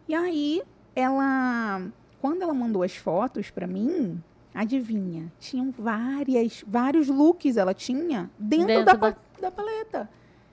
[0.08, 0.62] E aí,
[0.96, 1.82] ela,
[2.22, 4.22] quando ela mandou as fotos pra mim,
[4.54, 5.32] adivinha?
[5.40, 10.08] Tinham várias, vários looks ela tinha dentro, Dentro da, da- pa- da paleta.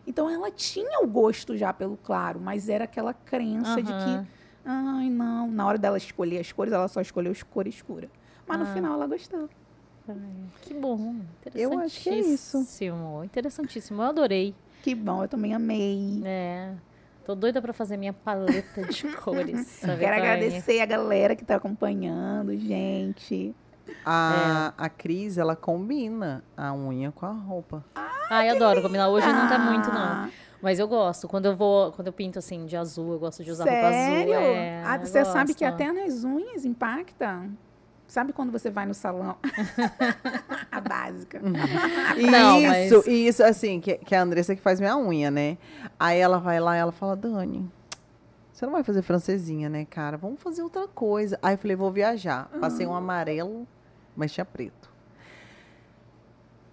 [0.07, 4.25] Então ela tinha o gosto já pelo claro, mas era aquela crença de Aham.
[4.25, 4.29] que,
[4.65, 8.09] ai, não, na hora dela escolher as cores, ela só escolheu as cores escuras.
[8.49, 8.69] Mas no Ah.
[8.73, 9.51] final ela gostou.
[10.63, 11.17] Que bom.
[11.55, 12.67] Eu acho que é isso.
[13.25, 14.03] Interessantíssimo.
[14.03, 14.55] Eu adorei.
[14.83, 16.21] Que bom, eu também amei.
[16.25, 16.73] É.
[17.25, 19.67] Tô doida pra fazer minha paleta de cores.
[19.67, 20.33] sabe, Quero Tânia?
[20.35, 23.55] agradecer a galera que tá acompanhando, gente.
[24.05, 27.85] A, a Cris, ela combina a unha com a roupa.
[27.95, 29.09] Ah, Ai, adoro combinar.
[29.09, 30.31] Hoje não tá muito, não.
[30.61, 31.29] Mas eu gosto.
[31.29, 34.35] Quando eu vou, quando eu pinto assim de azul, eu gosto de usar roupa Sério?
[34.35, 34.45] azul.
[34.47, 35.75] É, ah, eu você sabe que gosto.
[35.75, 37.47] até nas unhas impacta?
[38.07, 39.37] Sabe quando você vai no salão?
[40.71, 41.41] a básica.
[41.41, 45.59] Não, isso, mas- isso, assim, que, que a Andressa que faz minha unha, né?
[45.99, 47.69] Aí ela vai lá e ela fala, Dani,
[48.53, 50.17] você não vai fazer francesinha, né, cara?
[50.17, 51.39] Vamos fazer outra coisa.
[51.43, 52.49] Aí eu falei, vou viajar.
[52.61, 53.67] Passei um amarelo,
[54.15, 54.94] mas tinha preto.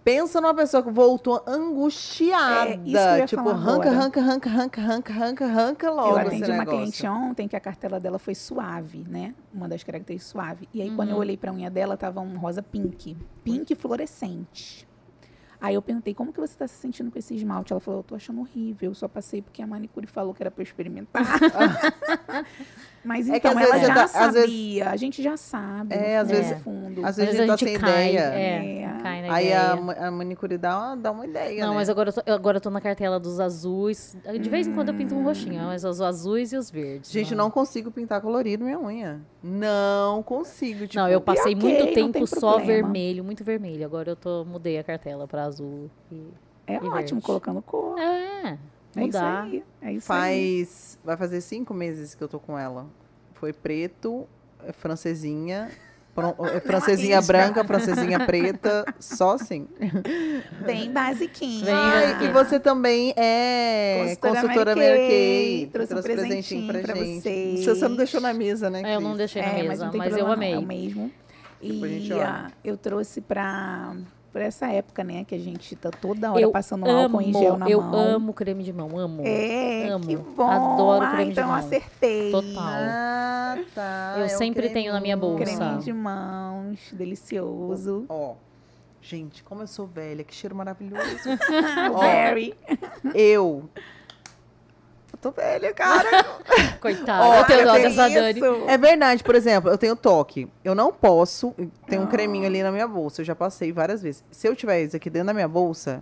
[0.04, 2.72] Pensa numa pessoa que voltou angustiada.
[2.72, 2.86] É, eu
[3.20, 7.48] ia tipo, arranca, arranca, arranca, arranca, arranca, arranca, arranca logo Eu atendi uma cliente ontem
[7.48, 9.36] que a cartela dela foi suave, né?
[9.54, 10.68] Uma das características suave.
[10.74, 11.16] E aí, quando Uhum.
[11.16, 13.16] eu olhei pra unha dela, tava um rosa pink.
[13.44, 14.88] Pink fluorescente.
[15.60, 17.72] Aí eu perguntei, como que você tá se sentindo com esse esmalte?
[17.72, 18.90] Ela falou, eu tô achando horrível.
[18.90, 21.24] Eu só passei porque a manicure falou que era pra eu experimentar.
[23.04, 24.90] Mas É então, ela vezes já tá- às vezes- sabia.
[24.90, 25.96] A gente já sabe.
[25.96, 27.02] É, às vezes- fundo.
[27.02, 28.20] Às Às vezes a gente tá sem cai, ideia.
[28.34, 28.98] É, É.
[29.02, 29.62] cai na Aí ideia.
[30.04, 31.76] a, a manicure dá uma, dá uma ideia, Não, né?
[31.78, 34.16] mas agora eu, tô, eu- agora eu tô na cartela dos azuis.
[34.40, 37.10] De vez em quando eu pinto um roxinho, mas os azuis e os verdes.
[37.12, 39.20] Gente, não consigo pintar colorido minha unha.
[39.44, 40.86] Não consigo.
[40.86, 42.84] Tipo, Não, eu passei ok, muito não tempo tem só problema.
[42.84, 43.84] vermelho, muito vermelho.
[43.86, 45.90] Agora eu tô, mudei a cartela pra azul.
[46.12, 46.28] E...
[46.68, 47.22] É E ótimo, verde.
[47.22, 48.00] colocando cor.
[48.00, 48.58] É,
[48.96, 49.44] É isso mudar.
[49.44, 49.64] aí.
[49.82, 50.56] É isso aí.
[50.60, 51.00] Faz.
[51.04, 52.88] Vai fazer cinco meses que eu tô com ela.
[53.34, 54.28] Foi preto,
[54.66, 55.70] é francesinha.
[56.54, 59.66] é francesinha branca, francesinha preta, só assim.
[60.66, 61.66] Bem basiquinho.
[61.66, 65.70] Bem e você também é consultora Mary Kay.
[65.72, 67.22] Trouxe um presentinho presentinho pra gente.
[67.22, 67.66] vocês.
[67.66, 68.82] Você não deixou na mesa, né?
[68.84, 70.54] É, eu não deixei na É, mas mesa, não tem mas, eu problema não, amei.
[70.54, 71.12] É o mesmo.
[71.62, 72.14] Depois a gente
[72.64, 73.96] E eu trouxe pra,
[74.32, 75.24] pra essa época, né?
[75.26, 77.94] Que a gente tá toda hora Eu passando amo, álcool em gel na eu mão.
[78.00, 79.22] amo creme de mão, amo.
[79.26, 80.06] É, Amo.
[80.06, 80.50] que bom.
[80.50, 81.56] Adoro Ah, creme de então mão.
[81.58, 82.32] acertei.
[82.32, 82.54] Total.
[82.58, 84.16] Ah, tá.
[84.18, 85.44] Eu é sempre tenho na minha bolsa.
[85.46, 88.06] Creminho de mãos, delicioso.
[88.10, 88.36] Ó,
[89.02, 91.02] gente, como eu sou velha, que cheiro maravilhoso.
[91.94, 93.12] Ó.
[93.14, 93.70] Eu.
[95.22, 96.24] Tô velha, cara.
[96.82, 98.40] Coitada, Ó, eu tenho dó tem dessa Dani.
[98.40, 98.46] isso.
[98.68, 100.48] É verdade, por exemplo, eu tenho toque.
[100.64, 101.54] Eu não posso.
[101.88, 102.08] Tem um Ah.
[102.08, 103.22] creminho ali na minha bolsa.
[103.22, 104.24] Eu já passei várias vezes.
[104.32, 106.02] Se eu tiver isso aqui dentro da minha bolsa,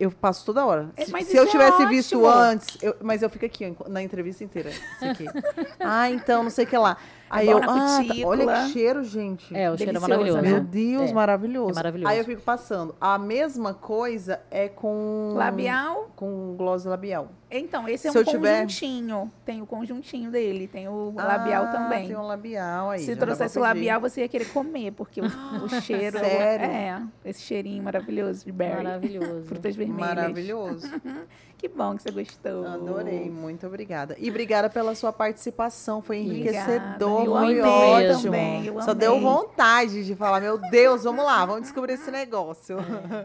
[0.00, 0.90] eu passo toda hora.
[0.96, 2.28] É, Se- mas Se eu é tivesse visto ótimo.
[2.42, 4.70] antes, eu- mas eu fico aqui ó, na entrevista inteira.
[4.70, 5.26] Isso aqui.
[5.78, 6.96] ah, então, não sei o que lá.
[7.30, 7.58] Aí eu.
[7.58, 9.56] Ah, tá- olha que cheiro, gente.
[9.56, 10.42] É, o cheiro é maravilhoso.
[10.42, 10.50] né?
[10.50, 11.14] Meu Deus, É.
[11.14, 11.70] maravilhoso.
[11.70, 12.10] É maravilhoso.
[12.12, 12.94] Aí eu fico passando.
[13.00, 15.34] A mesma coisa é com.
[15.36, 16.10] Labial.
[16.16, 17.28] Com gloss labial.
[17.52, 19.30] Então, esse é Se um eu tiver- conjuntinho.
[19.44, 22.06] Tem o conjuntinho dele, tem o labial Ah, também.
[22.08, 23.00] Tem um labial aí.
[23.00, 26.18] Se trouxesse o labial, você ia querer comer, porque o, o cheiro.
[26.18, 26.66] Sério?
[26.66, 28.84] É, esse cheirinho maravilhoso de berry.
[28.84, 29.44] Maravilhoso.
[29.50, 30.14] Frutas vermelhas.
[30.16, 30.88] Maravilhoso.
[31.60, 32.66] Que bom que você gostou.
[32.66, 34.16] Adorei, muito obrigada.
[34.18, 38.22] E obrigada pela sua participação, foi enriquecedor, Eu foi mesmo.
[38.22, 38.94] também, eu Só amei.
[38.94, 42.78] deu vontade de falar, meu Deus, vamos lá, vamos descobrir esse negócio.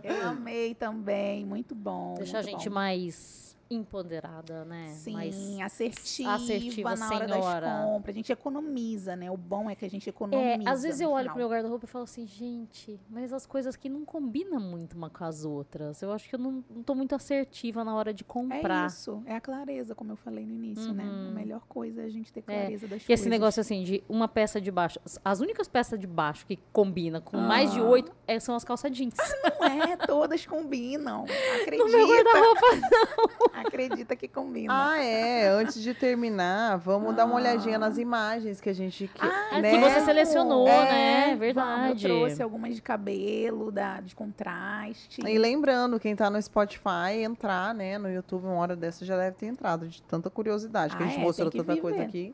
[0.04, 2.16] Eu amei também, muito bom.
[2.18, 2.76] Deixar a muito gente bom.
[2.76, 4.90] mais empoderada, né?
[4.96, 7.68] Sim, mais assertiva, assertiva, na hora senhora.
[7.68, 8.14] das compras.
[8.16, 9.32] A gente economiza, né?
[9.32, 10.70] O bom é que a gente É, economiza.
[10.70, 13.90] às vezes eu olho pro meu guarda-roupa e falo assim, gente, mas as coisas aqui
[13.90, 16.02] não combinam muito uma com as outras.
[16.02, 18.88] Eu acho que eu não, não tô muito assertiva na hora de É comprar.
[18.88, 21.04] isso, é a clareza, como eu falei no início, né?
[21.04, 21.30] Uhum.
[21.30, 23.10] A melhor coisa é a gente ter clareza das E coisas.
[23.10, 25.00] esse negócio assim, de uma peça de baixo.
[25.06, 27.84] as- As únicas peças de baixo que combinam com mais de Ah.
[27.84, 29.16] oito é- são as calças jeans.
[29.60, 31.26] Não é, todas combinam.
[31.62, 31.76] Acredita.
[31.86, 32.66] No meu guarda-roupa.
[33.56, 34.74] Acredita que combina.
[34.92, 39.22] Ah, é, antes de terminar, vamos dar uma olhadinha nas imagens que a gente que,
[39.22, 39.72] Ah, né?
[39.72, 41.26] que você selecionou, É, né?
[41.26, 42.08] Vamos, Verdade.
[42.08, 45.22] Eu trouxe algumas de cabelo, da, de contraste.
[45.26, 49.36] E lembrando, quem tá no Spotify, entrar, né, no YouTube, uma hora dessa já deve
[49.38, 52.34] ter entrado, de tanta curiosidade, que a Ah, gente é, mostrou tanta coisa aqui.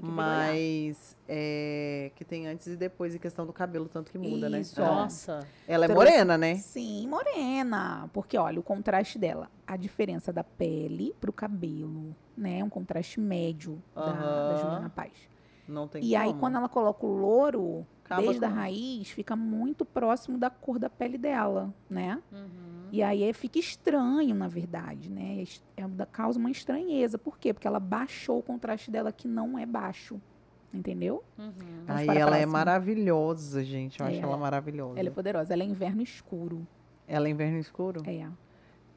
[0.00, 4.78] Mas é, que tem antes e depois em questão do cabelo, tanto que muda, Isso.
[4.78, 4.86] né?
[4.86, 5.46] Nossa.
[5.66, 6.56] Ela é Trouxe- morena, né?
[6.56, 8.10] Sim, morena.
[8.12, 12.62] Porque, olha, o contraste dela, a diferença da pele pro cabelo, né?
[12.62, 14.56] Um contraste médio da, da.
[14.60, 15.12] Juliana Paz.
[15.66, 16.40] Não tem E aí, como.
[16.40, 20.78] quando ela coloca o louro, Acaba desde a com- raiz, fica muito próximo da cor
[20.78, 22.20] da pele dela, né?
[22.30, 22.88] Uhum.
[22.92, 25.42] E aí é- fica estranho, na verdade, né?
[25.76, 27.16] É É, da- causa uma estranheza.
[27.16, 27.54] Por quê?
[27.54, 30.20] Porque ela baixou o contraste dela, que não é baixo.
[30.72, 31.22] Entendeu?
[31.38, 31.52] Uhum.
[31.86, 34.00] Aí ela é maravilhosa, gente.
[34.00, 34.20] Eu acho É.
[34.20, 34.98] ela maravilhosa.
[34.98, 35.52] Ela é poderosa.
[35.52, 36.66] Ela é inverno escuro.
[37.06, 38.02] Ela é inverno escuro?
[38.06, 38.26] É.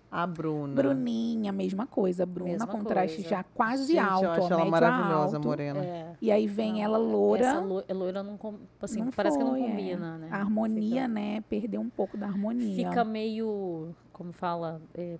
[0.09, 0.73] A Bruna.
[0.73, 2.25] Bruninha, mesma coisa.
[2.25, 3.29] Bruna, Mesma contraste coisa.
[3.29, 4.23] já quase Gente, alto.
[4.23, 5.47] eu acho ela maravilhosa, alto.
[5.47, 5.83] morena.
[5.83, 6.15] É.
[6.21, 7.45] E aí vem Não, ela loura.
[7.45, 9.67] Essa lo- loira não, com- assim, não parece que não foi, é.
[9.69, 10.29] combina, né?
[10.31, 11.41] A harmonia, né?
[11.49, 12.73] Perdeu um pouco da harmonia.
[12.77, 15.17] Fica, fica meio, como fala, é,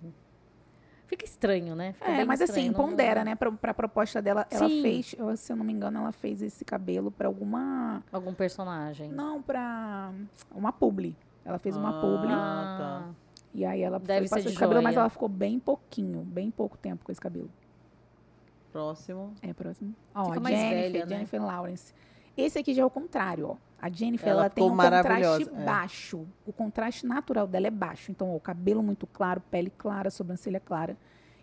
[1.06, 1.92] fica estranho, né?
[1.92, 3.34] Fica É, bem mas assim, estranho, não- pondera, né?
[3.34, 4.82] Pra, pra proposta dela, ela Sim.
[4.82, 8.02] fez, eu- se eu não me engano, ela fez esse cabelo pra alguma.
[8.12, 9.10] Algum personagem.
[9.10, 10.10] Não, pra
[10.54, 11.16] uma publi.
[11.44, 12.32] Ela fez uma publi.
[12.32, 13.08] Ah, tá.
[13.54, 16.76] E aí ela Deve foi de esse cabelo, mas ela ficou bem pouquinho, bem pouco
[16.76, 17.48] tempo com esse cabelo.
[18.72, 19.32] Próximo.
[19.40, 19.94] É, próximo.
[20.14, 21.14] Ó, Fica mais Jennifer, velha, né?
[21.16, 21.94] Jennifer Lawrence.
[22.36, 23.56] Esse aqui já é o contrário, ó.
[23.80, 25.64] A Jennifer, Ela ela, tem um contraste é.
[25.64, 26.26] baixo.
[26.46, 28.10] O contraste natural dela é baixo.
[28.10, 30.96] Então, ó, o cabelo muito claro, pele clara, sobrancelha clara.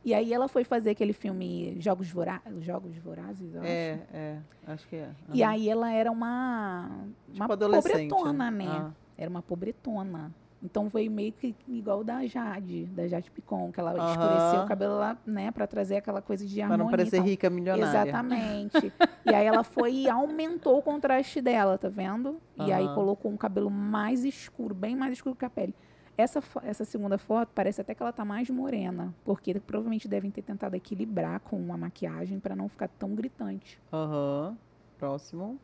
[0.04, 2.42] E aí ela foi fazer aquele filme Jogos, Vora...
[2.60, 3.72] Jogos Vorazes, eu acho.
[3.72, 4.38] É, é.
[4.68, 5.10] Acho que é.
[5.34, 5.52] E Aham.
[5.52, 6.90] aí ela era uma,
[7.28, 8.66] uma Tipo adolescente, pobretona, né?
[8.66, 8.72] né?
[8.72, 8.92] Ah.
[9.18, 10.34] Era uma pobretona.
[10.64, 14.12] Então foi meio que igual da Jade, da Jade Picon, que ela Aham.
[14.12, 16.84] escureceu o cabelo lá, né, pra trazer aquela coisa de harmonia.
[16.86, 18.00] não e parecer rica milionária.
[18.10, 18.94] Exatamente.
[19.26, 22.42] e aí ela foi e aumentou o contraste dela, tá vendo?
[22.56, 25.76] E aí colocou um cabelo mais escuro, bem mais escuro que a pele.
[26.16, 30.44] Essa, essa segunda foto parece até que ela tá mais morena, porque provavelmente devem ter
[30.44, 33.82] tentado equilibrar com a maquiagem pra não ficar tão gritante.
[33.92, 34.56] Aham.
[34.98, 35.60] Próximo.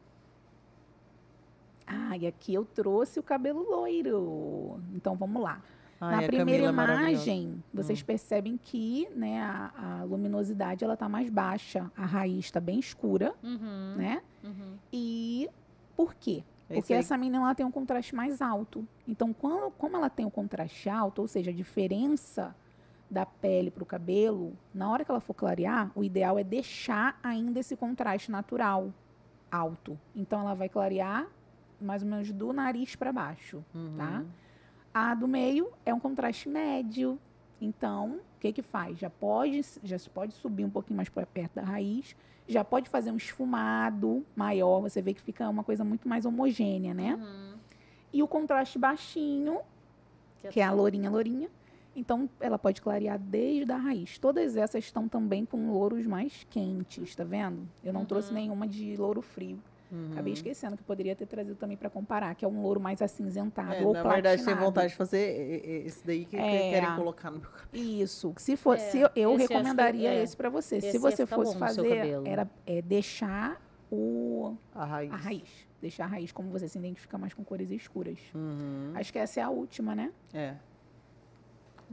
[1.89, 4.79] Ah, e aqui eu trouxe o cabelo loiro.
[4.93, 5.61] Então vamos lá.
[6.01, 11.29] Ai, Na primeira é imagem, vocês percebem que né, a, a luminosidade ela tá mais
[11.29, 14.21] baixa, a raiz está bem escura, Uhum, né?
[14.41, 14.77] uhum.
[14.93, 15.49] E
[15.97, 16.43] por quê?
[16.69, 18.87] Porque essa menina ela tem um contraste mais alto.
[19.07, 22.55] Então, quando, como ela tem um contraste alto, ou seja, a diferença
[23.11, 27.19] da pele para o cabelo, na hora que ela for clarear, o ideal é deixar
[27.23, 28.93] ainda esse contraste natural
[29.51, 29.99] alto.
[30.15, 31.27] Então, ela vai clarear
[31.81, 33.63] mais ou menos do nariz para baixo,
[33.97, 34.19] tá?
[34.19, 34.25] Uhum.
[34.93, 37.19] A do meio é um contraste médio.
[37.61, 38.97] Então, o que que faz?
[38.97, 42.15] Já pode, já se pode subir um pouquinho mais para perto da raiz,
[42.47, 46.93] já pode fazer um esfumado maior, você vê que fica uma coisa muito mais homogênea,
[46.93, 47.15] né?
[47.15, 47.53] Uhum.
[48.11, 49.59] E o contraste baixinho,
[50.49, 51.49] que é a lourinha lourinha.
[51.95, 54.17] Então, ela pode clarear desde a raiz.
[54.17, 57.67] Todas essas estão também com louros mais quentes, tá vendo?
[57.83, 58.05] Eu não Uhum.
[58.07, 59.59] trouxe nenhuma de louro frio.
[59.91, 60.09] Uhum.
[60.11, 63.73] Acabei esquecendo que poderia ter trazido também para comparar, que é um louro mais acinzentado
[63.73, 64.65] É, ou na verdade, tem platinado.
[64.65, 66.69] vontade de fazer esse daí que, que É.
[66.71, 67.83] querem colocar no meu cabelo.
[67.85, 68.33] Isso.
[68.37, 70.21] Se for, É, se eu, recomendaria é.
[70.23, 70.77] esse para você.
[70.77, 73.59] Esse Se você fosse fazer, era é, deixar
[73.91, 75.11] o A raiz.
[75.11, 78.19] a raiz, deixar a raiz como você se identifica mais com cores escuras.
[78.35, 78.91] Uhum.
[78.93, 80.11] Acho que essa é a última, né?
[80.33, 80.53] É.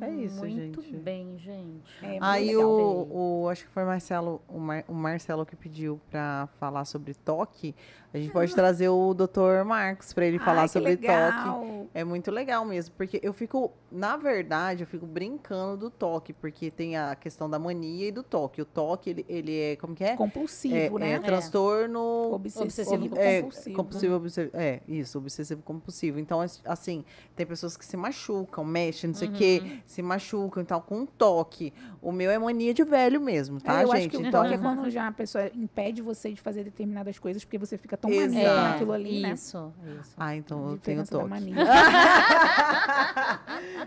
[0.01, 0.97] É isso, Muito gente.
[0.97, 1.83] bem, gente.
[2.03, 2.69] É, muito Aí legal.
[2.71, 6.85] o, o- acho que foi o Marcelo, o, Mar- o Marcelo que pediu pra falar
[6.85, 7.75] sobre toque.
[8.13, 9.65] A gente pode trazer o Dr.
[9.65, 11.07] Marcos pra ele falar Ai, sobre toque.
[11.09, 11.87] legal.
[11.95, 16.71] É muito legal mesmo, porque eu fico, na verdade, eu fico brincando do toque, porque
[16.71, 18.61] tem a questão da mania e do toque.
[18.61, 20.15] O toque, ele, ele é, como que é?
[20.17, 21.13] Compulsivo, é, né?
[21.13, 23.77] é transtorno Obsessivo, obsessivo é, compulsivo.
[23.77, 24.57] compulsivo, obsessivo.
[24.57, 26.19] É, isso, obsessivo compulsivo.
[26.19, 27.05] Então, as- assim,
[27.35, 31.07] tem pessoas que se machucam, mexem, não sei o quê, se machucam, então, com um
[31.07, 31.73] toque.
[32.03, 33.97] O meu é mania de velho mesmo, tá, É, eu gente?
[33.99, 37.19] acho que o então, toque é quando já a pessoa impede você de fazer determinadas
[37.19, 38.33] coisas porque você fica tão Exato.
[38.35, 39.33] maníaco É, naquilo ali, né?
[39.33, 40.15] Isso, isso.
[40.17, 41.29] Ah, então eu tenho toque.
[41.31, 41.55] mania.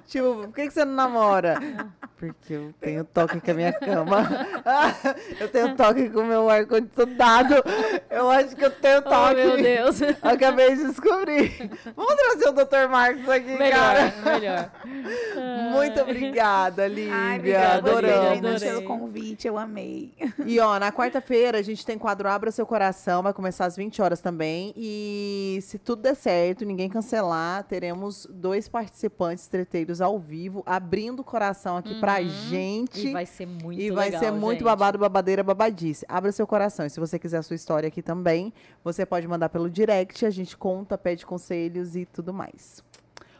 [0.07, 1.59] tipo, por que, que você não namora?
[2.17, 4.27] Porque eu tenho toque com a minha cama.
[5.39, 7.55] eu tenho toque com o meu ar-condicionado.
[8.09, 9.35] Eu acho que eu tenho Oh, toque.
[9.35, 9.99] meu Deus.
[10.21, 11.69] Acabei de descobrir.
[11.95, 12.89] Vamos trazer o Dr.
[12.89, 14.13] Marcos aqui, cara.
[14.25, 14.71] melhor, melhor.
[15.71, 17.13] Muito obrigada, Lívia.
[17.15, 18.63] Ai, obrigada Adoramos.
[18.63, 20.13] pelo convite, eu amei.
[20.45, 24.01] E ó, na quarta-feira a gente tem quadro Abra Seu Coração, vai começar às 20
[24.01, 24.73] horas também.
[24.75, 31.23] E se tudo der certo, ninguém cancelar, teremos dois participantes treteiros ao vivo, abrindo o
[31.23, 33.07] coração aqui pra gente.
[33.07, 34.63] E vai ser muito E vai legal, ser muito gente.
[34.65, 36.05] babado, babadeira, babadice.
[36.07, 36.85] Abra seu coração.
[36.85, 38.53] E se você quiser a sua história aqui também,
[38.83, 42.83] você pode mandar pelo direct, a gente conta, pede conselhos e tudo mais.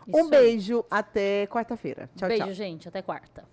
[0.10, 0.30] Isso um aí.
[0.30, 2.10] beijo, até quarta-feira.
[2.16, 2.54] Tchau, Beijo, tchau.
[2.54, 2.88] gente.
[2.88, 3.44] Até quarta.